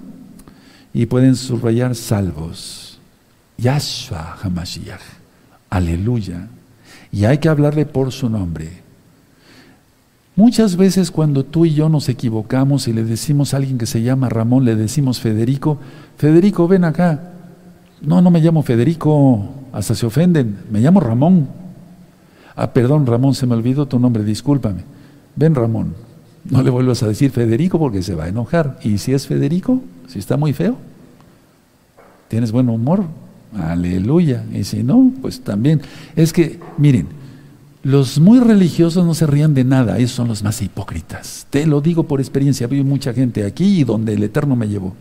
y 0.93 1.05
pueden 1.05 1.35
subrayar 1.35 1.95
salvos. 1.95 2.99
Yahshua 3.57 4.37
Hamashiach. 4.41 4.99
Aleluya. 5.69 6.47
Y 7.11 7.25
hay 7.25 7.37
que 7.37 7.49
hablarle 7.49 7.85
por 7.85 8.11
su 8.11 8.29
nombre. 8.29 8.80
Muchas 10.35 10.77
veces 10.77 11.11
cuando 11.11 11.43
tú 11.43 11.65
y 11.65 11.73
yo 11.73 11.89
nos 11.89 12.07
equivocamos 12.07 12.87
y 12.87 12.93
le 12.93 13.03
decimos 13.03 13.53
a 13.53 13.57
alguien 13.57 13.77
que 13.77 13.85
se 13.85 14.01
llama 14.01 14.29
Ramón, 14.29 14.63
le 14.63 14.75
decimos 14.75 15.19
Federico, 15.19 15.77
Federico, 16.17 16.67
ven 16.67 16.85
acá. 16.85 17.33
No, 18.01 18.21
no 18.21 18.31
me 18.31 18.39
llamo 18.39 18.63
Federico, 18.63 19.49
hasta 19.73 19.93
se 19.93 20.05
ofenden, 20.05 20.57
me 20.71 20.79
llamo 20.79 21.01
Ramón. 21.01 21.49
Ah, 22.55 22.71
perdón, 22.73 23.05
Ramón, 23.05 23.35
se 23.35 23.45
me 23.45 23.55
olvidó 23.55 23.87
tu 23.87 23.99
nombre, 23.99 24.23
discúlpame. 24.23 24.83
Ven, 25.35 25.53
Ramón, 25.53 25.95
no 26.49 26.61
le 26.63 26.69
vuelvas 26.69 27.03
a 27.03 27.07
decir 27.07 27.31
Federico 27.31 27.77
porque 27.77 28.01
se 28.01 28.15
va 28.15 28.25
a 28.25 28.29
enojar. 28.29 28.79
Y 28.83 28.97
si 28.97 29.13
es 29.13 29.27
Federico, 29.27 29.81
si 30.07 30.19
está 30.19 30.37
muy 30.37 30.53
feo, 30.53 30.77
tienes 32.29 32.51
buen 32.51 32.69
humor, 32.69 33.03
aleluya. 33.57 34.45
Y 34.53 34.63
si 34.63 34.83
no, 34.83 35.11
pues 35.21 35.41
también. 35.41 35.81
Es 36.15 36.33
que, 36.33 36.59
miren, 36.77 37.07
los 37.83 38.19
muy 38.19 38.39
religiosos 38.39 39.05
no 39.05 39.13
se 39.13 39.25
rían 39.25 39.53
de 39.53 39.63
nada, 39.63 39.97
esos 39.97 40.11
son 40.11 40.27
los 40.27 40.43
más 40.43 40.61
hipócritas. 40.61 41.47
Te 41.49 41.65
lo 41.65 41.81
digo 41.81 42.03
por 42.03 42.19
experiencia, 42.19 42.67
vi 42.67 42.83
mucha 42.83 43.13
gente 43.13 43.45
aquí 43.45 43.79
y 43.79 43.83
donde 43.83 44.13
el 44.13 44.23
Eterno 44.23 44.55
me 44.55 44.67
llevó. 44.67 44.95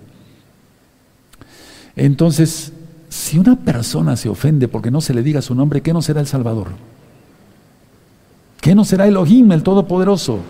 Entonces, 1.94 2.72
si 3.08 3.38
una 3.38 3.56
persona 3.56 4.16
se 4.16 4.28
ofende 4.28 4.68
porque 4.68 4.90
no 4.90 5.00
se 5.00 5.12
le 5.12 5.22
diga 5.22 5.42
su 5.42 5.54
nombre, 5.54 5.82
¿qué 5.82 5.92
no 5.92 6.00
será 6.00 6.20
el 6.20 6.26
Salvador? 6.26 6.68
¿Qué 8.60 8.74
no 8.74 8.84
será 8.84 9.06
Elohim, 9.06 9.52
el 9.52 9.62
Todopoderoso? 9.62 10.40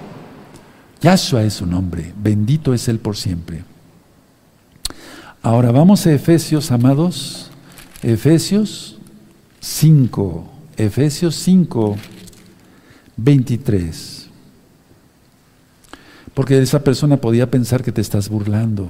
Yahshua 1.00 1.44
es 1.44 1.54
su 1.54 1.66
nombre, 1.66 2.12
bendito 2.22 2.74
es 2.74 2.88
Él 2.88 2.98
por 2.98 3.16
siempre. 3.16 3.64
Ahora 5.42 5.72
vamos 5.72 6.06
a 6.06 6.12
Efesios, 6.12 6.70
amados. 6.70 7.50
Efesios 8.02 8.98
5, 9.60 10.44
Efesios 10.76 11.34
5, 11.36 11.96
23. 13.22 14.28
Porque 16.34 16.60
esa 16.60 16.82
persona 16.82 17.16
podía 17.16 17.50
pensar 17.50 17.82
que 17.82 17.92
te 17.92 18.00
estás 18.00 18.28
burlando. 18.28 18.88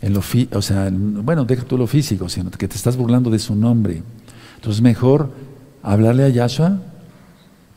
En 0.00 0.12
lo 0.12 0.20
o 0.52 0.62
sea, 0.62 0.90
bueno, 0.92 1.44
deja 1.44 1.64
tú 1.64 1.78
lo 1.78 1.86
físico, 1.86 2.28
sino 2.28 2.50
que 2.50 2.68
te 2.68 2.76
estás 2.76 2.96
burlando 2.96 3.30
de 3.30 3.38
su 3.38 3.54
nombre. 3.54 4.02
Entonces, 4.56 4.82
mejor 4.82 5.30
hablarle 5.82 6.24
a 6.24 6.28
Yahshua 6.28 6.78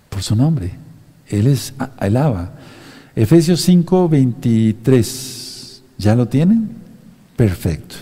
por 0.10 0.22
su 0.24 0.36
nombre. 0.36 0.74
Él 1.28 1.48
es 1.48 1.74
el 2.02 2.18
Abba. 2.18 2.52
Efesios 3.16 3.62
5, 3.62 4.10
23. 4.10 5.82
¿Ya 5.98 6.16
lo 6.16 6.28
tienen? 6.28 6.70
Perfecto. 7.36 7.96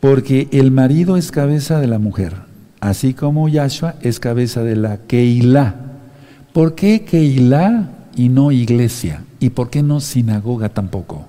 Porque 0.00 0.48
el 0.52 0.70
marido 0.70 1.16
es 1.16 1.30
cabeza 1.30 1.80
de 1.80 1.86
la 1.86 1.98
mujer, 1.98 2.34
así 2.80 3.14
como 3.14 3.48
Yahshua 3.48 3.96
es 4.00 4.20
cabeza 4.20 4.62
de 4.62 4.76
la 4.76 4.98
Keilah. 4.98 5.74
¿Por 6.52 6.74
qué 6.74 7.04
Keilah 7.04 7.90
y 8.16 8.28
no 8.28 8.50
iglesia? 8.50 9.24
¿Y 9.38 9.50
por 9.50 9.70
qué 9.70 9.82
no 9.82 10.00
sinagoga 10.00 10.70
tampoco? 10.70 11.28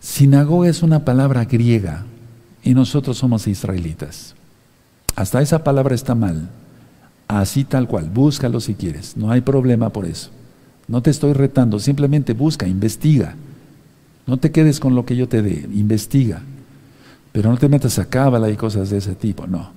Sinagoga 0.00 0.68
es 0.68 0.82
una 0.82 1.04
palabra 1.04 1.44
griega 1.44 2.04
y 2.62 2.74
nosotros 2.74 3.18
somos 3.18 3.46
israelitas. 3.46 4.34
Hasta 5.14 5.42
esa 5.42 5.62
palabra 5.62 5.94
está 5.94 6.14
mal. 6.14 6.48
Así 7.28 7.64
tal 7.64 7.86
cual, 7.86 8.10
búscalo 8.10 8.60
si 8.60 8.74
quieres, 8.74 9.16
no 9.16 9.30
hay 9.30 9.40
problema 9.40 9.90
por 9.90 10.06
eso. 10.06 10.30
No 10.88 11.02
te 11.02 11.10
estoy 11.10 11.32
retando, 11.32 11.78
simplemente 11.78 12.34
busca, 12.34 12.66
investiga. 12.66 13.34
No 14.26 14.36
te 14.36 14.50
quedes 14.50 14.80
con 14.80 14.94
lo 14.94 15.06
que 15.06 15.16
yo 15.16 15.28
te 15.28 15.40
dé, 15.40 15.68
investiga. 15.72 16.42
Pero 17.32 17.50
no 17.50 17.56
te 17.56 17.68
metas 17.68 17.98
a 17.98 18.04
cábala 18.04 18.50
y 18.50 18.56
cosas 18.56 18.90
de 18.90 18.98
ese 18.98 19.14
tipo, 19.14 19.46
no. 19.46 19.70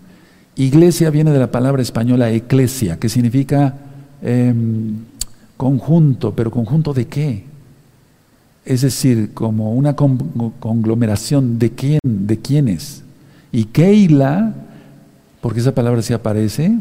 Iglesia 0.56 1.10
viene 1.10 1.32
de 1.32 1.40
la 1.40 1.52
palabra 1.52 1.82
española 1.82 2.32
eclesia, 2.32 2.98
que 2.98 3.10
significa 3.10 3.76
em, 4.22 5.00
conjunto, 5.58 6.34
pero 6.34 6.50
conjunto 6.50 6.94
de 6.94 7.08
qué? 7.08 7.44
Es 8.64 8.82
decir, 8.82 9.32
como 9.34 9.74
una 9.74 9.96
conglomeración 9.96 11.60
de 11.60 11.72
quién, 11.72 12.00
de 12.04 12.40
quiénes. 12.40 13.04
Y 13.52 13.66
Keila, 13.66 14.54
porque 15.42 15.60
esa 15.60 15.76
palabra 15.76 16.02
sí 16.02 16.14
aparece, 16.14 16.78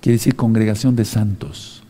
quiere 0.00 0.16
decir 0.16 0.36
congregación 0.36 0.96
de 0.96 1.04
santos. 1.04 1.82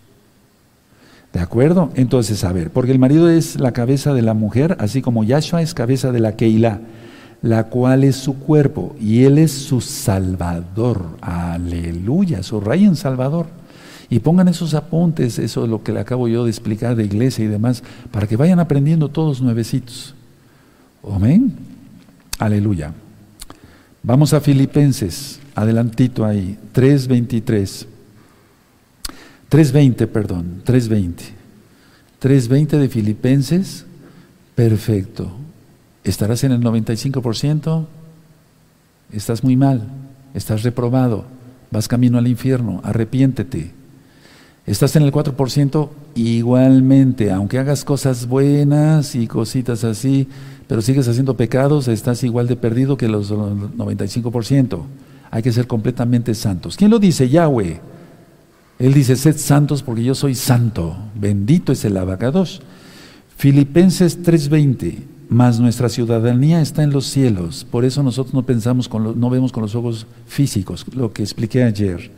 ¿De 1.32 1.38
acuerdo? 1.38 1.90
Entonces, 1.94 2.42
a 2.42 2.52
ver, 2.52 2.70
porque 2.70 2.90
el 2.90 2.98
marido 2.98 3.30
es 3.30 3.60
la 3.60 3.72
cabeza 3.72 4.14
de 4.14 4.22
la 4.22 4.34
mujer, 4.34 4.76
así 4.80 5.00
como 5.00 5.22
Yahshua 5.22 5.62
es 5.62 5.74
cabeza 5.74 6.10
de 6.10 6.18
la 6.18 6.32
Keila, 6.32 6.80
la 7.42 7.64
cual 7.64 8.04
es 8.04 8.16
su 8.16 8.38
cuerpo, 8.38 8.94
y 9.00 9.24
él 9.24 9.38
es 9.38 9.52
su 9.52 9.80
salvador. 9.80 11.16
Aleluya, 11.20 12.42
su 12.42 12.60
rey 12.60 12.84
en 12.84 12.96
salvador. 12.96 13.46
Y 14.10 14.18
pongan 14.18 14.48
esos 14.48 14.74
apuntes, 14.74 15.38
eso 15.38 15.64
es 15.64 15.70
lo 15.70 15.82
que 15.82 15.92
le 15.92 16.00
acabo 16.00 16.26
yo 16.28 16.44
de 16.44 16.50
explicar 16.50 16.96
de 16.96 17.04
iglesia 17.04 17.44
y 17.44 17.48
demás, 17.48 17.82
para 18.10 18.26
que 18.26 18.36
vayan 18.36 18.58
aprendiendo 18.58 19.08
todos 19.08 19.40
nuevecitos. 19.40 20.14
Amén. 21.08 21.54
Aleluya. 22.38 22.92
Vamos 24.02 24.32
a 24.32 24.40
Filipenses, 24.40 25.40
adelantito 25.54 26.24
ahí, 26.24 26.58
3.23. 26.74 27.86
3.20, 29.50 30.06
perdón, 30.06 30.62
3.20. 30.64 31.14
3.20 32.20 32.78
de 32.78 32.88
Filipenses, 32.88 33.86
perfecto. 34.54 35.39
¿Estarás 36.04 36.44
en 36.44 36.52
el 36.52 36.62
95%? 36.62 37.86
Estás 39.12 39.42
muy 39.44 39.56
mal, 39.56 39.88
estás 40.34 40.62
reprobado, 40.62 41.24
vas 41.70 41.88
camino 41.88 42.18
al 42.18 42.28
infierno, 42.28 42.80
arrepiéntete. 42.84 43.72
Estás 44.66 44.94
en 44.96 45.02
el 45.02 45.12
4%, 45.12 45.88
igualmente, 46.14 47.32
aunque 47.32 47.58
hagas 47.58 47.84
cosas 47.84 48.26
buenas 48.26 49.14
y 49.14 49.26
cositas 49.26 49.84
así, 49.84 50.28
pero 50.68 50.80
sigues 50.82 51.08
haciendo 51.08 51.36
pecados, 51.36 51.88
estás 51.88 52.22
igual 52.22 52.46
de 52.46 52.56
perdido 52.56 52.96
que 52.96 53.08
los 53.08 53.32
95%. 53.32 54.82
Hay 55.32 55.42
que 55.42 55.52
ser 55.52 55.66
completamente 55.66 56.34
santos. 56.34 56.76
¿Quién 56.76 56.90
lo 56.90 56.98
dice? 56.98 57.28
Yahweh. 57.28 57.80
Él 58.78 58.94
dice, 58.94 59.16
sed 59.16 59.36
santos 59.36 59.82
porque 59.82 60.04
yo 60.04 60.14
soy 60.14 60.34
santo. 60.34 60.96
Bendito 61.14 61.72
es 61.72 61.84
el 61.84 61.96
abacados. 61.96 62.62
Filipenses 63.36 64.22
3:20, 64.22 64.98
mas 65.30 65.60
nuestra 65.60 65.88
ciudadanía 65.88 66.60
está 66.60 66.82
en 66.82 66.90
los 66.90 67.06
cielos. 67.06 67.64
Por 67.70 67.84
eso 67.84 68.02
nosotros 68.02 68.34
no 68.34 68.42
pensamos, 68.42 68.88
con 68.88 69.18
no 69.18 69.30
vemos 69.30 69.52
con 69.52 69.62
los 69.62 69.76
ojos 69.76 70.06
físicos, 70.26 70.84
lo 70.92 71.12
que 71.12 71.22
expliqué 71.22 71.62
ayer. 71.62 72.10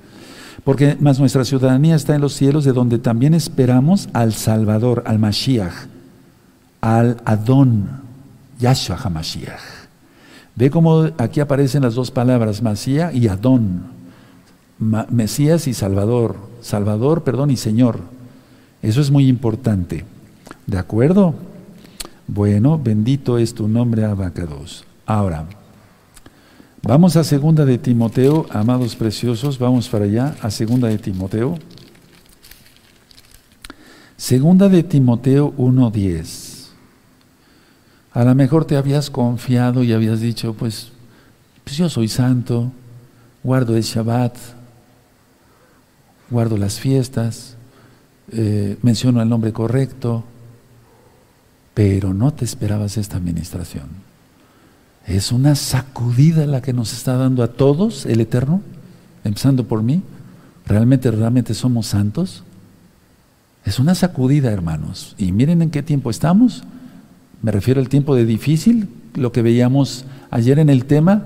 Porque 0.65 0.97
más 0.99 1.21
nuestra 1.21 1.45
ciudadanía 1.45 1.95
está 1.95 2.15
en 2.15 2.23
los 2.23 2.33
cielos, 2.33 2.65
de 2.65 2.73
donde 2.73 2.99
también 2.99 3.35
esperamos 3.35 4.09
al 4.15 4.33
Salvador, 4.33 5.03
al 5.07 5.19
Mashiach, 5.19 5.75
al 6.81 7.19
Adón, 7.27 8.01
Yahshua 8.59 8.97
HaMashiach. 8.97 9.61
Ve 10.57 10.71
cómo 10.71 11.11
aquí 11.19 11.41
aparecen 11.41 11.83
las 11.83 11.95
dos 11.95 12.11
palabras, 12.11 12.63
Mashiach 12.63 13.15
y 13.15 13.29
Adón. 13.29 13.93
Mesías 15.11 15.69
y 15.69 15.75
Salvador, 15.75 16.37
Salvador, 16.61 17.25
perdón, 17.25 17.51
y 17.51 17.57
Señor. 17.57 18.01
Eso 18.81 19.01
es 19.01 19.11
muy 19.11 19.29
importante. 19.29 20.05
¿De 20.67 20.79
acuerdo? 20.79 21.35
Bueno, 22.35 22.79
bendito 22.79 23.37
es 23.37 23.53
tu 23.53 23.69
nombre, 23.69 24.07
Abacados. 24.07 24.87
Ahora, 25.05 25.47
vamos 26.83 27.15
a 27.17 27.25
segunda 27.25 27.67
de 27.67 27.77
Timoteo, 27.77 28.47
amados 28.49 28.97
preciosos, 28.97 29.59
vamos 29.59 29.87
para 29.91 30.07
allá, 30.07 30.35
a 30.41 30.51
segunda 30.51 30.89
de 30.89 30.97
Timoteo. 30.97 31.59
Segunda 34.17 34.71
de 34.71 34.83
Timoteo 34.83 35.53
1.10. 35.59 36.69
A 38.13 38.25
lo 38.25 38.35
mejor 38.35 38.65
te 38.65 38.79
habías 38.79 39.11
confiado 39.11 39.83
y 39.83 39.93
habías 39.93 40.21
dicho, 40.21 40.55
pues, 40.55 40.91
pues 41.65 41.77
yo 41.77 41.91
soy 41.91 42.09
santo, 42.09 42.73
guardo 43.45 43.77
el 43.77 43.83
Shabbat, 43.83 44.39
guardo 46.31 46.57
las 46.57 46.81
fiestas, 46.81 47.59
eh, 48.33 48.79
menciono 48.81 49.21
el 49.21 49.29
nombre 49.29 49.53
correcto, 49.53 50.25
pero 51.75 52.13
no 52.15 52.33
te 52.33 52.45
esperabas 52.45 52.97
esta 52.97 53.17
administración. 53.17 53.87
Es 55.07 55.33
una 55.33 55.55
sacudida 55.55 56.47
la 56.47 56.63
que 56.63 56.73
nos 56.73 56.93
está 56.93 57.17
dando 57.17 57.43
a 57.43 57.49
todos 57.49 58.07
el 58.07 58.21
Eterno, 58.21 58.63
empezando 59.25 59.67
por 59.67 59.83
mí. 59.83 60.03
¿Realmente, 60.67 61.11
realmente 61.11 61.55
somos 61.55 61.87
santos? 61.87 62.45
Es 63.65 63.79
una 63.79 63.95
sacudida, 63.95 64.51
hermanos. 64.53 65.15
Y 65.19 65.33
miren 65.33 65.63
en 65.63 65.71
qué 65.71 65.83
tiempo 65.83 66.11
estamos. 66.11 66.63
Me 67.43 67.51
refiero 67.51 67.81
al 67.81 67.89
tiempo 67.89 68.15
de 68.15 68.25
difícil, 68.25 68.89
lo 69.15 69.33
que 69.33 69.43
veíamos 69.43 70.05
ayer 70.31 70.59
en 70.59 70.71
el 70.71 70.85
tema, 70.85 71.25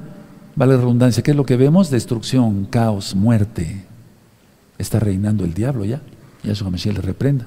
vale 0.54 0.76
redundancia, 0.76 1.22
¿qué 1.22 1.32
es 1.32 1.36
lo 1.36 1.44
que 1.44 1.56
vemos? 1.56 1.90
Destrucción, 1.90 2.66
caos, 2.66 3.14
muerte, 3.14 3.84
está 4.78 4.98
reinando 4.98 5.44
el 5.44 5.52
diablo 5.52 5.84
ya. 5.84 6.00
Y 6.42 6.50
eso 6.50 6.70
Mashiach 6.70 6.96
le 6.96 7.02
reprenda. 7.02 7.46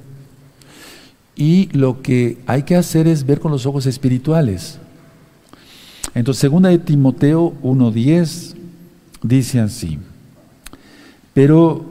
Y 1.40 1.70
lo 1.72 2.02
que 2.02 2.38
hay 2.48 2.64
que 2.64 2.76
hacer 2.76 3.08
es 3.08 3.26
ver 3.26 3.40
con 3.40 3.54
los 3.54 3.66
ojos 3.66 3.86
espirituales. 3.86 4.78
Entonces, 6.14 6.42
segunda 6.42 6.68
de 6.68 6.80
Timoteo 6.80 7.54
1.10 7.64 8.56
dice 9.24 9.62
así, 9.62 10.00
pero 11.34 11.86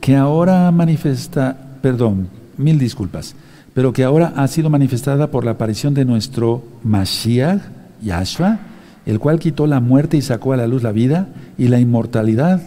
que 0.00 0.16
ahora 0.16 0.70
manifiesta, 0.70 1.76
perdón, 1.82 2.28
mil 2.56 2.78
disculpas, 2.78 3.34
pero 3.74 3.92
que 3.92 4.04
ahora 4.04 4.32
ha 4.36 4.48
sido 4.48 4.70
manifestada 4.70 5.30
por 5.30 5.44
la 5.44 5.50
aparición 5.50 5.92
de 5.92 6.06
nuestro 6.06 6.64
Mashiach, 6.82 7.60
Yahshua, 8.02 8.58
el 9.04 9.18
cual 9.18 9.38
quitó 9.38 9.66
la 9.66 9.80
muerte 9.80 10.16
y 10.16 10.22
sacó 10.22 10.54
a 10.54 10.56
la 10.56 10.66
luz 10.66 10.82
la 10.82 10.92
vida 10.92 11.28
y 11.58 11.68
la 11.68 11.78
inmortalidad 11.78 12.62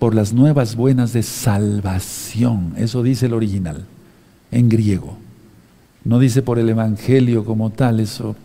por 0.00 0.16
las 0.16 0.32
nuevas 0.32 0.74
buenas 0.74 1.12
de 1.12 1.22
salvación. 1.22 2.72
Eso 2.76 3.04
dice 3.04 3.26
el 3.26 3.34
original, 3.34 3.84
en 4.50 4.68
griego. 4.68 5.29
No 6.04 6.18
dice 6.18 6.42
por 6.42 6.58
el 6.58 6.68
Evangelio 6.68 7.44
como 7.44 7.70
tal, 7.70 8.00
eso 8.00 8.36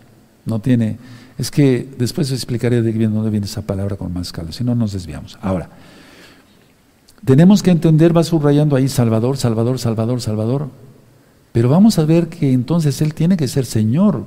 no 0.44 0.60
tiene... 0.60 0.98
Es 1.38 1.50
que 1.50 1.86
después 1.98 2.30
explicaré 2.32 2.80
de 2.80 2.92
dónde 3.08 3.30
viene 3.30 3.46
esa 3.46 3.62
palabra 3.62 3.96
con 3.96 4.12
más 4.12 4.32
calma, 4.32 4.52
si 4.52 4.64
no 4.64 4.74
nos 4.74 4.92
desviamos. 4.92 5.38
Ahora, 5.42 5.68
tenemos 7.24 7.62
que 7.62 7.70
entender, 7.70 8.16
va 8.16 8.24
subrayando 8.24 8.76
ahí 8.76 8.88
Salvador, 8.88 9.36
Salvador, 9.36 9.78
Salvador, 9.78 10.20
Salvador, 10.20 10.68
pero 11.52 11.68
vamos 11.68 11.98
a 11.98 12.04
ver 12.04 12.28
que 12.28 12.52
entonces 12.52 13.02
Él 13.02 13.14
tiene 13.14 13.36
que 13.36 13.48
ser 13.48 13.66
Señor, 13.66 14.24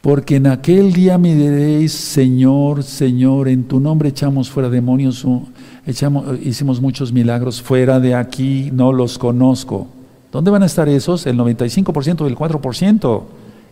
porque 0.00 0.36
en 0.36 0.46
aquel 0.48 0.92
día 0.92 1.18
me 1.18 1.34
diréis, 1.34 1.92
Señor, 1.92 2.82
Señor, 2.82 3.48
en 3.48 3.64
tu 3.64 3.78
nombre 3.78 4.08
echamos 4.08 4.50
fuera 4.50 4.68
demonios, 4.68 5.26
echamos, 5.86 6.38
hicimos 6.42 6.80
muchos 6.80 7.12
milagros, 7.12 7.62
fuera 7.62 8.00
de 8.00 8.14
aquí 8.14 8.70
no 8.72 8.92
los 8.92 9.18
conozco. 9.18 9.86
¿Dónde 10.32 10.50
van 10.50 10.62
a 10.62 10.66
estar 10.66 10.88
esos? 10.88 11.26
El 11.26 11.36
95% 11.36 12.24
del 12.24 12.36
4%. 12.36 13.22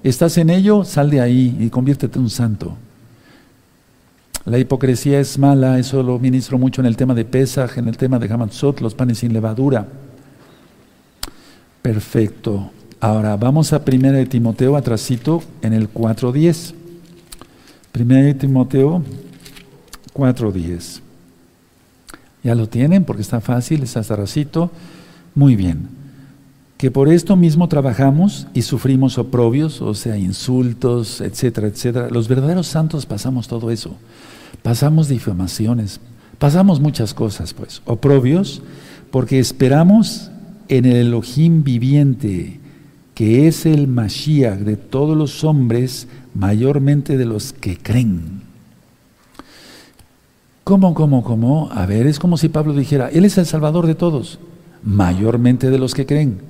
¿Estás 0.04 0.36
en 0.36 0.50
ello? 0.50 0.84
Sal 0.84 1.08
de 1.08 1.22
ahí 1.22 1.56
y 1.58 1.70
conviértete 1.70 2.18
en 2.18 2.24
un 2.24 2.30
santo. 2.30 2.76
La 4.44 4.58
hipocresía 4.58 5.20
es 5.20 5.38
mala, 5.38 5.78
eso 5.78 6.02
lo 6.02 6.18
ministro 6.18 6.58
mucho 6.58 6.82
en 6.82 6.86
el 6.86 6.96
tema 6.96 7.14
de 7.14 7.24
Pesaj, 7.24 7.78
en 7.78 7.88
el 7.88 7.96
tema 7.96 8.18
de 8.18 8.32
Hamatzot, 8.32 8.80
los 8.80 8.94
panes 8.94 9.18
sin 9.18 9.32
levadura. 9.32 9.86
Perfecto. 11.80 12.70
Ahora 13.00 13.36
vamos 13.36 13.72
a 13.72 13.82
1 13.86 14.12
de 14.12 14.26
Timoteo, 14.26 14.76
atrasito, 14.76 15.42
en 15.62 15.72
el 15.72 15.92
4.10. 15.92 16.74
1 17.98 18.14
de 18.14 18.34
Timoteo 18.34 19.02
4.10. 20.14 21.00
Ya 22.42 22.54
lo 22.54 22.68
tienen 22.68 23.04
porque 23.04 23.22
está 23.22 23.40
fácil, 23.40 23.82
está 23.82 24.00
atrasito. 24.00 24.70
Muy 25.34 25.56
bien. 25.56 25.99
Que 26.81 26.91
por 26.91 27.11
esto 27.11 27.37
mismo 27.37 27.68
trabajamos 27.68 28.47
y 28.55 28.62
sufrimos 28.62 29.18
oprobios, 29.18 29.83
o 29.83 29.93
sea, 29.93 30.16
insultos, 30.16 31.20
etcétera, 31.20 31.66
etcétera. 31.66 32.09
Los 32.09 32.26
verdaderos 32.26 32.68
santos 32.68 33.05
pasamos 33.05 33.49
todo 33.49 33.70
eso. 33.70 33.99
Pasamos 34.62 35.07
difamaciones, 35.07 36.01
pasamos 36.39 36.81
muchas 36.81 37.12
cosas, 37.12 37.53
pues. 37.53 37.83
Oprobios, 37.85 38.62
porque 39.11 39.39
esperamos 39.39 40.31
en 40.68 40.87
el 40.87 41.09
Elohim 41.09 41.64
viviente 41.64 42.61
que 43.14 43.47
es 43.47 43.66
el 43.66 43.87
Mashiach 43.87 44.61
de 44.61 44.78
todos 44.78 45.14
los 45.14 45.45
hombres, 45.45 46.09
mayormente 46.35 47.18
de 47.18 47.26
los 47.26 47.53
que 47.53 47.76
creen. 47.76 48.41
¿Cómo, 50.64 50.95
cómo, 50.95 51.24
cómo? 51.24 51.68
A 51.72 51.85
ver, 51.85 52.07
es 52.07 52.18
como 52.18 52.39
si 52.39 52.49
Pablo 52.49 52.72
dijera, 52.72 53.11
Él 53.11 53.26
es 53.26 53.37
el 53.37 53.45
Salvador 53.45 53.87
de 53.87 53.95
todos, 53.95 54.39
mayormente 54.83 55.68
de 55.68 55.76
los 55.76 55.93
que 55.93 56.07
creen. 56.07 56.49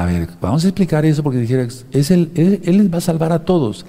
A 0.00 0.04
ver, 0.04 0.28
vamos 0.40 0.64
a 0.64 0.68
explicar 0.68 1.04
eso 1.06 1.22
porque 1.22 1.38
dijera, 1.38 1.66
es 1.92 2.10
el, 2.10 2.30
él, 2.34 2.60
él 2.64 2.92
va 2.92 2.98
a 2.98 3.00
salvar 3.00 3.32
a 3.32 3.44
todos. 3.44 3.86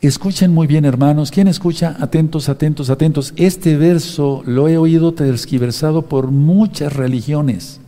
Escuchen 0.00 0.52
muy 0.52 0.66
bien, 0.66 0.84
hermanos. 0.84 1.30
¿Quién 1.30 1.48
escucha? 1.48 1.96
Atentos, 1.98 2.48
atentos, 2.48 2.90
atentos. 2.90 3.32
Este 3.36 3.76
verso 3.76 4.42
lo 4.44 4.68
he 4.68 4.76
oído 4.76 5.14
tergiversado 5.14 6.02
por 6.02 6.30
muchas 6.30 6.92
religiones 6.92 7.80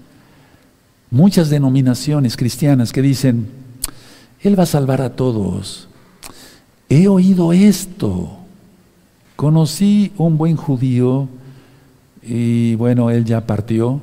muchas 1.10 1.50
denominaciones 1.50 2.36
cristianas 2.36 2.92
que 2.92 3.02
dicen, 3.02 3.48
Él 4.40 4.58
va 4.58 4.64
a 4.64 4.66
salvar 4.66 5.00
a 5.00 5.16
todos. 5.16 5.88
He 6.88 7.08
oído 7.08 7.52
esto. 7.52 8.38
Conocí 9.34 10.12
un 10.16 10.38
buen 10.38 10.56
judío 10.56 11.28
y 12.22 12.74
bueno, 12.76 13.10
él 13.10 13.24
ya 13.24 13.46
partió, 13.46 14.00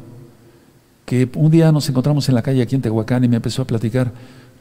que 1.06 1.30
un 1.36 1.52
día 1.52 1.72
nos 1.72 1.88
encontramos 1.90 2.30
en 2.30 2.36
la 2.36 2.42
calle 2.42 2.62
aquí 2.62 2.76
en 2.76 2.82
Tehuacán 2.82 3.24
y 3.24 3.28
me 3.28 3.38
empezó 3.38 3.62
a 3.62 3.68
platicar, 3.68 4.12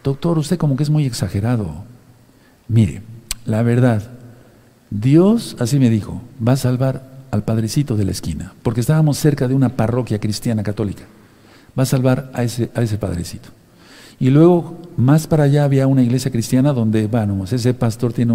doctor, 0.02 0.38
usted 0.38 0.58
como 0.58 0.76
que 0.76 0.82
es 0.82 0.90
muy 0.90 1.06
exagerado. 1.06 1.84
Mire, 2.68 3.02
la 3.44 3.62
verdad, 3.62 4.02
Dios, 4.90 5.56
así 5.58 5.78
me 5.78 5.90
dijo, 5.90 6.22
va 6.46 6.52
a 6.52 6.56
salvar 6.56 7.10
al 7.30 7.44
padrecito 7.44 7.96
de 7.96 8.04
la 8.04 8.10
esquina, 8.10 8.52
porque 8.62 8.80
estábamos 8.80 9.18
cerca 9.18 9.48
de 9.48 9.54
una 9.54 9.70
parroquia 9.70 10.18
cristiana 10.18 10.62
católica 10.62 11.04
va 11.78 11.84
a 11.84 11.86
salvar 11.86 12.30
a 12.34 12.42
ese, 12.42 12.70
a 12.74 12.82
ese 12.82 12.98
padrecito. 12.98 13.48
Y 14.20 14.30
luego, 14.30 14.78
más 14.96 15.26
para 15.26 15.44
allá 15.44 15.64
había 15.64 15.86
una 15.86 16.02
iglesia 16.02 16.30
cristiana 16.30 16.72
donde, 16.72 17.06
bueno, 17.06 17.44
ese 17.44 17.74
pastor 17.74 18.12
tiene 18.12 18.34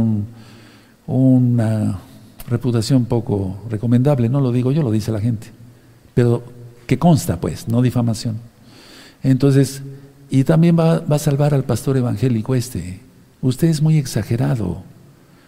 una 1.05 1.99
reputación 2.49 3.05
poco 3.05 3.57
recomendable, 3.69 4.29
no 4.29 4.41
lo 4.41 4.51
digo 4.51 4.71
yo, 4.71 4.81
lo 4.81 4.91
dice 4.91 5.11
la 5.11 5.21
gente, 5.21 5.47
pero 6.13 6.43
que 6.87 6.97
consta, 6.97 7.39
pues, 7.39 7.67
no 7.67 7.81
difamación. 7.81 8.37
Entonces, 9.21 9.83
y 10.29 10.43
también 10.43 10.77
va, 10.77 11.03
a 11.07 11.19
salvar 11.19 11.53
al 11.53 11.63
pastor 11.63 11.97
evangélico 11.97 12.55
este. 12.55 12.99
Usted 13.41 13.67
es 13.67 13.81
muy 13.81 13.97
exagerado. 13.97 14.81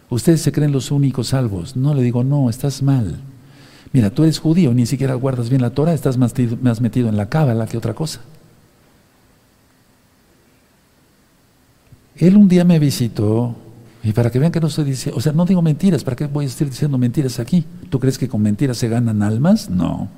Ustedes 0.09 0.41
se 0.41 0.51
creen 0.51 0.71
los 0.71 0.91
únicos 0.91 1.29
salvos. 1.29 1.75
No 1.75 1.93
le 1.93 2.03
digo, 2.03 2.23
no, 2.23 2.49
estás 2.49 2.81
mal. 2.81 3.19
Mira, 3.91 4.09
tú 4.11 4.23
eres 4.23 4.39
judío, 4.39 4.73
ni 4.73 4.85
siquiera 4.85 5.15
guardas 5.15 5.49
bien 5.49 5.61
la 5.61 5.71
Torah, 5.71 5.93
estás 5.93 6.17
más, 6.17 6.33
metido 6.81 7.09
en 7.09 7.17
la 7.17 7.29
cábala 7.29 7.67
que 7.67 7.77
otra 7.77 7.93
cosa. 7.93 8.21
Él 12.15 12.35
un 12.35 12.47
día 12.47 12.65
me 12.65 12.79
visitó, 12.79 13.55
y 14.03 14.11
para 14.11 14.29
que 14.29 14.39
vean 14.39 14.51
que 14.51 14.59
no 14.59 14.67
estoy 14.67 14.83
diciendo, 14.83 15.17
o 15.17 15.21
sea, 15.21 15.31
no 15.31 15.45
digo 15.45 15.61
mentiras, 15.61 16.03
¿para 16.03 16.15
qué 16.15 16.27
voy 16.27 16.45
a 16.45 16.47
estar 16.47 16.69
diciendo 16.69 16.97
mentiras 16.97 17.39
aquí? 17.39 17.65
¿Tú 17.89 17.99
crees 17.99 18.17
que 18.17 18.27
con 18.27 18.41
mentiras 18.41 18.77
se 18.77 18.89
ganan 18.89 19.23
almas? 19.23 19.69
No. 19.69 20.09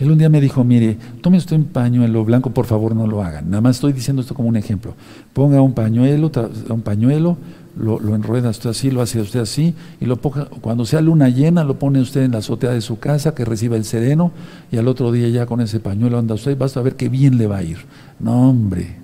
Él 0.00 0.10
un 0.10 0.16
día 0.16 0.30
me 0.30 0.40
dijo, 0.40 0.64
mire, 0.64 0.96
tome 1.20 1.36
usted 1.36 1.56
un 1.56 1.64
pañuelo 1.64 2.24
blanco, 2.24 2.50
por 2.50 2.64
favor 2.64 2.96
no 2.96 3.06
lo 3.06 3.22
hagan. 3.22 3.50
Nada 3.50 3.60
más 3.60 3.76
estoy 3.76 3.92
diciendo 3.92 4.22
esto 4.22 4.34
como 4.34 4.48
un 4.48 4.56
ejemplo. 4.56 4.94
Ponga 5.34 5.60
un 5.60 5.74
pañuelo, 5.74 6.32
un 6.70 6.80
pañuelo, 6.80 7.36
lo, 7.76 8.14
enrueda 8.14 8.48
usted 8.48 8.70
así, 8.70 8.90
lo 8.90 9.02
hace 9.02 9.20
usted 9.20 9.40
así, 9.40 9.74
y 10.00 10.06
lo 10.06 10.16
cuando 10.16 10.86
sea 10.86 11.02
luna 11.02 11.28
llena 11.28 11.64
lo 11.64 11.78
pone 11.78 12.00
usted 12.00 12.22
en 12.22 12.32
la 12.32 12.38
azotea 12.38 12.70
de 12.70 12.80
su 12.80 12.98
casa, 12.98 13.34
que 13.34 13.44
reciba 13.44 13.76
el 13.76 13.84
sereno, 13.84 14.32
y 14.72 14.78
al 14.78 14.88
otro 14.88 15.12
día 15.12 15.28
ya 15.28 15.44
con 15.44 15.60
ese 15.60 15.80
pañuelo 15.80 16.18
anda 16.18 16.34
usted, 16.34 16.56
basta 16.56 16.80
ver 16.80 16.96
qué 16.96 17.10
bien 17.10 17.36
le 17.36 17.46
va 17.46 17.58
a 17.58 17.62
ir. 17.62 17.78
No, 18.18 18.48
hombre, 18.48 18.96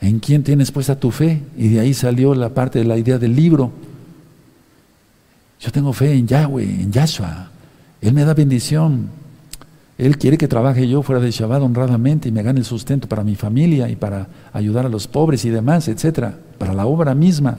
¿en 0.00 0.18
quién 0.18 0.42
tienes 0.42 0.72
puesta 0.72 0.98
tu 0.98 1.10
fe? 1.10 1.42
Y 1.58 1.68
de 1.68 1.80
ahí 1.80 1.92
salió 1.92 2.34
la 2.34 2.54
parte 2.54 2.78
de 2.78 2.86
la 2.86 2.96
idea 2.96 3.18
del 3.18 3.36
libro. 3.36 3.70
Yo 5.60 5.70
tengo 5.70 5.92
fe 5.92 6.14
en 6.14 6.26
Yahweh, 6.26 6.64
en 6.64 6.90
Yahshua. 6.90 7.50
Él 8.00 8.14
me 8.14 8.24
da 8.24 8.32
bendición. 8.32 9.19
Él 10.00 10.16
quiere 10.16 10.38
que 10.38 10.48
trabaje 10.48 10.88
yo 10.88 11.02
fuera 11.02 11.20
de 11.20 11.30
Shabbat 11.30 11.60
honradamente 11.60 12.30
y 12.30 12.32
me 12.32 12.42
gane 12.42 12.58
el 12.58 12.64
sustento 12.64 13.06
para 13.06 13.22
mi 13.22 13.34
familia 13.34 13.86
y 13.90 13.96
para 13.96 14.28
ayudar 14.50 14.86
a 14.86 14.88
los 14.88 15.06
pobres 15.06 15.44
y 15.44 15.50
demás, 15.50 15.88
etcétera, 15.88 16.38
para 16.56 16.72
la 16.72 16.86
obra 16.86 17.14
misma. 17.14 17.58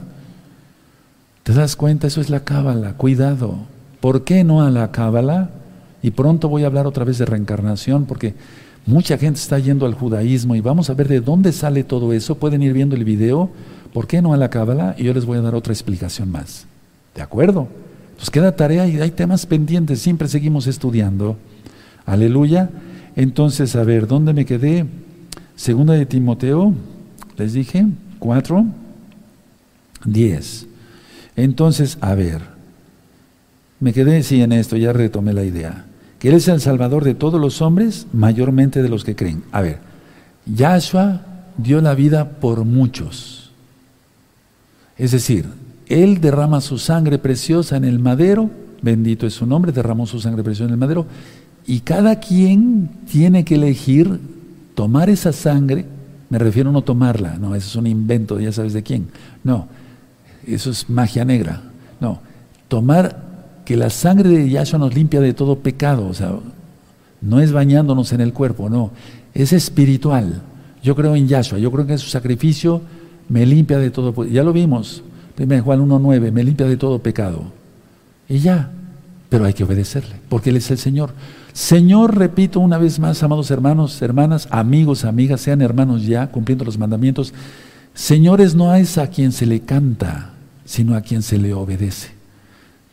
¿Te 1.44 1.52
das 1.52 1.76
cuenta? 1.76 2.08
Eso 2.08 2.20
es 2.20 2.30
la 2.30 2.40
cábala, 2.42 2.94
cuidado. 2.94 3.58
¿Por 4.00 4.24
qué 4.24 4.42
no 4.42 4.60
a 4.60 4.72
la 4.72 4.90
cábala? 4.90 5.50
Y 6.02 6.10
pronto 6.10 6.48
voy 6.48 6.64
a 6.64 6.66
hablar 6.66 6.88
otra 6.88 7.04
vez 7.04 7.18
de 7.18 7.26
reencarnación 7.26 8.06
porque 8.06 8.34
mucha 8.86 9.16
gente 9.18 9.38
está 9.38 9.60
yendo 9.60 9.86
al 9.86 9.94
judaísmo 9.94 10.56
y 10.56 10.60
vamos 10.60 10.90
a 10.90 10.94
ver 10.94 11.06
de 11.06 11.20
dónde 11.20 11.52
sale 11.52 11.84
todo 11.84 12.12
eso. 12.12 12.34
Pueden 12.34 12.64
ir 12.64 12.72
viendo 12.72 12.96
el 12.96 13.04
video. 13.04 13.50
¿Por 13.92 14.08
qué 14.08 14.20
no 14.20 14.34
a 14.34 14.36
la 14.36 14.50
cábala? 14.50 14.96
Y 14.98 15.04
yo 15.04 15.14
les 15.14 15.26
voy 15.26 15.38
a 15.38 15.42
dar 15.42 15.54
otra 15.54 15.72
explicación 15.72 16.32
más. 16.32 16.66
¿De 17.14 17.22
acuerdo? 17.22 17.68
Pues 18.16 18.30
queda 18.30 18.56
tarea 18.56 18.88
y 18.88 19.00
hay 19.00 19.12
temas 19.12 19.46
pendientes, 19.46 20.00
siempre 20.00 20.26
seguimos 20.26 20.66
estudiando. 20.66 21.36
Aleluya. 22.06 22.70
Entonces, 23.16 23.76
a 23.76 23.84
ver, 23.84 24.06
¿dónde 24.06 24.32
me 24.32 24.44
quedé? 24.44 24.86
Segunda 25.56 25.94
de 25.94 26.06
Timoteo, 26.06 26.74
les 27.36 27.52
dije, 27.52 27.86
4, 28.18 28.64
10. 30.04 30.66
Entonces, 31.36 31.98
a 32.00 32.14
ver, 32.14 32.40
me 33.80 33.92
quedé 33.92 34.22
sí 34.22 34.40
en 34.42 34.52
esto, 34.52 34.76
ya 34.76 34.92
retomé 34.92 35.32
la 35.32 35.44
idea. 35.44 35.86
Que 36.18 36.28
Él 36.28 36.34
es 36.34 36.48
el 36.48 36.60
Salvador 36.60 37.04
de 37.04 37.14
todos 37.14 37.40
los 37.40 37.60
hombres, 37.62 38.06
mayormente 38.12 38.82
de 38.82 38.88
los 38.88 39.04
que 39.04 39.16
creen. 39.16 39.42
A 39.50 39.60
ver, 39.60 39.80
Yahshua 40.46 41.22
dio 41.56 41.80
la 41.80 41.94
vida 41.94 42.30
por 42.30 42.64
muchos. 42.64 43.50
Es 44.96 45.10
decir, 45.10 45.46
Él 45.86 46.20
derrama 46.20 46.60
su 46.60 46.78
sangre 46.78 47.18
preciosa 47.18 47.76
en 47.76 47.84
el 47.84 47.98
madero, 47.98 48.50
bendito 48.82 49.26
es 49.26 49.34
su 49.34 49.46
nombre, 49.46 49.72
derramó 49.72 50.06
su 50.06 50.20
sangre 50.20 50.44
preciosa 50.44 50.68
en 50.68 50.74
el 50.74 50.78
madero, 50.78 51.06
y 51.66 51.80
cada 51.80 52.18
quien 52.20 52.90
tiene 53.10 53.44
que 53.44 53.54
elegir 53.54 54.20
tomar 54.74 55.10
esa 55.10 55.32
sangre, 55.32 55.86
me 56.28 56.38
refiero 56.38 56.70
a 56.70 56.72
no 56.72 56.82
tomarla, 56.82 57.36
no, 57.38 57.54
eso 57.54 57.68
es 57.68 57.76
un 57.76 57.86
invento, 57.86 58.40
ya 58.40 58.52
sabes 58.52 58.72
de 58.72 58.82
quién. 58.82 59.08
No, 59.44 59.68
Eso 60.46 60.70
es 60.70 60.90
magia 60.90 61.24
negra. 61.24 61.62
No, 62.00 62.20
tomar 62.68 63.22
que 63.64 63.76
la 63.76 63.90
sangre 63.90 64.30
de 64.30 64.50
Yahshua 64.50 64.78
nos 64.78 64.94
limpia 64.94 65.20
de 65.20 65.34
todo 65.34 65.58
pecado, 65.58 66.08
o 66.08 66.14
sea, 66.14 66.34
no 67.20 67.40
es 67.40 67.52
bañándonos 67.52 68.12
en 68.12 68.20
el 68.20 68.32
cuerpo, 68.32 68.68
no, 68.68 68.90
es 69.34 69.52
espiritual. 69.52 70.42
Yo 70.82 70.96
creo 70.96 71.14
en 71.14 71.28
Yahshua, 71.28 71.58
yo 71.58 71.70
creo 71.70 71.86
que 71.86 71.96
su 71.96 72.08
sacrificio 72.08 72.82
me 73.28 73.46
limpia 73.46 73.78
de 73.78 73.90
todo, 73.90 74.24
ya 74.24 74.42
lo 74.42 74.52
vimos, 74.52 75.02
1 75.38 75.62
Juan 75.62 75.88
1.9, 75.88 76.32
me 76.32 76.42
limpia 76.42 76.66
de 76.66 76.76
todo 76.76 76.98
pecado. 76.98 77.44
Y 78.28 78.38
ya, 78.38 78.70
pero 79.28 79.44
hay 79.44 79.52
que 79.52 79.64
obedecerle, 79.64 80.16
porque 80.28 80.50
Él 80.50 80.56
es 80.56 80.70
el 80.70 80.78
Señor. 80.78 81.10
Señor, 81.52 82.16
repito 82.16 82.60
una 82.60 82.78
vez 82.78 82.98
más, 82.98 83.22
amados 83.22 83.50
hermanos, 83.50 84.00
hermanas, 84.00 84.48
amigos, 84.50 85.04
amigas, 85.04 85.40
sean 85.42 85.60
hermanos 85.60 86.06
ya, 86.06 86.30
cumpliendo 86.30 86.64
los 86.64 86.78
mandamientos. 86.78 87.34
Señores 87.94 88.54
no 88.54 88.74
es 88.74 88.96
a 88.96 89.08
quien 89.08 89.32
se 89.32 89.44
le 89.44 89.60
canta, 89.60 90.30
sino 90.64 90.96
a 90.96 91.02
quien 91.02 91.22
se 91.22 91.38
le 91.38 91.52
obedece. 91.52 92.10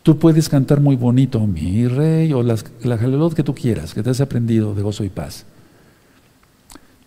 Tú 0.03 0.17
puedes 0.17 0.49
cantar 0.49 0.81
muy 0.81 0.97
bonito, 0.97 1.39
mi 1.45 1.87
rey, 1.87 2.33
o 2.33 2.43
las, 2.43 2.65
la 2.83 2.97
jalelot 2.97 3.33
que 3.33 3.43
tú 3.43 3.53
quieras, 3.53 3.93
que 3.93 4.03
te 4.03 4.09
has 4.09 4.19
aprendido 4.19 4.73
de 4.73 4.81
gozo 4.81 5.03
y 5.03 5.09
paz. 5.09 5.45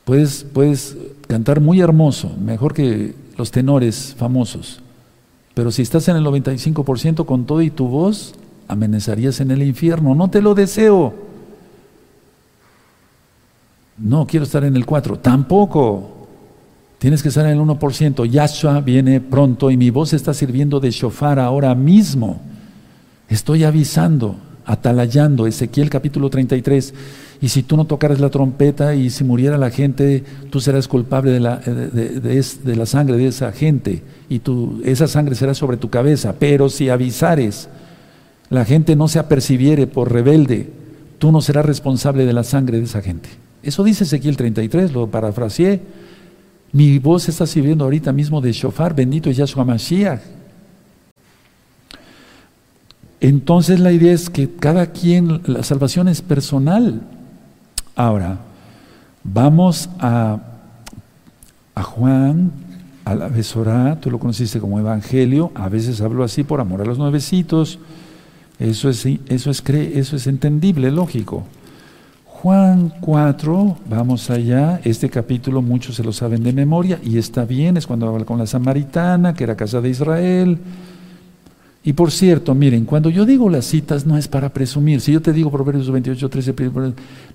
Puedes, 0.05 0.45
puedes 0.53 0.97
cantar 1.29 1.61
muy 1.61 1.81
hermoso, 1.81 2.31
mejor 2.43 2.75
que 2.75 3.15
los 3.37 3.51
tenores 3.51 4.15
famosos. 4.17 4.81
Pero 5.55 5.71
si 5.71 5.83
estás 5.83 6.09
en 6.09 6.17
el 6.17 6.25
95% 6.25 7.27
con 7.27 7.45
todo 7.45 7.61
y 7.61 7.71
tu 7.71 7.89
voz, 7.89 8.35
amenazarías 8.69 9.41
en 9.41 9.51
el 9.51 9.63
infierno. 9.63 10.15
No 10.15 10.31
te 10.31 10.41
lo 10.41 10.55
deseo. 10.55 11.32
No, 14.03 14.27
quiero 14.27 14.45
estar 14.45 14.65
en 14.65 14.75
el 14.75 14.85
4. 14.85 15.21
Tampoco. 15.21 16.27
Tienes 16.99 17.23
que 17.23 17.29
estar 17.29 17.47
en 17.47 17.53
el 17.53 17.61
1%. 17.61 18.27
Yahshua 18.27 18.81
viene 18.81 19.21
pronto 19.21 19.71
y 19.71 19.77
mi 19.77 19.91
voz 19.91 20.13
está 20.13 20.35
sirviendo 20.35 20.81
de 20.81 20.91
shofar 20.91 21.39
ahora 21.39 21.75
mismo. 21.75 22.41
Estoy 23.29 23.65
avisando, 23.65 24.37
atalayando, 24.67 25.47
Ezequiel 25.47 25.89
capítulo 25.89 26.31
33. 26.31 26.95
Y 27.41 27.49
si 27.49 27.63
tú 27.63 27.77
no 27.77 27.85
tocaras 27.85 28.21
la 28.21 28.31
trompeta 28.31 28.95
y 28.95 29.11
si 29.11 29.25
muriera 29.25 29.57
la 29.57 29.71
gente, 29.71 30.25
tú 30.51 30.61
serás 30.61 30.89
culpable 30.89 31.31
de 31.31 31.41
la, 31.41 31.59
de, 31.59 32.77
la 32.77 32.87
sangre 32.87 33.17
de 33.17 33.29
esa 33.29 33.53
gente 33.53 34.03
y 34.29 34.41
tu, 34.41 34.81
esa 34.85 35.09
sangre 35.09 35.35
será 35.35 35.55
sobre 35.55 35.77
tu 35.77 35.91
cabeza. 35.91 36.37
Pero 36.39 36.69
si 36.69 36.89
avisares, 36.89 37.69
la 38.51 38.65
gente 38.65 38.97
no 38.97 39.09
se 39.09 39.19
apercibiere 39.19 39.87
por 39.87 40.13
rebelde, 40.13 40.73
tú 41.19 41.33
no 41.33 41.41
serás 41.41 41.67
responsable 41.67 42.27
de 42.27 42.33
la 42.33 42.45
sangre 42.45 42.79
de 42.79 42.85
esa 42.85 43.01
gente. 43.01 43.29
Eso 43.63 43.85
dice 43.85 44.05
Ezequiel 44.05 44.37
33, 44.37 44.93
lo 44.93 45.07
parafraseé. 45.09 45.81
Mi 46.73 46.99
voz 46.99 47.29
está 47.29 47.47
sirviendo 47.47 47.85
ahorita 47.85 48.13
mismo 48.13 48.41
de 48.41 48.53
shofar, 48.53 48.95
bendito 48.95 49.31
Yahshua 49.31 49.65
Mashiach. 49.65 50.21
Entonces 53.21 53.79
la 53.79 53.93
idea 53.93 54.13
es 54.13 54.31
que 54.31 54.51
cada 54.51 54.87
quien, 54.87 55.43
la 55.47 55.63
salvación 55.63 56.09
es 56.09 56.23
personal. 56.23 57.03
Ahora, 57.95 58.39
vamos 59.23 59.91
a, 60.01 60.41
a 61.75 61.83
Juan, 61.83 62.51
a 63.05 63.15
la 63.15 63.29
Besorá, 63.29 64.01
tú 64.01 64.11
lo 64.11 64.19
conociste 64.19 64.59
como 64.59 64.81
Evangelio, 64.81 65.53
a 65.55 65.69
veces 65.69 66.01
hablo 66.01 66.25
así 66.25 66.43
por 66.43 66.61
amor 66.61 66.81
a 66.81 66.85
los 66.85 66.99
nuevecitos, 66.99 67.79
eso 68.59 68.89
es, 68.89 69.07
eso 69.07 69.51
es, 69.51 69.63
eso 69.69 70.17
es 70.17 70.27
entendible, 70.27 70.91
lógico. 70.91 71.45
Juan 72.43 72.93
4, 73.01 73.77
vamos 73.89 74.29
allá, 74.29 74.81
este 74.83 75.09
capítulo 75.09 75.63
muchos 75.63 75.95
se 75.95 76.03
lo 76.03 76.13
saben 76.13 76.43
de 76.43 76.53
memoria 76.53 76.99
y 77.01 77.17
está 77.17 77.45
bien, 77.45 77.77
es 77.77 77.87
cuando 77.87 78.09
habla 78.09 78.25
con 78.25 78.37
la 78.37 78.49
samaritana, 78.49 79.33
que 79.33 79.45
era 79.45 79.55
casa 79.55 79.81
de 79.81 79.91
Israel. 79.91 80.59
Y 81.85 81.93
por 81.93 82.11
cierto, 82.11 82.53
miren, 82.57 82.85
cuando 82.85 83.11
yo 83.11 83.25
digo 83.27 83.49
las 83.49 83.67
citas 83.67 84.07
no 84.07 84.19
es 84.19 84.27
para 84.27 84.49
presumir, 84.49 85.01
si 85.01 85.13
yo 85.13 85.23
te 85.23 85.33
digo 85.33 85.53
Proverbios 85.53 85.89
28, 85.89 86.29
13, 86.29 86.55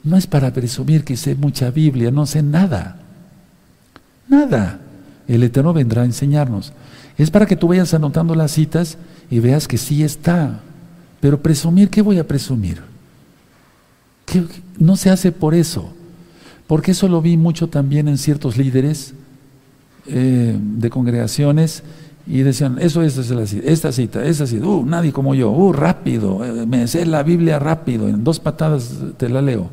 no 0.04 0.18
es 0.18 0.28
para 0.28 0.52
presumir 0.52 1.06
que 1.06 1.16
sé 1.16 1.36
mucha 1.36 1.72
Biblia, 1.72 2.12
no 2.12 2.26
sé 2.26 2.44
nada, 2.44 3.00
nada. 4.28 4.82
El 5.26 5.42
Eterno 5.42 5.72
vendrá 5.72 6.02
a 6.02 6.06
enseñarnos. 6.06 6.74
Es 7.18 7.32
para 7.32 7.46
que 7.46 7.56
tú 7.56 7.70
vayas 7.70 7.94
anotando 7.94 8.36
las 8.36 8.52
citas 8.52 8.98
y 9.32 9.40
veas 9.40 9.70
que 9.70 9.78
sí 9.78 10.04
está. 10.04 10.60
Pero 11.22 11.42
presumir, 11.42 11.90
¿qué 11.90 12.02
voy 12.02 12.20
a 12.20 12.28
presumir? 12.28 12.97
No 14.80 14.96
se 14.96 15.10
hace 15.10 15.32
por 15.32 15.56
eso, 15.56 15.94
porque 16.68 16.92
eso 16.92 17.08
lo 17.08 17.22
vi 17.22 17.38
mucho 17.38 17.68
también 17.68 18.08
en 18.08 18.18
ciertos 18.18 18.58
líderes 18.58 19.14
eh, 20.08 20.58
de 20.60 20.90
congregaciones 20.90 21.84
y 22.26 22.40
decían, 22.40 22.78
eso, 22.80 23.02
es 23.04 23.30
la 23.30 23.46
cita, 23.46 23.68
esta 23.68 23.92
cita, 23.92 24.26
esta 24.26 24.46
cita, 24.46 24.66
uh, 24.66 24.86
nadie 24.86 25.14
como 25.14 25.34
yo, 25.34 25.50
uh, 25.50 25.72
rápido, 25.72 26.44
eh, 26.44 26.66
me 26.66 26.88
sé 26.88 27.06
la 27.06 27.24
Biblia 27.24 27.58
rápido, 27.58 28.10
en 28.10 28.24
dos 28.24 28.40
patadas 28.40 28.96
te 29.18 29.30
la 29.30 29.42
leo. 29.42 29.70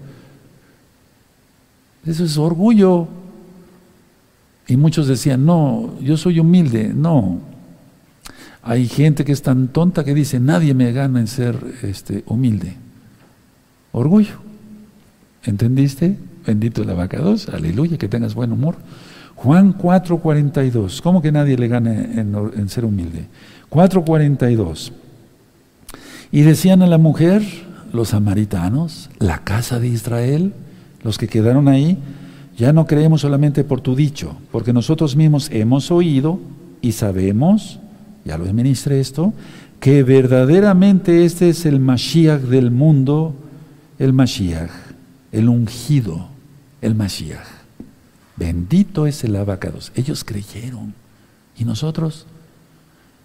Eso 2.06 2.24
es 2.24 2.36
orgullo. 2.36 3.08
Y 4.66 4.76
muchos 4.76 5.08
decían, 5.08 5.44
no, 5.44 5.94
yo 6.00 6.16
soy 6.16 6.40
humilde, 6.40 6.92
no. 6.94 7.40
Hay 8.62 8.88
gente 8.88 9.24
que 9.24 9.32
es 9.32 9.42
tan 9.42 9.68
tonta 9.68 10.04
que 10.04 10.14
dice, 10.14 10.40
nadie 10.40 10.74
me 10.74 10.92
gana 10.92 11.20
en 11.20 11.26
ser 11.26 11.56
este, 11.82 12.24
humilde. 12.26 12.76
Orgullo. 13.92 14.43
¿Entendiste? 15.44 16.16
Bendito 16.46 16.82
el 16.82 16.90
abacados, 16.90 17.48
aleluya, 17.48 17.98
que 17.98 18.08
tengas 18.08 18.34
buen 18.34 18.52
humor. 18.52 18.76
Juan 19.34 19.76
4:42, 19.76 21.00
¿cómo 21.00 21.22
que 21.22 21.32
nadie 21.32 21.56
le 21.56 21.68
gana 21.68 21.92
en, 21.92 22.34
en 22.56 22.68
ser 22.68 22.84
humilde? 22.84 23.26
4:42. 23.70 24.92
Y 26.30 26.42
decían 26.42 26.82
a 26.82 26.86
la 26.86 26.98
mujer, 26.98 27.42
los 27.92 28.08
samaritanos, 28.08 29.10
la 29.18 29.38
casa 29.38 29.78
de 29.78 29.88
Israel, 29.88 30.52
los 31.02 31.18
que 31.18 31.28
quedaron 31.28 31.68
ahí, 31.68 31.98
ya 32.56 32.72
no 32.72 32.86
creemos 32.86 33.20
solamente 33.20 33.64
por 33.64 33.80
tu 33.80 33.94
dicho, 33.94 34.36
porque 34.50 34.72
nosotros 34.72 35.16
mismos 35.16 35.48
hemos 35.52 35.90
oído 35.90 36.38
y 36.80 36.92
sabemos, 36.92 37.80
ya 38.24 38.38
lo 38.38 38.44
administré 38.44 39.00
esto, 39.00 39.32
que 39.80 40.02
verdaderamente 40.02 41.24
este 41.24 41.48
es 41.50 41.66
el 41.66 41.80
Mashiach 41.80 42.40
del 42.42 42.70
mundo, 42.70 43.34
el 43.98 44.12
Mashiach, 44.12 44.70
el 45.34 45.48
ungido, 45.48 46.28
el 46.80 46.94
Mashiach. 46.94 47.44
Bendito 48.36 49.06
es 49.06 49.24
el 49.24 49.34
abacados. 49.34 49.90
Ellos 49.96 50.22
creyeron. 50.22 50.94
¿Y 51.58 51.64
nosotros? 51.64 52.26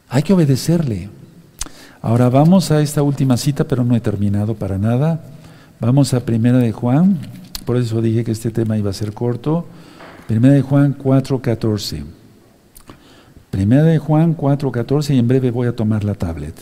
Hay 0.10 0.24
que 0.24 0.34
obedecerle. 0.34 1.10
Ahora 2.02 2.30
vamos 2.30 2.72
a 2.72 2.82
esta 2.82 3.04
última 3.04 3.38
cita, 3.38 3.64
pero 3.66 3.84
no 3.84 3.96
he 3.96 4.02
terminado 4.02 4.56
para 4.56 4.80
nada. 4.80 5.24
Vamos 5.80 6.16
a 6.16 6.26
Primera 6.26 6.58
de 6.58 6.72
Juan. 6.72 7.20
Por 7.66 7.78
eso 7.78 8.02
dije 8.02 8.24
que 8.24 8.32
este 8.32 8.50
tema 8.50 8.78
iba 8.78 8.90
a 8.90 8.94
ser 8.94 9.14
corto. 9.14 9.68
Primera 10.28 10.56
de 10.56 10.64
Juan 10.64 10.98
4.14. 10.98 12.06
Primera 13.52 13.84
de 13.84 14.00
Juan 14.00 14.36
4.14 14.36 15.14
y 15.14 15.20
en 15.20 15.28
breve 15.28 15.52
voy 15.52 15.68
a 15.68 15.76
tomar 15.76 16.04
la 16.04 16.16
tablet. 16.16 16.56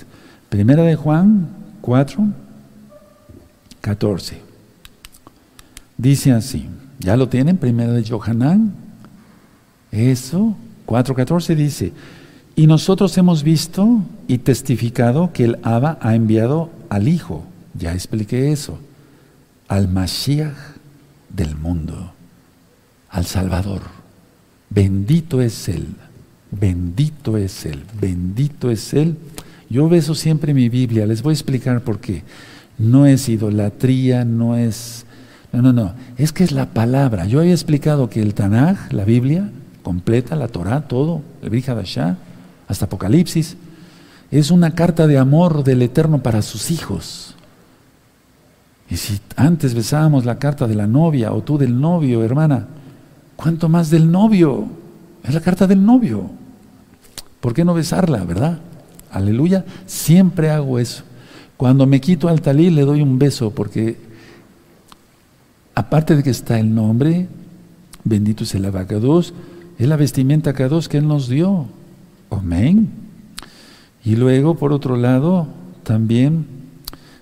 Primera 0.50 0.84
de 0.84 0.95
Juan 0.95 1.48
4, 1.82 2.26
14. 3.80 4.47
Dice 5.98 6.32
así, 6.32 6.68
¿ya 7.00 7.18
lo 7.18 7.28
tienen? 7.30 7.58
Primera 7.58 7.91
de 7.91 8.08
Johanán. 8.08 8.74
Eso, 9.91 10.56
4.14 10.86 11.56
dice, 11.56 11.93
y 12.56 12.68
nosotros 12.68 13.18
hemos 13.18 13.43
visto 13.43 14.04
y 14.28 14.39
testificado 14.39 15.32
que 15.32 15.45
el 15.45 15.60
Abba 15.64 15.98
ha 16.02 16.16
enviado 16.16 16.70
al 16.89 17.08
Hijo, 17.08 17.45
ya 17.74 17.93
expliqué 17.93 18.52
eso, 18.52 18.80
al 19.68 19.88
Mashiach 19.88 20.56
del 21.30 21.56
mundo, 21.56 22.14
al 23.10 23.26
Salvador. 23.26 23.82
Bendito 24.70 25.41
es 25.41 25.70
Él, 25.70 25.88
bendito 26.52 27.38
es 27.38 27.66
Él, 27.66 27.84
bendito 28.00 28.70
es 28.70 28.93
Él. 28.93 29.18
Yo 29.70 29.89
beso 29.89 30.16
siempre 30.16 30.54
mi 30.54 30.70
Biblia, 30.70 31.06
les 31.06 31.22
voy 31.22 31.32
a 31.32 31.34
explicar 31.34 31.82
por 31.82 32.00
qué. 32.00 32.24
No 32.78 33.06
es 33.06 33.28
idolatría, 33.30 34.26
no 34.26 34.56
es... 34.56 35.06
No, 35.58 35.64
no, 35.64 35.74
no, 35.74 35.93
es 36.18 36.32
que 36.34 36.43
es 36.43 36.51
la 36.51 36.68
palabra. 36.68 37.26
Yo 37.26 37.39
había 37.39 37.51
explicado 37.51 38.12
que 38.12 38.22
el 38.22 38.36
Tanaj, 38.36 38.93
la 38.93 39.05
Biblia, 39.05 39.49
completa, 39.82 40.36
la 40.36 40.49
Torah, 40.49 40.88
todo, 40.88 41.24
el 41.41 41.49
Brihadashah, 41.49 42.16
hasta 42.68 42.86
Apocalipsis, 42.86 43.58
es 44.30 44.51
una 44.51 44.76
carta 44.76 45.08
de 45.08 45.18
amor 45.18 45.64
del 45.64 45.82
Eterno 45.82 46.22
para 46.22 46.43
sus 46.43 46.70
hijos. 46.70 47.34
Y 48.88 48.97
si 48.97 49.20
antes 49.36 49.74
besábamos 49.74 50.26
la 50.26 50.38
carta 50.38 50.68
de 50.68 50.76
la 50.76 50.86
novia 50.86 51.34
o 51.34 51.41
tú 51.41 51.58
del 51.58 51.82
novio, 51.82 52.24
hermana, 52.24 52.68
¿cuánto 53.36 53.68
más 53.68 53.89
del 53.89 54.12
novio? 54.12 54.68
Es 55.24 55.34
la 55.34 55.41
carta 55.41 55.66
del 55.66 55.84
novio. 55.84 56.30
¿Por 57.41 57.55
qué 57.55 57.66
no 57.66 57.74
besarla, 57.74 58.24
verdad? 58.26 58.60
Aleluya. 59.12 59.66
Siempre 59.88 60.51
hago 60.51 60.78
eso. 60.78 61.01
Cuando 61.58 61.88
me 61.88 61.99
quito 61.99 62.30
al 62.30 62.41
talí 62.41 62.70
le 62.70 62.84
doy 62.84 63.01
un 63.01 63.18
beso 63.18 63.49
porque 63.49 64.07
aparte 65.88 66.18
de 66.18 66.24
que 66.24 66.30
está 66.30 66.60
el 66.60 66.76
nombre, 66.76 67.30
bendito 68.04 68.44
es 68.44 68.54
el 68.54 68.66
abacados, 68.66 69.34
es 69.80 69.88
la 69.88 69.96
vestimenta 69.96 70.52
Kados 70.52 70.90
que 70.90 70.98
Él 70.98 71.08
nos 71.08 71.30
dio. 71.30 71.68
Amén. 72.30 72.90
Y 74.04 74.18
luego, 74.18 74.56
por 74.56 74.74
otro 74.74 74.98
lado, 74.98 75.48
también 75.84 76.46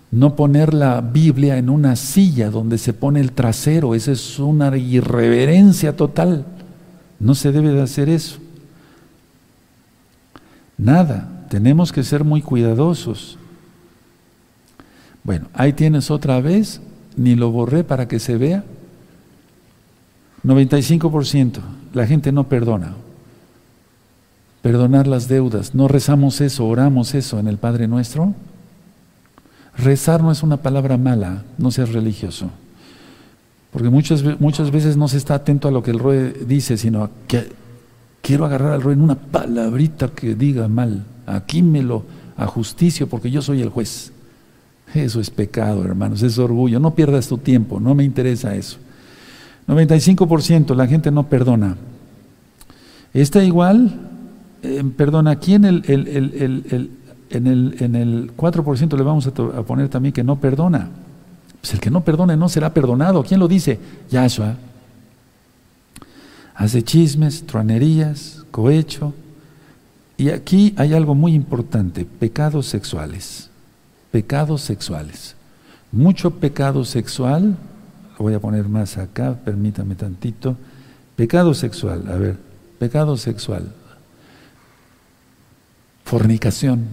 no 0.09 0.35
poner 0.35 0.73
la 0.73 1.01
Biblia 1.01 1.57
en 1.59 1.69
una 1.69 1.95
silla 1.95 2.49
donde 2.49 2.79
se 2.79 2.93
pone 2.93 3.19
el 3.19 3.33
trasero. 3.33 3.93
Esa 3.93 4.13
es 4.13 4.39
una 4.39 4.75
irreverencia 4.75 5.95
total. 5.95 6.45
No 7.19 7.35
se 7.35 7.51
debe 7.51 7.69
de 7.69 7.83
hacer 7.83 8.09
eso. 8.09 8.39
Nada. 10.77 11.45
Tenemos 11.49 11.91
que 11.91 12.03
ser 12.03 12.23
muy 12.23 12.41
cuidadosos. 12.41 13.37
Bueno, 15.23 15.47
ahí 15.53 15.73
tienes 15.73 16.09
otra 16.09 16.41
vez. 16.41 16.81
Ni 17.17 17.35
lo 17.35 17.51
borré 17.51 17.83
para 17.83 18.07
que 18.07 18.19
se 18.19 18.37
vea. 18.37 18.63
95%. 20.43 21.59
La 21.93 22.05
gente 22.05 22.31
no 22.31 22.45
perdona. 22.45 22.93
Perdonar 24.61 25.07
las 25.07 25.27
deudas. 25.27 25.75
No 25.75 25.87
rezamos 25.87 26.41
eso, 26.41 26.65
oramos 26.65 27.13
eso 27.15 27.39
en 27.39 27.47
el 27.47 27.57
Padre 27.57 27.87
Nuestro. 27.87 28.33
Rezar 29.77 30.21
no 30.23 30.31
es 30.31 30.41
una 30.41 30.57
palabra 30.57 30.97
mala, 30.97 31.43
no 31.57 31.71
seas 31.71 31.91
religioso. 31.91 32.49
Porque 33.71 33.89
muchas, 33.89 34.23
muchas 34.39 34.71
veces 34.71 34.95
no 34.95 35.07
se 35.07 35.17
está 35.17 35.35
atento 35.35 35.67
a 35.67 35.71
lo 35.71 35.83
que 35.83 35.91
el 35.91 35.99
rey 35.99 36.33
dice, 36.47 36.77
sino 36.77 37.09
que 37.27 37.51
quiero 38.21 38.45
agarrar 38.45 38.71
al 38.71 38.81
rey 38.81 38.93
en 38.93 39.01
una 39.01 39.15
palabrita 39.15 40.07
que 40.09 40.33
diga 40.33 40.67
mal. 40.67 41.03
Aquí 41.25 41.61
me 41.61 41.83
lo 41.83 42.03
ajusticio 42.37 43.07
porque 43.07 43.31
yo 43.31 43.41
soy 43.41 43.61
el 43.61 43.69
juez. 43.69 44.13
Eso 44.95 45.19
es 45.19 45.29
pecado, 45.29 45.83
hermanos, 45.83 46.23
es 46.23 46.37
orgullo. 46.37 46.79
No 46.79 46.95
pierdas 46.95 47.27
tu 47.27 47.37
tiempo, 47.37 47.79
no 47.79 47.93
me 47.93 48.03
interesa 48.03 48.55
eso. 48.55 48.77
95% 49.67 50.75
la 50.75 50.87
gente 50.87 51.11
no 51.11 51.23
perdona. 51.27 51.75
Está 53.13 53.43
igual, 53.43 53.99
eh, 54.63 54.83
perdona, 54.95 55.31
aquí 55.31 55.53
en 55.53 55.65
el, 55.65 55.83
en 55.87 57.47
el, 57.47 57.75
en 57.79 57.95
el 57.95 58.35
4% 58.35 58.97
le 58.97 59.03
vamos 59.03 59.27
a, 59.27 59.31
poner 59.31 59.89
también 59.89 60.13
que 60.13 60.23
no 60.23 60.37
perdona. 60.37 60.89
Pues 61.61 61.73
el 61.73 61.79
que 61.79 61.89
no 61.89 62.03
perdone 62.03 62.37
no 62.37 62.47
será 62.47 62.73
perdonado. 62.73 63.23
¿Quién 63.23 63.39
lo 63.39 63.47
dice? 63.47 63.79
Yahshua. 64.11 64.55
Hace 66.55 66.83
chismes, 66.83 67.45
truanerías, 67.45 68.45
cohecho. 68.51 69.13
Y 70.17 70.29
aquí 70.29 70.73
hay 70.77 70.93
algo 70.93 71.15
muy 71.15 71.33
importante, 71.33 72.05
pecados 72.05 72.67
sexuales. 72.67 73.49
Pecados 74.15 74.61
sexuales. 74.61 75.35
Mucho 75.91 76.31
pecado 76.31 76.85
sexual 76.85 77.57
voy 78.17 78.33
a 78.33 78.39
poner 78.39 78.69
más 78.69 78.97
acá, 78.97 79.37
permítame 79.43 79.95
tantito. 79.95 80.55
Pecado 81.17 81.53
sexual, 81.53 82.05
a 82.07 82.15
ver, 82.15 82.37
pecado 82.79 83.17
sexual. 83.17 83.73
Fornicación, 86.05 86.85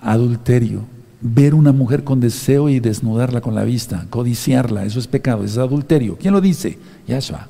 adulterio, 0.00 0.84
ver 1.20 1.54
una 1.54 1.72
mujer 1.72 2.04
con 2.04 2.20
deseo 2.20 2.68
y 2.68 2.78
desnudarla 2.78 3.40
con 3.40 3.56
la 3.56 3.64
vista, 3.64 4.06
codiciarla, 4.08 4.84
eso 4.84 5.00
es 5.00 5.08
pecado, 5.08 5.42
es 5.42 5.58
adulterio. 5.58 6.16
¿Quién 6.18 6.34
lo 6.34 6.40
dice? 6.40 6.78
Yahshua. 7.08 7.48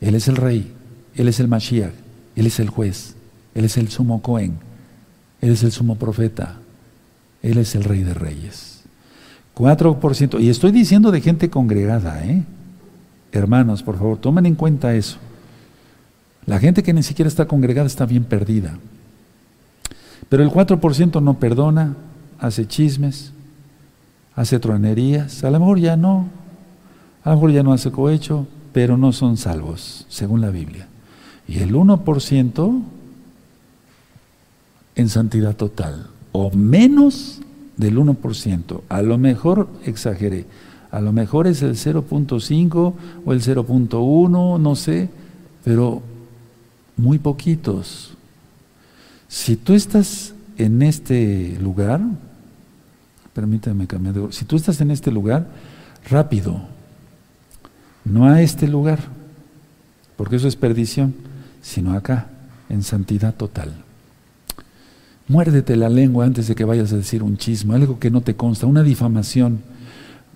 Él 0.00 0.14
es 0.14 0.28
el 0.28 0.36
rey, 0.36 0.72
Él 1.14 1.28
es 1.28 1.40
el 1.40 1.48
Mashiach, 1.48 1.92
Él 2.36 2.46
es 2.46 2.58
el 2.58 2.70
juez, 2.70 3.16
Él 3.54 3.66
es 3.66 3.76
el 3.76 3.90
sumo 3.90 4.22
Cohen, 4.22 4.60
Él 5.42 5.52
es 5.52 5.62
el 5.62 5.72
sumo 5.72 5.96
profeta, 5.96 6.60
Él 7.46 7.58
es 7.58 7.76
el 7.76 7.84
rey 7.84 8.02
de 8.02 8.12
reyes. 8.12 8.82
4%. 9.54 10.40
Y 10.40 10.48
estoy 10.48 10.72
diciendo 10.72 11.12
de 11.12 11.20
gente 11.20 11.48
congregada, 11.48 12.26
¿eh? 12.26 12.42
Hermanos, 13.30 13.84
por 13.84 13.96
favor, 13.96 14.18
tomen 14.18 14.46
en 14.46 14.56
cuenta 14.56 14.96
eso. 14.96 15.18
La 16.44 16.58
gente 16.58 16.82
que 16.82 16.92
ni 16.92 17.04
siquiera 17.04 17.28
está 17.28 17.46
congregada 17.46 17.86
está 17.86 18.04
bien 18.04 18.24
perdida. 18.24 18.76
Pero 20.28 20.42
el 20.42 20.50
4% 20.50 21.22
no 21.22 21.34
perdona, 21.34 21.94
hace 22.40 22.66
chismes, 22.66 23.30
hace 24.34 24.58
truanerías, 24.58 25.44
a 25.44 25.50
lo 25.50 25.60
mejor 25.60 25.78
ya 25.78 25.96
no, 25.96 26.26
a 27.22 27.30
lo 27.30 27.36
mejor 27.36 27.52
ya 27.52 27.62
no 27.62 27.72
hace 27.72 27.92
cohecho, 27.92 28.48
pero 28.72 28.96
no 28.96 29.12
son 29.12 29.36
salvos, 29.36 30.04
según 30.08 30.40
la 30.40 30.50
Biblia. 30.50 30.88
Y 31.46 31.60
el 31.60 31.74
1% 31.74 32.82
en 34.96 35.08
santidad 35.08 35.54
total, 35.54 36.08
o 36.36 36.50
menos 36.50 37.40
del 37.76 37.98
1%. 37.98 38.82
A 38.88 39.02
lo 39.02 39.18
mejor 39.18 39.68
exageré. 39.84 40.46
A 40.90 41.00
lo 41.00 41.12
mejor 41.12 41.46
es 41.46 41.62
el 41.62 41.74
0.5 41.74 42.94
o 43.24 43.32
el 43.32 43.42
0.1, 43.42 44.60
no 44.60 44.76
sé, 44.76 45.08
pero 45.64 46.02
muy 46.96 47.18
poquitos. 47.18 48.14
Si 49.28 49.56
tú 49.56 49.74
estás 49.74 50.34
en 50.56 50.82
este 50.82 51.58
lugar, 51.60 52.00
permítame 53.34 53.86
cambiar 53.86 54.14
de 54.14 54.32
si 54.32 54.44
tú 54.44 54.56
estás 54.56 54.80
en 54.80 54.90
este 54.90 55.10
lugar, 55.10 55.48
rápido, 56.08 56.60
no 58.04 58.26
a 58.26 58.40
este 58.40 58.68
lugar, 58.68 59.00
porque 60.16 60.36
eso 60.36 60.48
es 60.48 60.56
perdición, 60.56 61.14
sino 61.60 61.92
acá, 61.92 62.28
en 62.68 62.82
santidad 62.82 63.34
total. 63.34 63.85
Muérdete 65.28 65.74
la 65.76 65.88
lengua 65.88 66.24
antes 66.24 66.46
de 66.46 66.54
que 66.54 66.64
vayas 66.64 66.92
a 66.92 66.96
decir 66.96 67.22
un 67.22 67.36
chisme, 67.36 67.74
algo 67.74 67.98
que 67.98 68.10
no 68.10 68.20
te 68.20 68.36
consta, 68.36 68.66
una 68.66 68.84
difamación. 68.84 69.60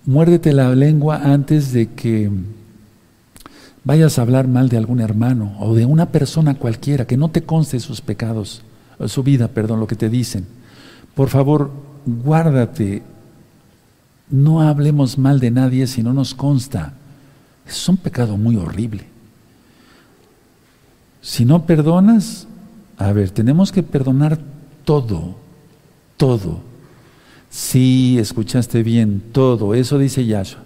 Muérdete 0.05 0.53
la 0.53 0.75
lengua 0.75 1.21
antes 1.23 1.73
de 1.73 1.89
que 1.89 2.31
vayas 3.85 4.19
a 4.19 4.23
hablar 4.23 4.49
mal 4.49 4.69
de 4.69 4.77
algún 4.77 5.01
hermano 5.01 5.57
o 5.61 5.75
de 5.75 5.87
una 5.87 6.07
persona 6.07 6.55
cualquiera, 6.55 7.07
que 7.07 7.17
no 7.17 7.31
te 7.31 7.43
conste 7.43 7.79
sus 7.79 8.01
pecados, 8.01 8.63
su 9.07 9.23
vida, 9.23 9.49
perdón, 9.49 9.79
lo 9.79 9.87
que 9.87 9.97
te 9.97 10.09
dicen. 10.09 10.47
Por 11.15 11.29
favor, 11.29 11.71
guárdate. 12.05 13.03
No 14.29 14.63
hablemos 14.63 15.19
mal 15.19 15.39
de 15.39 15.51
nadie 15.53 15.87
si 15.87 16.03
no 16.03 16.13
nos 16.13 16.35
consta. 16.35 16.95
Es 17.67 17.89
un 17.89 17.97
pecado 17.97 18.37
muy 18.37 18.57
horrible. 18.57 19.05
Si 21.21 21.45
no 21.45 21.67
perdonas, 21.67 22.49
a 22.97 23.13
ver, 23.13 23.31
tenemos 23.31 23.71
que 23.71 23.83
perdonar 23.83 24.41
todo, 24.85 25.37
todo. 26.17 26.61
Sí, 27.51 28.19
escuchaste 28.19 28.83
bien, 28.83 29.23
todo. 29.33 29.75
Eso 29.75 29.99
dice 29.99 30.25
Yahshua. 30.25 30.63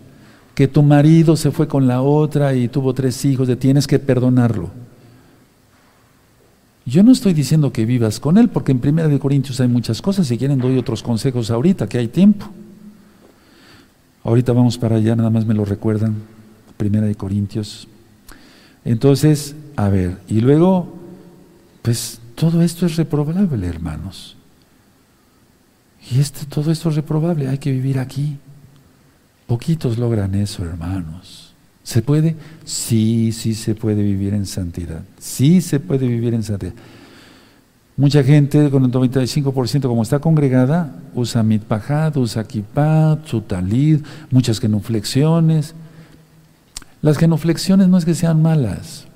Que 0.55 0.69
tu 0.69 0.83
marido 0.83 1.37
se 1.37 1.51
fue 1.51 1.67
con 1.67 1.89
la 1.89 2.03
otra 2.03 2.55
y 2.55 2.69
tuvo 2.69 2.95
tres 2.95 3.25
hijos, 3.25 3.49
de 3.49 3.57
tienes 3.57 3.87
que 3.87 3.99
perdonarlo. 3.99 4.71
Yo 6.87 7.03
no 7.03 7.13
estoy 7.13 7.33
diciendo 7.33 7.73
que 7.73 7.87
vivas 7.87 8.21
con 8.21 8.37
él, 8.37 8.51
porque 8.51 8.73
en 8.73 8.79
Primera 8.79 9.09
de 9.09 9.19
Corintios 9.19 9.59
hay 9.61 9.69
muchas 9.69 10.03
cosas. 10.03 10.27
Si 10.27 10.37
quieren 10.37 10.59
doy 10.59 10.79
otros 10.79 11.03
consejos 11.03 11.51
ahorita, 11.51 11.89
que 11.89 11.99
hay 11.99 12.09
tiempo. 12.09 12.47
Ahorita 14.23 14.53
vamos 14.53 14.79
para 14.79 14.97
allá, 14.97 15.17
nada 15.17 15.31
más 15.31 15.47
me 15.47 15.55
lo 15.55 15.65
recuerdan. 15.65 16.15
Primera 16.77 17.07
de 17.07 17.15
Corintios. 17.15 17.89
Entonces, 18.85 19.57
a 19.77 19.89
ver, 19.89 20.19
y 20.29 20.41
luego, 20.41 20.95
pues 21.83 22.21
todo 22.35 22.63
esto 22.63 22.87
es 22.87 22.97
reprobable, 22.97 23.67
hermanos. 23.67 24.37
Y 26.11 26.21
este, 26.21 26.47
todo 26.47 26.71
esto 26.71 26.91
es 26.91 26.97
reprobable, 26.97 27.49
hay 27.49 27.59
que 27.59 27.73
vivir 27.73 27.99
aquí. 27.99 28.39
Poquitos 29.47 29.99
logran 29.99 30.35
eso, 30.35 30.65
hermanos. 30.65 31.53
¿Se 31.83 32.01
puede? 32.01 32.37
Sí, 32.65 33.33
sí 33.33 33.55
se 33.55 33.75
puede 33.75 34.03
vivir 34.03 34.33
en 34.35 34.47
santidad. 34.47 35.03
Sí 35.19 35.61
se 35.61 35.81
puede 35.81 36.07
vivir 36.07 36.35
en 36.35 36.43
santidad. 36.43 36.73
Mucha 37.97 38.25
gente 38.25 38.71
con 38.71 38.85
el 38.85 38.91
95% 38.91 39.83
como 39.83 40.03
está 40.03 40.19
congregada, 40.19 40.97
usa 41.15 41.45
mitpajad, 41.45 42.17
usa 42.17 42.43
kippah, 42.43 43.21
sutalid, 43.25 44.01
muchas 44.31 44.59
genuflexiones. 44.59 45.75
Las 47.03 47.19
genuflexiones 47.19 47.87
no 47.87 47.99
es 47.99 48.05
que 48.05 48.15
sean 48.15 48.43
malas, 48.43 49.07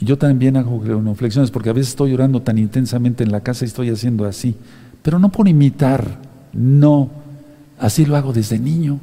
yo 0.00 0.18
también 0.18 0.56
hago 0.56 0.82
genuflexiones 0.82 1.50
porque 1.50 1.70
a 1.70 1.72
veces 1.72 1.90
estoy 1.90 2.10
llorando 2.10 2.42
tan 2.42 2.58
intensamente 2.58 3.24
en 3.24 3.32
la 3.32 3.40
casa 3.40 3.64
y 3.64 3.68
estoy 3.68 3.90
haciendo 3.90 4.26
así. 4.26 4.54
Pero 5.02 5.18
no 5.18 5.30
por 5.30 5.48
imitar, 5.48 6.18
no. 6.52 7.10
Así 7.78 8.04
lo 8.04 8.16
hago 8.16 8.32
desde 8.32 8.58
niño. 8.58 9.00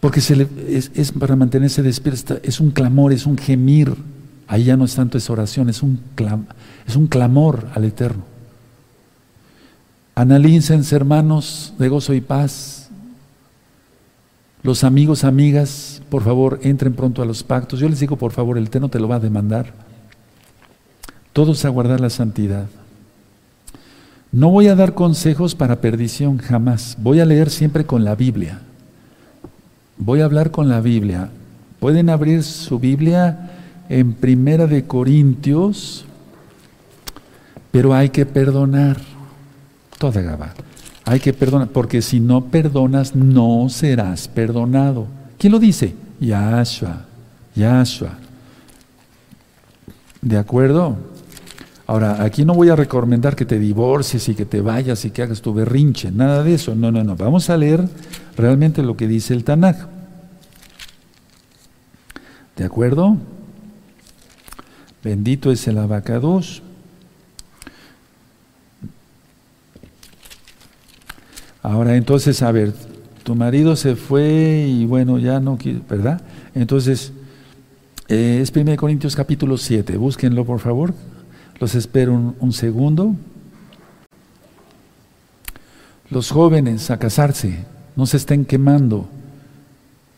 Porque 0.00 0.20
se 0.20 0.48
es, 0.68 1.12
para 1.12 1.36
mantenerse 1.36 1.82
despierto, 1.82 2.38
es 2.42 2.58
un 2.58 2.70
clamor, 2.70 3.12
es 3.12 3.26
un 3.26 3.36
gemir. 3.36 3.94
Ahí 4.48 4.64
ya 4.64 4.76
no 4.76 4.84
es 4.84 4.94
tanto 4.94 5.18
esa 5.18 5.32
oración, 5.32 5.68
es 5.68 5.82
un, 5.82 6.00
es 6.86 6.96
un 6.96 7.06
clamor 7.06 7.68
al 7.74 7.84
Eterno. 7.84 8.24
Analícense, 10.14 10.94
hermanos, 10.94 11.74
de 11.78 11.88
gozo 11.88 12.14
y 12.14 12.20
paz 12.20 12.81
los 14.62 14.84
amigos, 14.84 15.24
amigas, 15.24 16.02
por 16.08 16.22
favor, 16.22 16.60
entren 16.62 16.94
pronto 16.94 17.20
a 17.22 17.26
los 17.26 17.42
pactos. 17.42 17.80
Yo 17.80 17.88
les 17.88 17.98
digo, 17.98 18.16
por 18.16 18.32
favor, 18.32 18.56
el 18.56 18.66
Eterno 18.66 18.88
te 18.88 19.00
lo 19.00 19.08
va 19.08 19.16
a 19.16 19.20
demandar. 19.20 19.72
Todos 21.32 21.64
a 21.64 21.68
guardar 21.68 22.00
la 22.00 22.10
santidad. 22.10 22.66
No 24.30 24.50
voy 24.50 24.68
a 24.68 24.76
dar 24.76 24.94
consejos 24.94 25.54
para 25.54 25.80
perdición 25.80 26.38
jamás. 26.38 26.96
Voy 26.98 27.20
a 27.20 27.24
leer 27.24 27.50
siempre 27.50 27.84
con 27.84 28.04
la 28.04 28.14
Biblia. 28.14 28.60
Voy 29.98 30.20
a 30.20 30.24
hablar 30.24 30.50
con 30.50 30.68
la 30.68 30.80
Biblia. 30.80 31.30
Pueden 31.80 32.08
abrir 32.08 32.44
su 32.44 32.78
Biblia 32.78 33.50
en 33.88 34.14
Primera 34.14 34.66
de 34.66 34.84
Corintios, 34.84 36.04
Pero 37.72 37.94
hay 37.94 38.10
que 38.10 38.26
perdonar. 38.26 38.98
Toda 39.98 40.20
Gabá. 40.20 40.54
Hay 41.04 41.20
que 41.20 41.32
perdonar, 41.32 41.68
porque 41.68 42.00
si 42.00 42.20
no 42.20 42.44
perdonas, 42.44 43.14
no 43.14 43.68
serás 43.68 44.28
perdonado. 44.28 45.06
¿Quién 45.38 45.52
lo 45.52 45.58
dice? 45.58 45.94
Yahshua. 46.20 47.06
Yahshua. 47.54 48.18
¿De 50.20 50.38
acuerdo? 50.38 50.96
Ahora, 51.86 52.22
aquí 52.22 52.44
no 52.44 52.54
voy 52.54 52.68
a 52.68 52.76
recomendar 52.76 53.34
que 53.34 53.44
te 53.44 53.58
divorcies 53.58 54.28
y 54.28 54.34
que 54.34 54.46
te 54.46 54.60
vayas 54.60 55.04
y 55.04 55.10
que 55.10 55.22
hagas 55.22 55.42
tu 55.42 55.52
berrinche, 55.52 56.12
nada 56.12 56.44
de 56.44 56.54
eso. 56.54 56.74
No, 56.74 56.92
no, 56.92 57.02
no. 57.02 57.16
Vamos 57.16 57.50
a 57.50 57.56
leer 57.56 57.86
realmente 58.36 58.82
lo 58.82 58.96
que 58.96 59.08
dice 59.08 59.34
el 59.34 59.42
Tanaj. 59.42 59.88
¿De 62.56 62.64
acuerdo? 62.64 63.16
Bendito 65.02 65.50
es 65.50 65.66
el 65.66 65.78
abacados. 65.78 66.62
Ahora 71.62 71.96
entonces, 71.96 72.42
a 72.42 72.50
ver, 72.50 72.74
tu 73.22 73.36
marido 73.36 73.76
se 73.76 73.94
fue 73.94 74.66
y 74.68 74.84
bueno, 74.84 75.18
ya 75.18 75.38
no 75.38 75.56
quiere, 75.56 75.80
¿verdad? 75.88 76.20
Entonces, 76.54 77.12
eh, 78.08 78.40
es 78.42 78.52
1 78.54 78.76
Corintios 78.76 79.14
capítulo 79.14 79.56
7, 79.56 79.96
búsquenlo 79.96 80.44
por 80.44 80.58
favor, 80.58 80.92
los 81.60 81.76
espero 81.76 82.14
un, 82.14 82.34
un 82.40 82.52
segundo. 82.52 83.14
Los 86.10 86.30
jóvenes 86.30 86.90
a 86.90 86.98
casarse, 86.98 87.64
no 87.94 88.06
se 88.06 88.16
estén 88.16 88.44
quemando, 88.44 89.08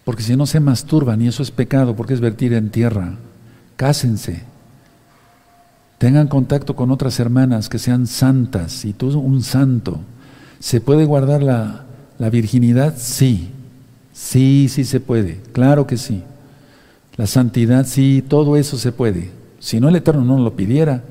porque 0.05 0.23
si 0.23 0.35
no 0.37 0.47
se 0.47 0.61
masturban 0.61 1.21
y 1.21 1.29
eso 1.29 1.43
es 1.43 1.51
pecado, 1.51 1.95
porque 1.95 2.15
es 2.15 2.21
vertir 2.21 2.55
en 2.55 2.71
tierra. 2.71 3.17
Cásense, 3.77 4.45
tengan 5.99 6.29
contacto 6.29 6.75
con 6.75 6.91
otras 6.91 7.21
hermanas 7.21 7.69
que 7.69 7.79
sean 7.79 8.07
santas 8.07 8.87
y 8.87 8.95
tú 8.95 9.17
un 9.19 9.43
santo. 9.43 10.01
¿Se 10.61 10.81
puede 10.81 11.05
guardar 11.05 11.43
la, 11.43 11.85
virginidad? 12.31 12.95
Sí, 12.97 13.51
sí, 14.13 14.69
sí 14.71 14.85
se 14.85 15.01
puede, 15.01 15.41
claro 15.53 15.87
que 15.87 15.97
sí. 15.97 16.23
La 17.17 17.27
santidad, 17.27 17.87
sí, 17.87 18.25
todo 18.27 18.57
eso 18.57 18.79
se 18.79 18.93
puede. 18.93 19.31
Si 19.61 19.79
no, 19.79 19.89
el 19.89 19.97
Eterno 19.97 20.25
no 20.25 20.39
lo 20.39 20.57
pidiera. 20.57 21.05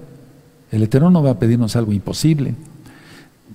El 0.72 0.84
Eterno 0.84 1.12
no 1.12 1.24
va 1.24 1.32
a 1.32 1.40
pedirnos 1.40 1.76
algo 1.76 1.94
imposible. 1.94 2.56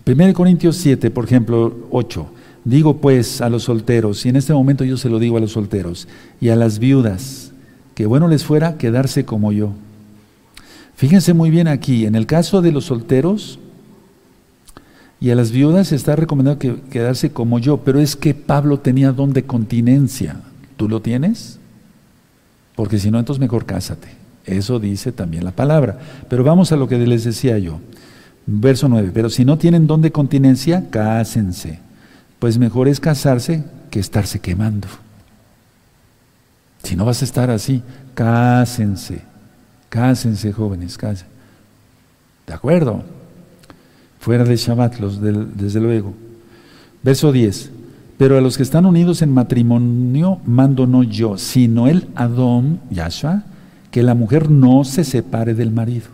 1 0.07 0.33
Corintios 0.33 0.77
7, 0.77 1.11
por 1.11 1.25
ejemplo, 1.25 1.77
8. 1.91 2.27
Digo 2.65 2.99
pues 2.99 3.41
a 3.41 3.49
los 3.49 3.65
solteros, 3.65 4.25
y 4.25 4.29
en 4.29 4.37
este 4.37 4.53
momento 4.53 4.85
yo 4.85 4.97
se 4.97 5.09
lo 5.09 5.19
digo 5.19 5.37
a 5.37 5.41
los 5.41 5.53
solteros, 5.53 6.09
y 6.41 6.49
a 6.49 6.57
las 6.57 6.79
viudas, 6.79 7.53
que 7.95 8.07
bueno 8.07 8.29
les 8.29 8.45
fuera 8.45 8.77
quedarse 8.77 9.25
como 9.25 9.53
yo. 9.53 9.73
Fíjense 10.95 11.33
muy 11.33 11.51
bien 11.51 11.69
aquí, 11.69 12.07
en 12.07 12.15
el 12.15 12.27
caso 12.27 12.61
de 12.61 12.73
los 12.73 12.87
solteros, 12.87 13.59
y 15.21 15.31
a 15.31 15.35
las 15.35 15.51
viudas 15.51 15.93
está 15.93 16.15
recomendado 16.15 16.59
que 16.59 16.81
quedarse 16.91 17.33
como 17.33 17.59
yo, 17.59 17.79
pero 17.79 17.99
es 17.99 18.15
que 18.15 18.35
Pablo 18.35 18.79
tenía 18.79 19.13
don 19.13 19.33
de 19.33 19.45
continencia. 19.45 20.37
¿Tú 20.77 20.89
lo 20.89 21.03
tienes? 21.03 21.59
Porque 22.77 22.99
si 23.01 23.11
no, 23.11 23.19
entonces 23.19 23.41
mejor 23.41 23.67
cásate. 23.67 24.09
Eso 24.47 24.79
dice 24.79 25.11
también 25.11 25.45
la 25.45 25.51
palabra. 25.51 25.99
Pero 26.29 26.45
vamos 26.45 26.71
a 26.71 26.77
lo 26.77 26.87
que 26.89 26.99
les 26.99 27.25
decía 27.25 27.59
yo. 27.59 27.81
Verso 28.47 28.89
9. 28.89 29.11
Pero 29.13 29.29
si 29.29 29.45
no 29.45 29.59
tienen 29.59 29.89
don 29.89 30.01
de 30.01 30.13
continencia, 30.13 30.89
cásense. 30.89 31.81
Pues 32.39 32.57
mejor 32.57 32.87
es 32.87 33.01
casarse 33.01 33.65
que 33.91 33.99
estarse 33.99 34.39
quemando. 34.39 34.87
Si 36.85 36.95
no 36.95 37.05
vas 37.05 37.23
a 37.23 37.25
estar 37.25 37.51
así, 37.51 37.83
cásense. 38.15 39.23
Cásense, 39.89 40.53
jóvenes, 40.53 40.97
cásense. 40.97 41.27
¿De 42.47 42.55
acuerdo? 42.55 43.03
Fuera 44.19 44.45
de 44.45 44.57
Shabbat, 44.57 44.99
los 44.99 45.21
desde 45.21 45.81
luego. 45.81 46.15
Verso 47.03 47.33
10. 47.33 47.71
Pero 48.19 48.37
a 48.37 48.41
los 48.41 48.57
que 48.57 48.65
están 48.65 48.85
unidos 48.85 49.23
en 49.23 49.33
matrimonio 49.33 50.41
mando 50.45 50.87
no 50.87 51.05
yo, 51.05 51.39
sino 51.39 51.87
el 51.87 52.09
Adón, 52.17 52.81
Yahshua, 52.91 53.45
que 53.93 54.03
la 54.03 54.15
mujer 54.15 54.51
no 54.51 54.85
se 54.85 55.05
separe 55.05 55.55
del 55.55 55.71
marido. 55.71 56.07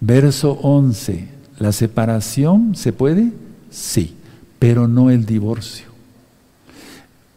Verso 0.00 0.52
11. 0.62 1.28
¿La 1.58 1.72
separación 1.72 2.74
se 2.76 2.92
puede? 2.92 3.32
Sí, 3.70 4.14
pero 4.58 4.86
no 4.86 5.10
el 5.10 5.26
divorcio. 5.26 5.86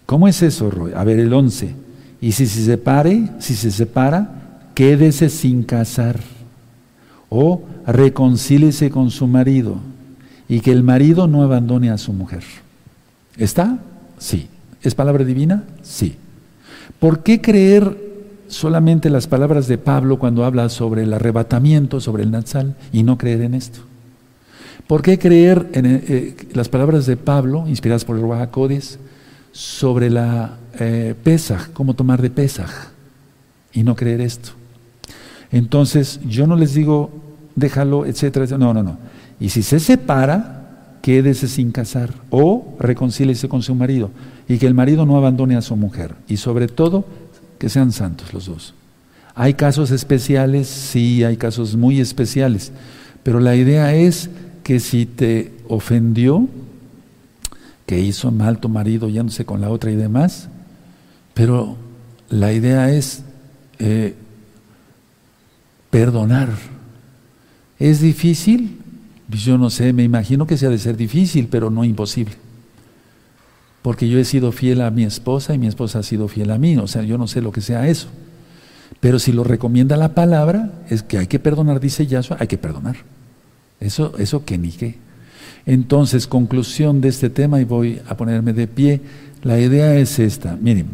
¿Cómo 0.06 0.28
es 0.28 0.42
eso, 0.42 0.70
Roy? 0.70 0.92
A 0.96 1.04
ver, 1.04 1.20
el 1.20 1.34
11. 1.34 1.76
Y 2.22 2.32
si 2.32 2.46
se 2.46 2.64
separe, 2.64 3.30
si 3.40 3.56
se 3.56 3.72
separa, 3.72 4.70
quédese 4.74 5.30
sin 5.30 5.64
casar 5.64 6.20
o 7.30 7.64
reconcíliese 7.88 8.90
con 8.90 9.10
su 9.10 9.28
marido 9.28 9.78
y 10.50 10.60
que 10.60 10.72
el 10.72 10.84
marido 10.84 11.28
no 11.28 11.42
abandone 11.42 11.90
a 11.90 11.98
su 11.98 12.14
mujer. 12.14 12.44
¿Está? 13.38 13.80
Sí. 14.20 14.48
¿Es 14.84 14.94
palabra 14.94 15.24
divina? 15.24 15.64
Sí. 15.82 16.16
¿Por 17.00 17.24
qué 17.24 17.42
creer 17.42 18.06
solamente 18.48 19.10
las 19.10 19.28
palabras 19.28 19.68
de 19.68 19.78
Pablo 19.78 20.20
cuando 20.20 20.46
habla 20.46 20.70
sobre 20.70 21.04
el 21.04 21.14
arrebatamiento, 21.14 22.00
sobre 22.00 22.24
el 22.24 22.32
Nazal, 22.32 22.76
y 22.92 23.04
no 23.04 23.18
creer 23.18 23.42
en 23.42 23.54
esto? 23.54 23.80
¿Por 24.88 25.02
qué 25.02 25.20
creer 25.20 25.70
en 25.74 25.86
eh, 25.86 26.36
las 26.54 26.70
palabras 26.70 27.06
de 27.06 27.18
Pablo, 27.18 27.66
inspiradas 27.68 28.06
por 28.06 28.16
el 28.16 28.22
Ruajacodes, 28.22 29.00
sobre 29.52 30.10
la 30.10 30.58
eh, 30.80 31.14
Pesaj, 31.24 31.72
cómo 31.74 31.94
tomar 31.94 32.22
de 32.22 32.30
Pesaj, 32.30 32.72
y 33.74 33.84
no 33.84 33.96
creer 33.96 34.22
esto? 34.22 34.52
Entonces, 35.52 36.20
yo 36.26 36.48
no 36.48 36.56
les 36.56 36.74
digo, 36.74 37.12
déjalo, 37.58 38.06
etcétera, 38.06 38.46
No, 38.58 38.74
no, 38.74 38.84
no. 38.84 38.98
Y 39.40 39.50
si 39.50 39.64
se 39.64 39.80
separa, 39.80 40.98
quédese 41.02 41.48
sin 41.48 41.72
casar 41.72 42.14
o 42.30 42.76
reconcíliese 42.80 43.50
con 43.50 43.62
su 43.62 43.76
marido 43.76 44.12
y 44.48 44.58
que 44.58 44.68
el 44.68 44.74
marido 44.74 45.06
no 45.06 45.18
abandone 45.18 45.58
a 45.58 45.62
su 45.62 45.76
mujer. 45.76 46.16
Y 46.28 46.38
sobre 46.38 46.68
todo, 46.68 47.06
que 47.58 47.70
sean 47.70 47.92
santos 47.92 48.34
los 48.34 48.46
dos. 48.46 48.74
Hay 49.36 49.56
casos 49.56 49.92
especiales, 49.92 50.68
sí, 50.68 51.24
hay 51.24 51.38
casos 51.38 51.76
muy 51.76 52.00
especiales, 52.00 52.72
pero 53.24 53.40
la 53.40 53.56
idea 53.56 53.94
es 53.94 54.30
que 54.64 54.80
si 54.80 55.06
te 55.06 55.54
ofendió, 55.68 56.48
que 57.86 58.00
hizo 58.00 58.32
mal 58.32 58.60
tu 58.60 58.70
marido 58.70 59.10
yéndose 59.10 59.46
con 59.46 59.62
la 59.62 59.70
otra 59.70 59.92
y 59.92 59.96
demás, 59.96 60.50
pero 61.34 61.78
la 62.30 62.52
idea 62.52 62.92
es 62.92 63.24
eh, 63.80 64.16
perdonar. 65.90 66.50
¿Es 67.80 68.02
difícil? 68.02 68.78
Pues 69.30 69.42
yo 69.42 69.58
no 69.58 69.70
sé, 69.70 69.94
me 69.94 70.04
imagino 70.04 70.48
que 70.48 70.58
sea 70.58 70.70
de 70.70 70.78
ser 70.78 70.98
difícil, 70.98 71.48
pero 71.50 71.70
no 71.70 71.84
imposible. 71.84 72.36
Porque 73.82 74.08
yo 74.10 74.20
he 74.20 74.26
sido 74.26 74.52
fiel 74.52 74.82
a 74.82 74.90
mi 74.90 75.04
esposa 75.04 75.54
y 75.54 75.58
mi 75.58 75.68
esposa 75.68 76.00
ha 76.00 76.04
sido 76.04 76.28
fiel 76.28 76.52
a 76.52 76.58
mí, 76.58 76.78
o 76.78 76.88
sea, 76.88 77.04
yo 77.04 77.18
no 77.18 77.28
sé 77.28 77.42
lo 77.42 77.52
que 77.52 77.62
sea 77.62 77.88
eso. 77.88 78.08
Pero 79.00 79.20
si 79.20 79.32
lo 79.32 79.44
recomienda 79.44 79.96
la 79.98 80.16
palabra, 80.16 80.72
es 80.90 81.04
que 81.04 81.18
hay 81.18 81.28
que 81.28 81.40
perdonar, 81.40 81.80
dice 81.80 82.08
Yahshua, 82.08 82.38
hay 82.40 82.48
que 82.48 82.58
perdonar. 82.58 82.96
Eso, 83.80 84.14
eso 84.18 84.44
que 84.44 84.58
ni 84.58 84.72
qué. 84.72 84.96
Entonces, 85.66 86.26
conclusión 86.26 87.02
de 87.02 87.10
este 87.10 87.30
tema, 87.30 87.62
y 87.62 87.66
voy 87.66 88.02
a 88.08 88.18
ponerme 88.18 88.54
de 88.54 88.68
pie, 88.68 89.02
la 89.44 89.60
idea 89.60 89.96
es 89.96 90.18
esta. 90.18 90.56
Miren, 90.56 90.88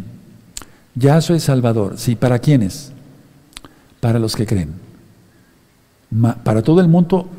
Yahshua 0.96 1.38
es 1.38 1.44
Salvador. 1.44 1.94
¿Sí? 1.98 2.16
¿Para 2.16 2.40
quiénes? 2.40 2.92
Para 4.02 4.20
los 4.20 4.36
que 4.36 4.46
creen 4.46 4.93
para 6.44 6.62
todo 6.62 6.82
el 6.82 6.88
mundo, 6.88 7.30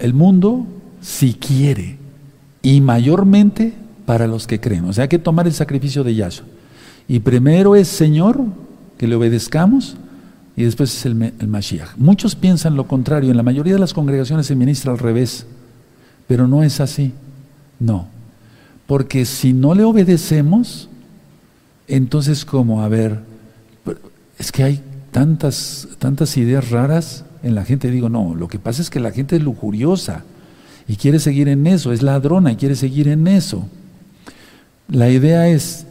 el 0.00 0.14
mundo 0.14 0.66
si 1.00 1.34
quiere, 1.34 1.98
y 2.62 2.80
mayormente 2.80 3.74
para 4.06 4.26
los 4.26 4.46
que 4.46 4.60
creen. 4.60 4.86
O 4.86 4.92
sea, 4.92 5.02
hay 5.02 5.08
que 5.08 5.18
tomar 5.18 5.46
el 5.46 5.52
sacrificio 5.52 6.04
de 6.04 6.14
Yahshua. 6.14 6.46
Y 7.06 7.20
primero 7.20 7.76
es 7.76 7.88
Señor, 7.88 8.40
que 8.96 9.06
le 9.06 9.14
obedezcamos, 9.14 9.96
y 10.56 10.64
después 10.64 10.96
es 10.96 11.06
el, 11.06 11.32
el 11.38 11.48
Mashiach. 11.48 11.96
Muchos 11.96 12.34
piensan 12.34 12.76
lo 12.76 12.86
contrario, 12.86 13.30
en 13.30 13.36
la 13.36 13.42
mayoría 13.42 13.74
de 13.74 13.78
las 13.78 13.92
congregaciones 13.92 14.46
se 14.46 14.54
ministra 14.54 14.92
al 14.92 14.98
revés, 14.98 15.46
pero 16.26 16.48
no 16.48 16.62
es 16.62 16.80
así. 16.80 17.12
No. 17.78 18.06
Porque 18.86 19.24
si 19.24 19.52
no 19.52 19.74
le 19.74 19.84
obedecemos, 19.84 20.88
entonces 21.88 22.44
como, 22.44 22.82
a 22.82 22.88
ver, 22.88 23.20
es 24.38 24.52
que 24.52 24.62
hay 24.62 24.80
tantas, 25.10 25.88
tantas 25.98 26.36
ideas 26.36 26.70
raras 26.70 27.24
en 27.44 27.54
la 27.54 27.64
gente. 27.64 27.90
Digo, 27.90 28.08
no, 28.08 28.34
lo 28.34 28.48
que 28.48 28.58
pasa 28.58 28.82
es 28.82 28.90
que 28.90 28.98
la 28.98 29.12
gente 29.12 29.36
es 29.36 29.42
lujuriosa 29.42 30.24
y 30.88 30.96
quiere 30.96 31.18
seguir 31.20 31.48
en 31.48 31.66
eso, 31.66 31.92
es 31.92 32.02
ladrona 32.02 32.52
y 32.52 32.56
quiere 32.56 32.74
seguir 32.74 33.08
en 33.08 33.26
eso. 33.28 33.68
La 34.88 35.08
idea 35.10 35.48
es, 35.48 35.86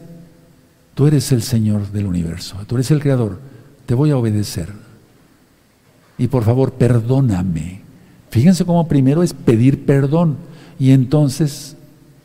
tú 0.94 1.06
eres 1.06 1.32
el 1.32 1.42
Señor 1.42 1.90
del 1.90 2.06
universo, 2.06 2.56
tú 2.66 2.76
eres 2.76 2.90
el 2.90 3.00
Creador, 3.00 3.40
te 3.86 3.94
voy 3.94 4.10
a 4.10 4.16
obedecer. 4.16 4.68
Y 6.18 6.28
por 6.28 6.44
favor, 6.44 6.74
perdóname. 6.74 7.80
Fíjense 8.30 8.64
cómo 8.64 8.86
primero 8.86 9.22
es 9.22 9.32
pedir 9.32 9.86
perdón 9.86 10.36
y 10.78 10.90
entonces 10.90 11.76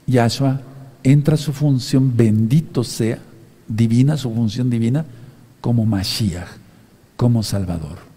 Yahshua 0.08 0.62
entra 1.04 1.38
su 1.38 1.54
función, 1.54 2.16
bendito 2.16 2.84
sea, 2.84 3.20
divina, 3.68 4.18
su 4.18 4.34
función 4.34 4.70
divina, 4.70 5.06
como 5.62 5.86
Mashiach, 5.86 6.48
como 7.16 7.44
Salvador. 7.44 8.09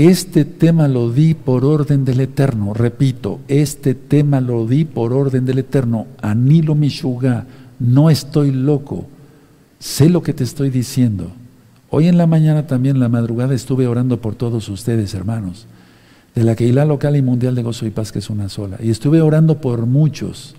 Este 0.00 0.46
tema 0.46 0.88
lo 0.88 1.12
di 1.12 1.34
por 1.34 1.62
orden 1.62 2.06
del 2.06 2.20
Eterno, 2.20 2.72
repito, 2.72 3.40
este 3.48 3.94
tema 3.94 4.40
lo 4.40 4.66
di 4.66 4.86
por 4.86 5.12
orden 5.12 5.44
del 5.44 5.58
Eterno. 5.58 6.06
Anilo 6.22 6.74
Mishuga, 6.74 7.44
no 7.78 8.08
estoy 8.08 8.50
loco, 8.50 9.06
sé 9.78 10.08
lo 10.08 10.22
que 10.22 10.32
te 10.32 10.42
estoy 10.42 10.70
diciendo. 10.70 11.30
Hoy 11.90 12.08
en 12.08 12.16
la 12.16 12.26
mañana 12.26 12.66
también, 12.66 12.98
la 12.98 13.10
madrugada, 13.10 13.52
estuve 13.52 13.86
orando 13.86 14.22
por 14.22 14.36
todos 14.36 14.70
ustedes, 14.70 15.12
hermanos, 15.12 15.66
de 16.34 16.44
la 16.44 16.56
Keilah 16.56 16.86
local 16.86 17.14
y 17.16 17.20
mundial 17.20 17.54
de 17.54 17.62
gozo 17.62 17.84
y 17.84 17.90
paz, 17.90 18.10
que 18.10 18.20
es 18.20 18.30
una 18.30 18.48
sola. 18.48 18.78
Y 18.82 18.88
estuve 18.88 19.20
orando 19.20 19.60
por 19.60 19.84
muchos 19.84 20.54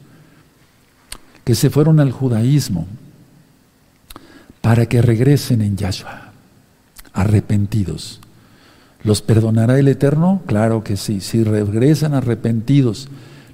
que 1.44 1.56
se 1.56 1.72
fueron 1.72 2.00
al 2.00 2.12
judaísmo 2.12 2.86
para 4.62 4.86
que 4.86 5.02
regresen 5.02 5.64
en 5.64 5.78
Yahshua, 5.78 6.32
arrepentidos. 7.12 8.21
¿Los 9.04 9.22
perdonará 9.22 9.80
el 9.80 9.88
Eterno? 9.88 10.42
Claro 10.46 10.84
que 10.84 10.96
sí. 10.96 11.22
Si 11.22 11.44
regresan 11.44 12.14
arrepentidos, 12.14 13.08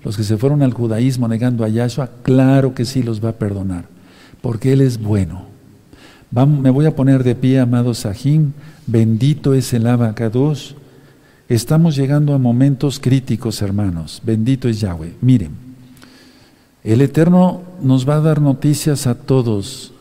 los 0.03 0.17
que 0.17 0.23
se 0.23 0.37
fueron 0.37 0.61
al 0.61 0.73
judaísmo 0.73 1.27
negando 1.27 1.63
a 1.63 1.69
Yahshua, 1.69 2.09
claro 2.21 2.73
que 2.73 2.85
sí 2.85 3.03
los 3.03 3.23
va 3.23 3.29
a 3.29 3.33
perdonar, 3.33 3.85
porque 4.41 4.73
Él 4.73 4.81
es 4.81 5.01
bueno. 5.01 5.45
me 6.31 6.69
voy 6.69 6.85
a 6.85 6.95
poner 6.95 7.23
de 7.23 7.35
pie, 7.35 7.59
amado 7.59 7.93
Sahim, 7.93 8.51
bendito 8.85 9.53
es 9.53 9.73
el 9.73 9.87
abacados. 9.87 10.75
Estamos 11.49 11.95
llegando 11.95 12.33
a 12.33 12.37
momentos 12.37 12.99
críticos, 12.99 13.61
hermanos. 13.61 14.21
Bendito 14.25 14.67
es 14.67 14.81
Yahweh. 14.81 15.15
Miren, 15.21 15.51
el 16.83 17.01
Eterno 17.01 17.61
nos 17.81 18.07
va 18.07 18.15
a 18.15 18.21
dar 18.21 18.41
noticias 18.41 19.07
a 19.07 19.15
todos. 19.15 19.93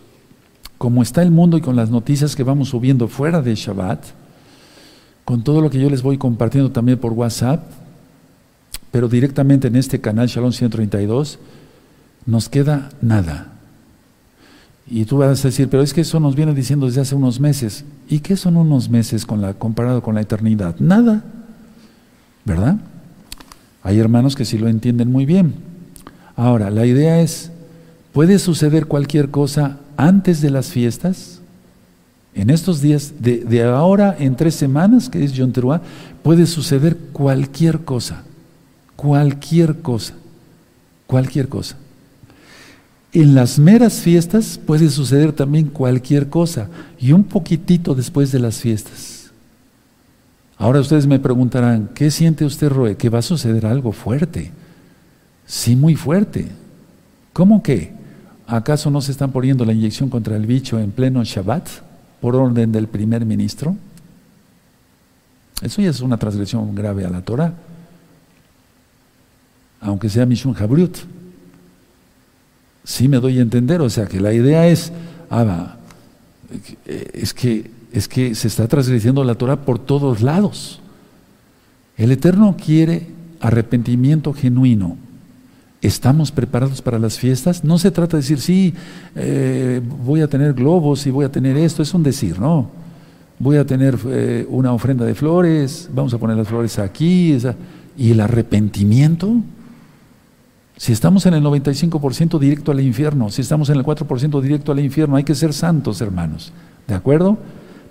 Como 0.77 1.03
está 1.03 1.23
el 1.23 1.31
mundo 1.31 1.57
y 1.57 1.61
con 1.61 1.77
las 1.77 1.91
noticias 1.91 2.35
que 2.35 2.43
vamos 2.43 2.71
subiendo 2.71 3.09
fuera 3.09 3.43
de 3.43 3.55
Shabbat, 3.55 4.05
con 5.27 5.43
todo 5.43 5.61
lo 5.61 5.71
que 5.71 5.81
yo 5.81 5.91
les 5.91 6.03
voy 6.03 6.19
compartiendo 6.19 6.71
también 6.71 6.99
por 6.99 7.13
WhatsApp, 7.13 7.65
pero 8.93 9.09
directamente 9.09 9.67
en 9.67 9.75
este 9.75 10.01
canal 10.01 10.29
Shalom 10.29 10.53
132, 10.53 11.41
nos 12.27 12.49
queda 12.49 12.91
nada. 13.03 13.49
Y 14.89 15.05
tú 15.05 15.19
vas 15.19 15.45
a 15.45 15.49
decir, 15.49 15.69
pero 15.69 15.83
es 15.83 15.93
que 15.93 16.03
eso 16.03 16.21
nos 16.21 16.37
viene 16.37 16.55
diciendo 16.55 16.87
desde 16.87 17.01
hace 17.01 17.17
unos 17.17 17.41
meses. 17.41 17.85
¿Y 18.09 18.21
qué 18.21 18.37
son 18.37 18.57
unos 18.57 18.89
meses 18.89 19.27
comparado 19.27 20.01
con 20.01 20.15
la 20.15 20.21
eternidad? 20.21 20.77
Nada. 20.79 21.25
¿Verdad? 22.45 22.77
Hay 23.83 23.99
hermanos 23.99 24.37
que 24.37 24.45
sí 24.45 24.59
lo 24.59 24.69
entienden 24.69 25.11
muy 25.11 25.27
bien. 25.27 25.55
Ahora, 26.37 26.71
la 26.71 26.87
idea 26.87 27.21
es, 27.21 27.51
¿puede 28.13 28.39
suceder 28.39 28.87
cualquier 28.87 29.33
cosa 29.33 29.81
antes 29.97 30.41
de 30.41 30.51
las 30.51 30.69
fiestas? 30.69 31.36
En 32.37 32.51
estos 32.51 32.83
días, 32.83 33.15
de, 33.19 33.65
ahora 33.65 34.15
en 34.19 34.37
tres 34.37 34.55
semanas, 34.55 35.09
que 35.09 35.25
es 35.25 35.33
Yom 35.33 35.53
Teruah, 35.53 35.81
puede 36.23 36.45
suceder 36.45 36.95
cualquier 37.11 37.81
cosa, 37.81 38.25
cualquier 38.95 39.81
cosa, 39.81 40.13
cualquier 41.07 41.49
cosa. 41.49 41.79
En 43.15 43.35
las 43.35 43.59
meras 43.59 44.01
fiestas 44.03 44.61
puede 44.65 44.91
suceder 44.91 45.33
también 45.33 45.69
cualquier 45.69 46.29
cosa 46.29 46.69
y 46.99 47.13
un 47.13 47.25
poquitito 47.25 47.95
después 47.95 48.31
de 48.33 48.39
las 48.41 48.61
fiestas. 48.61 49.31
Ahora 50.59 50.81
ustedes 50.81 51.07
me 51.07 51.19
preguntarán, 51.19 51.89
¿qué 51.95 52.11
siente 52.11 52.45
usted, 52.45 52.69
Roe? 52.69 52.99
Que 52.99 53.09
va 53.09 53.21
a 53.21 53.23
suceder 53.23 53.65
algo 53.65 53.93
fuerte. 53.93 54.53
Sí, 55.47 55.75
muy 55.75 55.97
fuerte. 55.97 56.49
¿Cómo 57.33 57.63
que? 57.63 57.95
¿Acaso 58.47 58.91
no 58.91 59.01
se 59.01 59.13
están 59.13 59.33
poniendo 59.33 59.65
la 59.65 59.73
inyección 59.73 60.11
contra 60.11 60.37
el 60.37 60.45
bicho 60.45 60.79
en 60.79 60.91
pleno 60.91 61.25
Shabbat? 61.25 61.86
Por 62.21 62.37
orden 62.37 62.73
del 62.73 62.89
primer 62.89 63.25
ministro. 63.25 63.77
Eso 65.63 65.81
ya 65.81 65.91
es 65.91 66.01
una 66.01 66.19
transgresión 66.19 66.75
grave 66.75 67.05
a 67.05 67.11
la 67.11 67.23
Torah, 67.23 67.55
aunque 69.81 70.09
sea 70.09 70.27
Mishun 70.27 70.55
Habrut. 70.57 70.99
Sí 72.85 73.09
me 73.09 73.19
doy 73.19 73.39
a 73.39 73.43
entender, 73.43 73.81
o 73.81 73.91
sea 73.91 74.07
que 74.07 74.21
la 74.21 74.33
idea 74.33 74.69
es, 74.69 74.93
ah, 75.31 75.77
es 76.87 77.35
que, 77.35 77.71
es 77.93 78.07
que 78.07 78.35
se 78.35 78.49
está 78.49 78.69
transgrediendo 78.69 79.25
la 79.25 79.35
Torah 79.35 79.57
por 79.57 79.79
todos 79.79 80.23
lados. 80.23 80.81
El 81.97 82.13
Eterno 82.13 82.57
quiere 82.63 83.07
arrepentimiento 83.41 84.33
genuino, 84.33 84.99
¿Estamos 85.87 86.33
preparados 86.33 86.83
para 86.83 86.99
las 86.99 87.17
fiestas? 87.17 87.63
No 87.63 87.79
se 87.79 87.93
trata 87.93 88.17
de 88.17 88.23
decir, 88.23 88.41
sí, 88.41 88.75
eh, 89.15 89.81
voy 90.05 90.21
a 90.21 90.27
tener 90.27 90.53
globos 90.53 91.07
y 91.07 91.13
voy 91.13 91.25
a 91.25 91.31
tener 91.31 91.57
esto, 91.57 91.81
es 91.81 91.95
un 91.95 92.03
decir, 92.03 92.41
no. 92.41 92.69
Voy 93.39 93.57
a 93.57 93.65
tener 93.65 93.97
eh, 94.09 94.45
una 94.51 94.73
ofrenda 94.73 95.05
de 95.05 95.15
flores, 95.15 95.89
vamos 95.95 96.13
a 96.13 96.19
poner 96.19 96.37
las 96.37 96.49
flores 96.49 96.81
aquí, 96.81 97.39
y 97.97 98.11
el 98.11 98.21
arrepentimiento. 98.21 99.37
Si 100.77 100.91
estamos 100.91 101.25
en 101.27 101.35
el 101.35 101.45
95% 101.45 102.41
directo 102.41 102.73
al 102.73 102.81
infierno, 102.81 103.31
si 103.31 103.43
estamos 103.43 103.71
en 103.71 103.77
el 103.77 103.85
4% 103.85 104.41
directo 104.41 104.73
al 104.73 104.81
infierno, 104.81 105.15
hay 105.15 105.23
que 105.23 105.37
ser 105.37 105.53
santos, 105.53 106.01
hermanos. 106.01 106.53
¿De 106.89 106.95
acuerdo? 106.95 107.39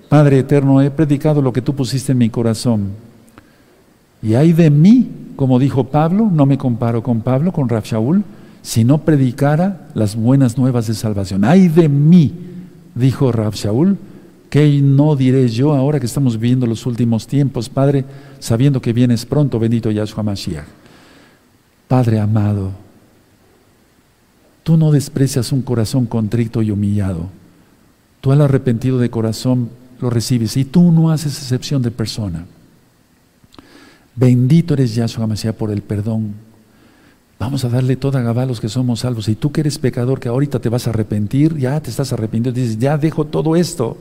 Padre 0.09 0.39
eterno, 0.39 0.81
he 0.81 0.91
predicado 0.91 1.41
lo 1.41 1.53
que 1.53 1.61
tú 1.61 1.73
pusiste 1.73 2.11
en 2.11 2.17
mi 2.17 2.29
corazón. 2.29 2.89
Y 4.21 4.33
hay 4.33 4.51
de 4.51 4.69
mí 4.69 5.24
como 5.35 5.59
dijo 5.59 5.85
Pablo, 5.85 6.29
no 6.31 6.45
me 6.45 6.57
comparo 6.57 7.03
con 7.03 7.21
Pablo, 7.21 7.51
con 7.51 7.69
Raf 7.69 7.85
Shaul, 7.85 8.23
si 8.61 8.83
no 8.83 8.99
predicara 8.99 9.87
las 9.93 10.15
buenas 10.15 10.57
nuevas 10.57 10.87
de 10.87 10.93
salvación. 10.93 11.45
Ay 11.45 11.67
de 11.67 11.89
mí, 11.89 12.33
dijo 12.95 13.31
Raf 13.31 13.55
Shaul, 13.55 13.97
que 14.49 14.81
no 14.81 15.15
diré 15.15 15.47
yo 15.49 15.73
ahora 15.73 15.99
que 15.99 16.05
estamos 16.05 16.39
viviendo 16.39 16.65
los 16.65 16.85
últimos 16.85 17.27
tiempos, 17.27 17.69
Padre, 17.69 18.05
sabiendo 18.39 18.81
que 18.81 18.93
vienes 18.93 19.25
pronto, 19.25 19.59
bendito 19.59 19.91
Yahshua 19.91 20.23
Mashiach. 20.23 20.65
Padre 21.87 22.19
amado, 22.19 22.71
tú 24.63 24.77
no 24.77 24.91
desprecias 24.91 25.51
un 25.51 25.61
corazón 25.61 26.05
contrito 26.05 26.61
y 26.61 26.71
humillado. 26.71 27.27
Tú 28.21 28.31
al 28.31 28.41
arrepentido 28.41 28.97
de 28.97 29.09
corazón 29.09 29.69
lo 29.99 30.09
recibes 30.09 30.57
y 30.57 30.65
tú 30.65 30.91
no 30.91 31.11
haces 31.11 31.37
excepción 31.37 31.81
de 31.81 31.91
persona. 31.91 32.45
Bendito 34.15 34.73
eres 34.73 34.95
Yahshua 34.95 35.27
Mashiach 35.27 35.55
por 35.55 35.71
el 35.71 35.81
perdón. 35.81 36.33
Vamos 37.37 37.65
a 37.65 37.69
darle 37.69 37.97
toda 37.97 38.21
Gabá 38.21 38.43
a 38.43 38.45
los 38.45 38.61
que 38.61 38.69
somos 38.69 39.01
salvos. 39.01 39.27
Y 39.27 39.35
tú 39.35 39.51
que 39.51 39.61
eres 39.61 39.77
pecador, 39.77 40.19
que 40.19 40.29
ahorita 40.29 40.59
te 40.59 40.69
vas 40.69 40.87
a 40.87 40.91
arrepentir, 40.91 41.57
ya 41.57 41.79
te 41.81 41.89
estás 41.89 42.13
arrepintiendo, 42.13 42.59
dices, 42.59 42.79
ya 42.79 42.97
dejo 42.97 43.25
todo 43.25 43.55
esto. 43.55 43.97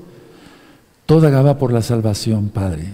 Toda 1.06 1.30
Gabá 1.30 1.58
por 1.58 1.72
la 1.72 1.82
salvación, 1.82 2.48
Padre. 2.48 2.86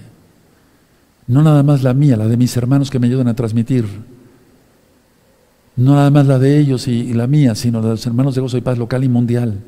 No 1.26 1.42
nada 1.42 1.62
más 1.62 1.82
la 1.82 1.92
mía, 1.92 2.16
la 2.16 2.26
de 2.26 2.36
mis 2.36 2.56
hermanos 2.56 2.90
que 2.90 2.98
me 2.98 3.06
ayudan 3.06 3.28
a 3.28 3.34
transmitir. 3.34 3.84
No 5.76 5.94
nada 5.94 6.10
más 6.10 6.26
la 6.26 6.38
de 6.38 6.58
ellos 6.58 6.88
y, 6.88 7.12
la 7.12 7.26
mía, 7.26 7.54
sino 7.54 7.80
la 7.80 7.88
de 7.88 7.92
los 7.92 8.06
hermanos 8.06 8.34
de 8.34 8.40
gozo 8.40 8.56
y 8.56 8.62
paz 8.62 8.78
local 8.78 9.04
y 9.04 9.08
mundial. 9.08 9.60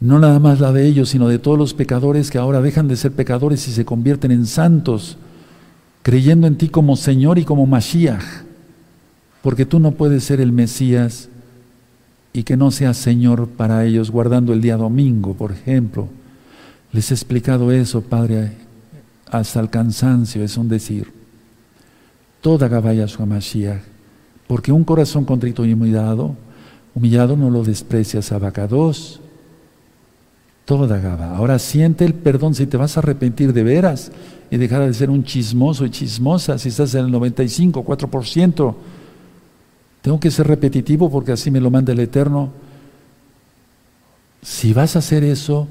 No 0.00 0.18
nada 0.18 0.38
más 0.38 0.58
la 0.58 0.72
de 0.72 0.86
ellos, 0.86 1.10
sino 1.10 1.28
de 1.28 1.38
todos 1.38 1.58
los 1.58 1.74
pecadores 1.74 2.30
que 2.30 2.38
ahora 2.38 2.62
dejan 2.62 2.88
de 2.88 2.96
ser 2.96 3.12
pecadores 3.12 3.68
y 3.68 3.72
se 3.72 3.84
convierten 3.84 4.30
en 4.30 4.46
santos 4.46 5.18
creyendo 6.08 6.46
en 6.46 6.56
ti 6.56 6.70
como 6.70 6.96
Señor 6.96 7.38
y 7.38 7.44
como 7.44 7.66
Mashiach, 7.66 8.24
porque 9.42 9.66
tú 9.66 9.78
no 9.78 9.90
puedes 9.90 10.24
ser 10.24 10.40
el 10.40 10.52
Mesías 10.52 11.28
y 12.32 12.44
que 12.44 12.56
no 12.56 12.70
seas 12.70 12.96
Señor 12.96 13.46
para 13.46 13.84
ellos, 13.84 14.10
guardando 14.10 14.54
el 14.54 14.62
día 14.62 14.78
domingo, 14.78 15.34
por 15.34 15.52
ejemplo. 15.52 16.08
Les 16.92 17.10
he 17.10 17.14
explicado 17.14 17.72
eso, 17.72 18.00
Padre, 18.00 18.52
hasta 19.30 19.60
el 19.60 19.68
cansancio, 19.68 20.42
es 20.42 20.56
un 20.56 20.70
decir. 20.70 21.12
Toda 22.40 22.68
Gabaya 22.68 23.04
Mashiach, 23.26 23.82
porque 24.46 24.72
un 24.72 24.84
corazón 24.84 25.26
contrito 25.26 25.66
y 25.66 25.74
humillado, 25.74 26.36
humillado 26.94 27.36
no 27.36 27.50
lo 27.50 27.62
desprecias, 27.64 28.32
abacados. 28.32 29.20
Toda 30.64 31.00
Gaba. 31.00 31.36
Ahora 31.36 31.58
siente 31.58 32.06
el 32.06 32.14
perdón 32.14 32.54
si 32.54 32.66
te 32.66 32.78
vas 32.78 32.96
a 32.96 33.00
arrepentir 33.00 33.52
de 33.52 33.62
veras 33.62 34.10
y 34.50 34.56
dejar 34.56 34.86
de 34.86 34.94
ser 34.94 35.10
un 35.10 35.24
chismoso 35.24 35.84
y 35.84 35.90
chismosa 35.90 36.58
si 36.58 36.70
estás 36.70 36.94
en 36.94 37.06
el 37.06 37.10
95, 37.10 37.84
4%. 37.84 38.74
Tengo 40.00 40.20
que 40.20 40.30
ser 40.30 40.46
repetitivo 40.46 41.10
porque 41.10 41.32
así 41.32 41.50
me 41.50 41.60
lo 41.60 41.70
manda 41.70 41.92
el 41.92 42.00
Eterno. 42.00 42.50
Si 44.42 44.72
vas 44.72 44.96
a 44.96 45.00
hacer 45.00 45.24
eso, 45.24 45.68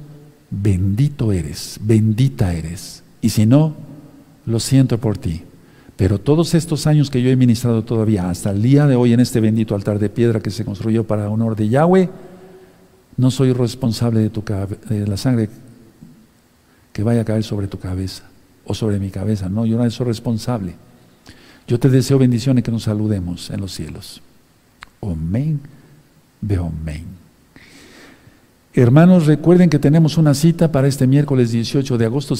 bendito 0.51 1.31
eres, 1.31 1.79
bendita 1.81 2.53
eres. 2.53 3.03
Y 3.21 3.29
si 3.29 3.45
no, 3.45 3.73
lo 4.45 4.59
siento 4.59 4.99
por 4.99 5.17
ti. 5.17 5.41
Pero 5.95 6.19
todos 6.19 6.53
estos 6.53 6.85
años 6.85 7.09
que 7.09 7.23
yo 7.23 7.31
he 7.31 7.35
ministrado 7.35 7.83
todavía, 7.83 8.29
hasta 8.29 8.51
el 8.51 8.61
día 8.61 8.85
de 8.85 8.95
hoy 8.95 9.13
en 9.13 9.19
este 9.19 9.39
bendito 9.39 9.73
altar 9.73 9.97
de 9.97 10.09
piedra 10.09 10.39
que 10.39 10.51
se 10.51 10.63
construyó 10.63 11.05
para 11.05 11.29
honor 11.29 11.55
de 11.55 11.69
Yahweh, 11.69 12.09
no 13.15 13.31
soy 13.31 13.53
responsable 13.53 14.19
de, 14.19 14.77
de 14.89 15.07
la 15.07 15.17
sangre 15.17 15.49
que 16.93 17.01
vaya 17.01 17.21
a 17.21 17.25
caer 17.25 17.43
sobre 17.43 17.67
tu 17.67 17.79
cabeza 17.79 18.23
o 18.67 18.73
sobre 18.73 18.99
mi 18.99 19.09
cabeza. 19.09 19.49
No, 19.49 19.65
yo 19.65 19.77
no 19.77 19.89
soy 19.89 20.05
responsable. 20.05 20.75
Yo 21.67 21.79
te 21.79 21.89
deseo 21.89 22.19
bendiciones 22.19 22.63
que 22.63 22.71
nos 22.71 22.83
saludemos 22.83 23.49
en 23.49 23.61
los 23.61 23.73
cielos. 23.73 24.21
Amén. 25.01 25.59
Ve 26.41 26.57
amén. 26.57 27.05
Hermanos, 28.73 29.25
recuerden 29.25 29.71
que 29.71 29.79
tenemos 29.79 30.17
una 30.17 30.35
cita 30.35 30.71
para 30.71 30.87
este 30.87 31.07
miércoles 31.07 31.51
18 31.51 31.97
de 31.97 32.05
agosto. 32.05 32.35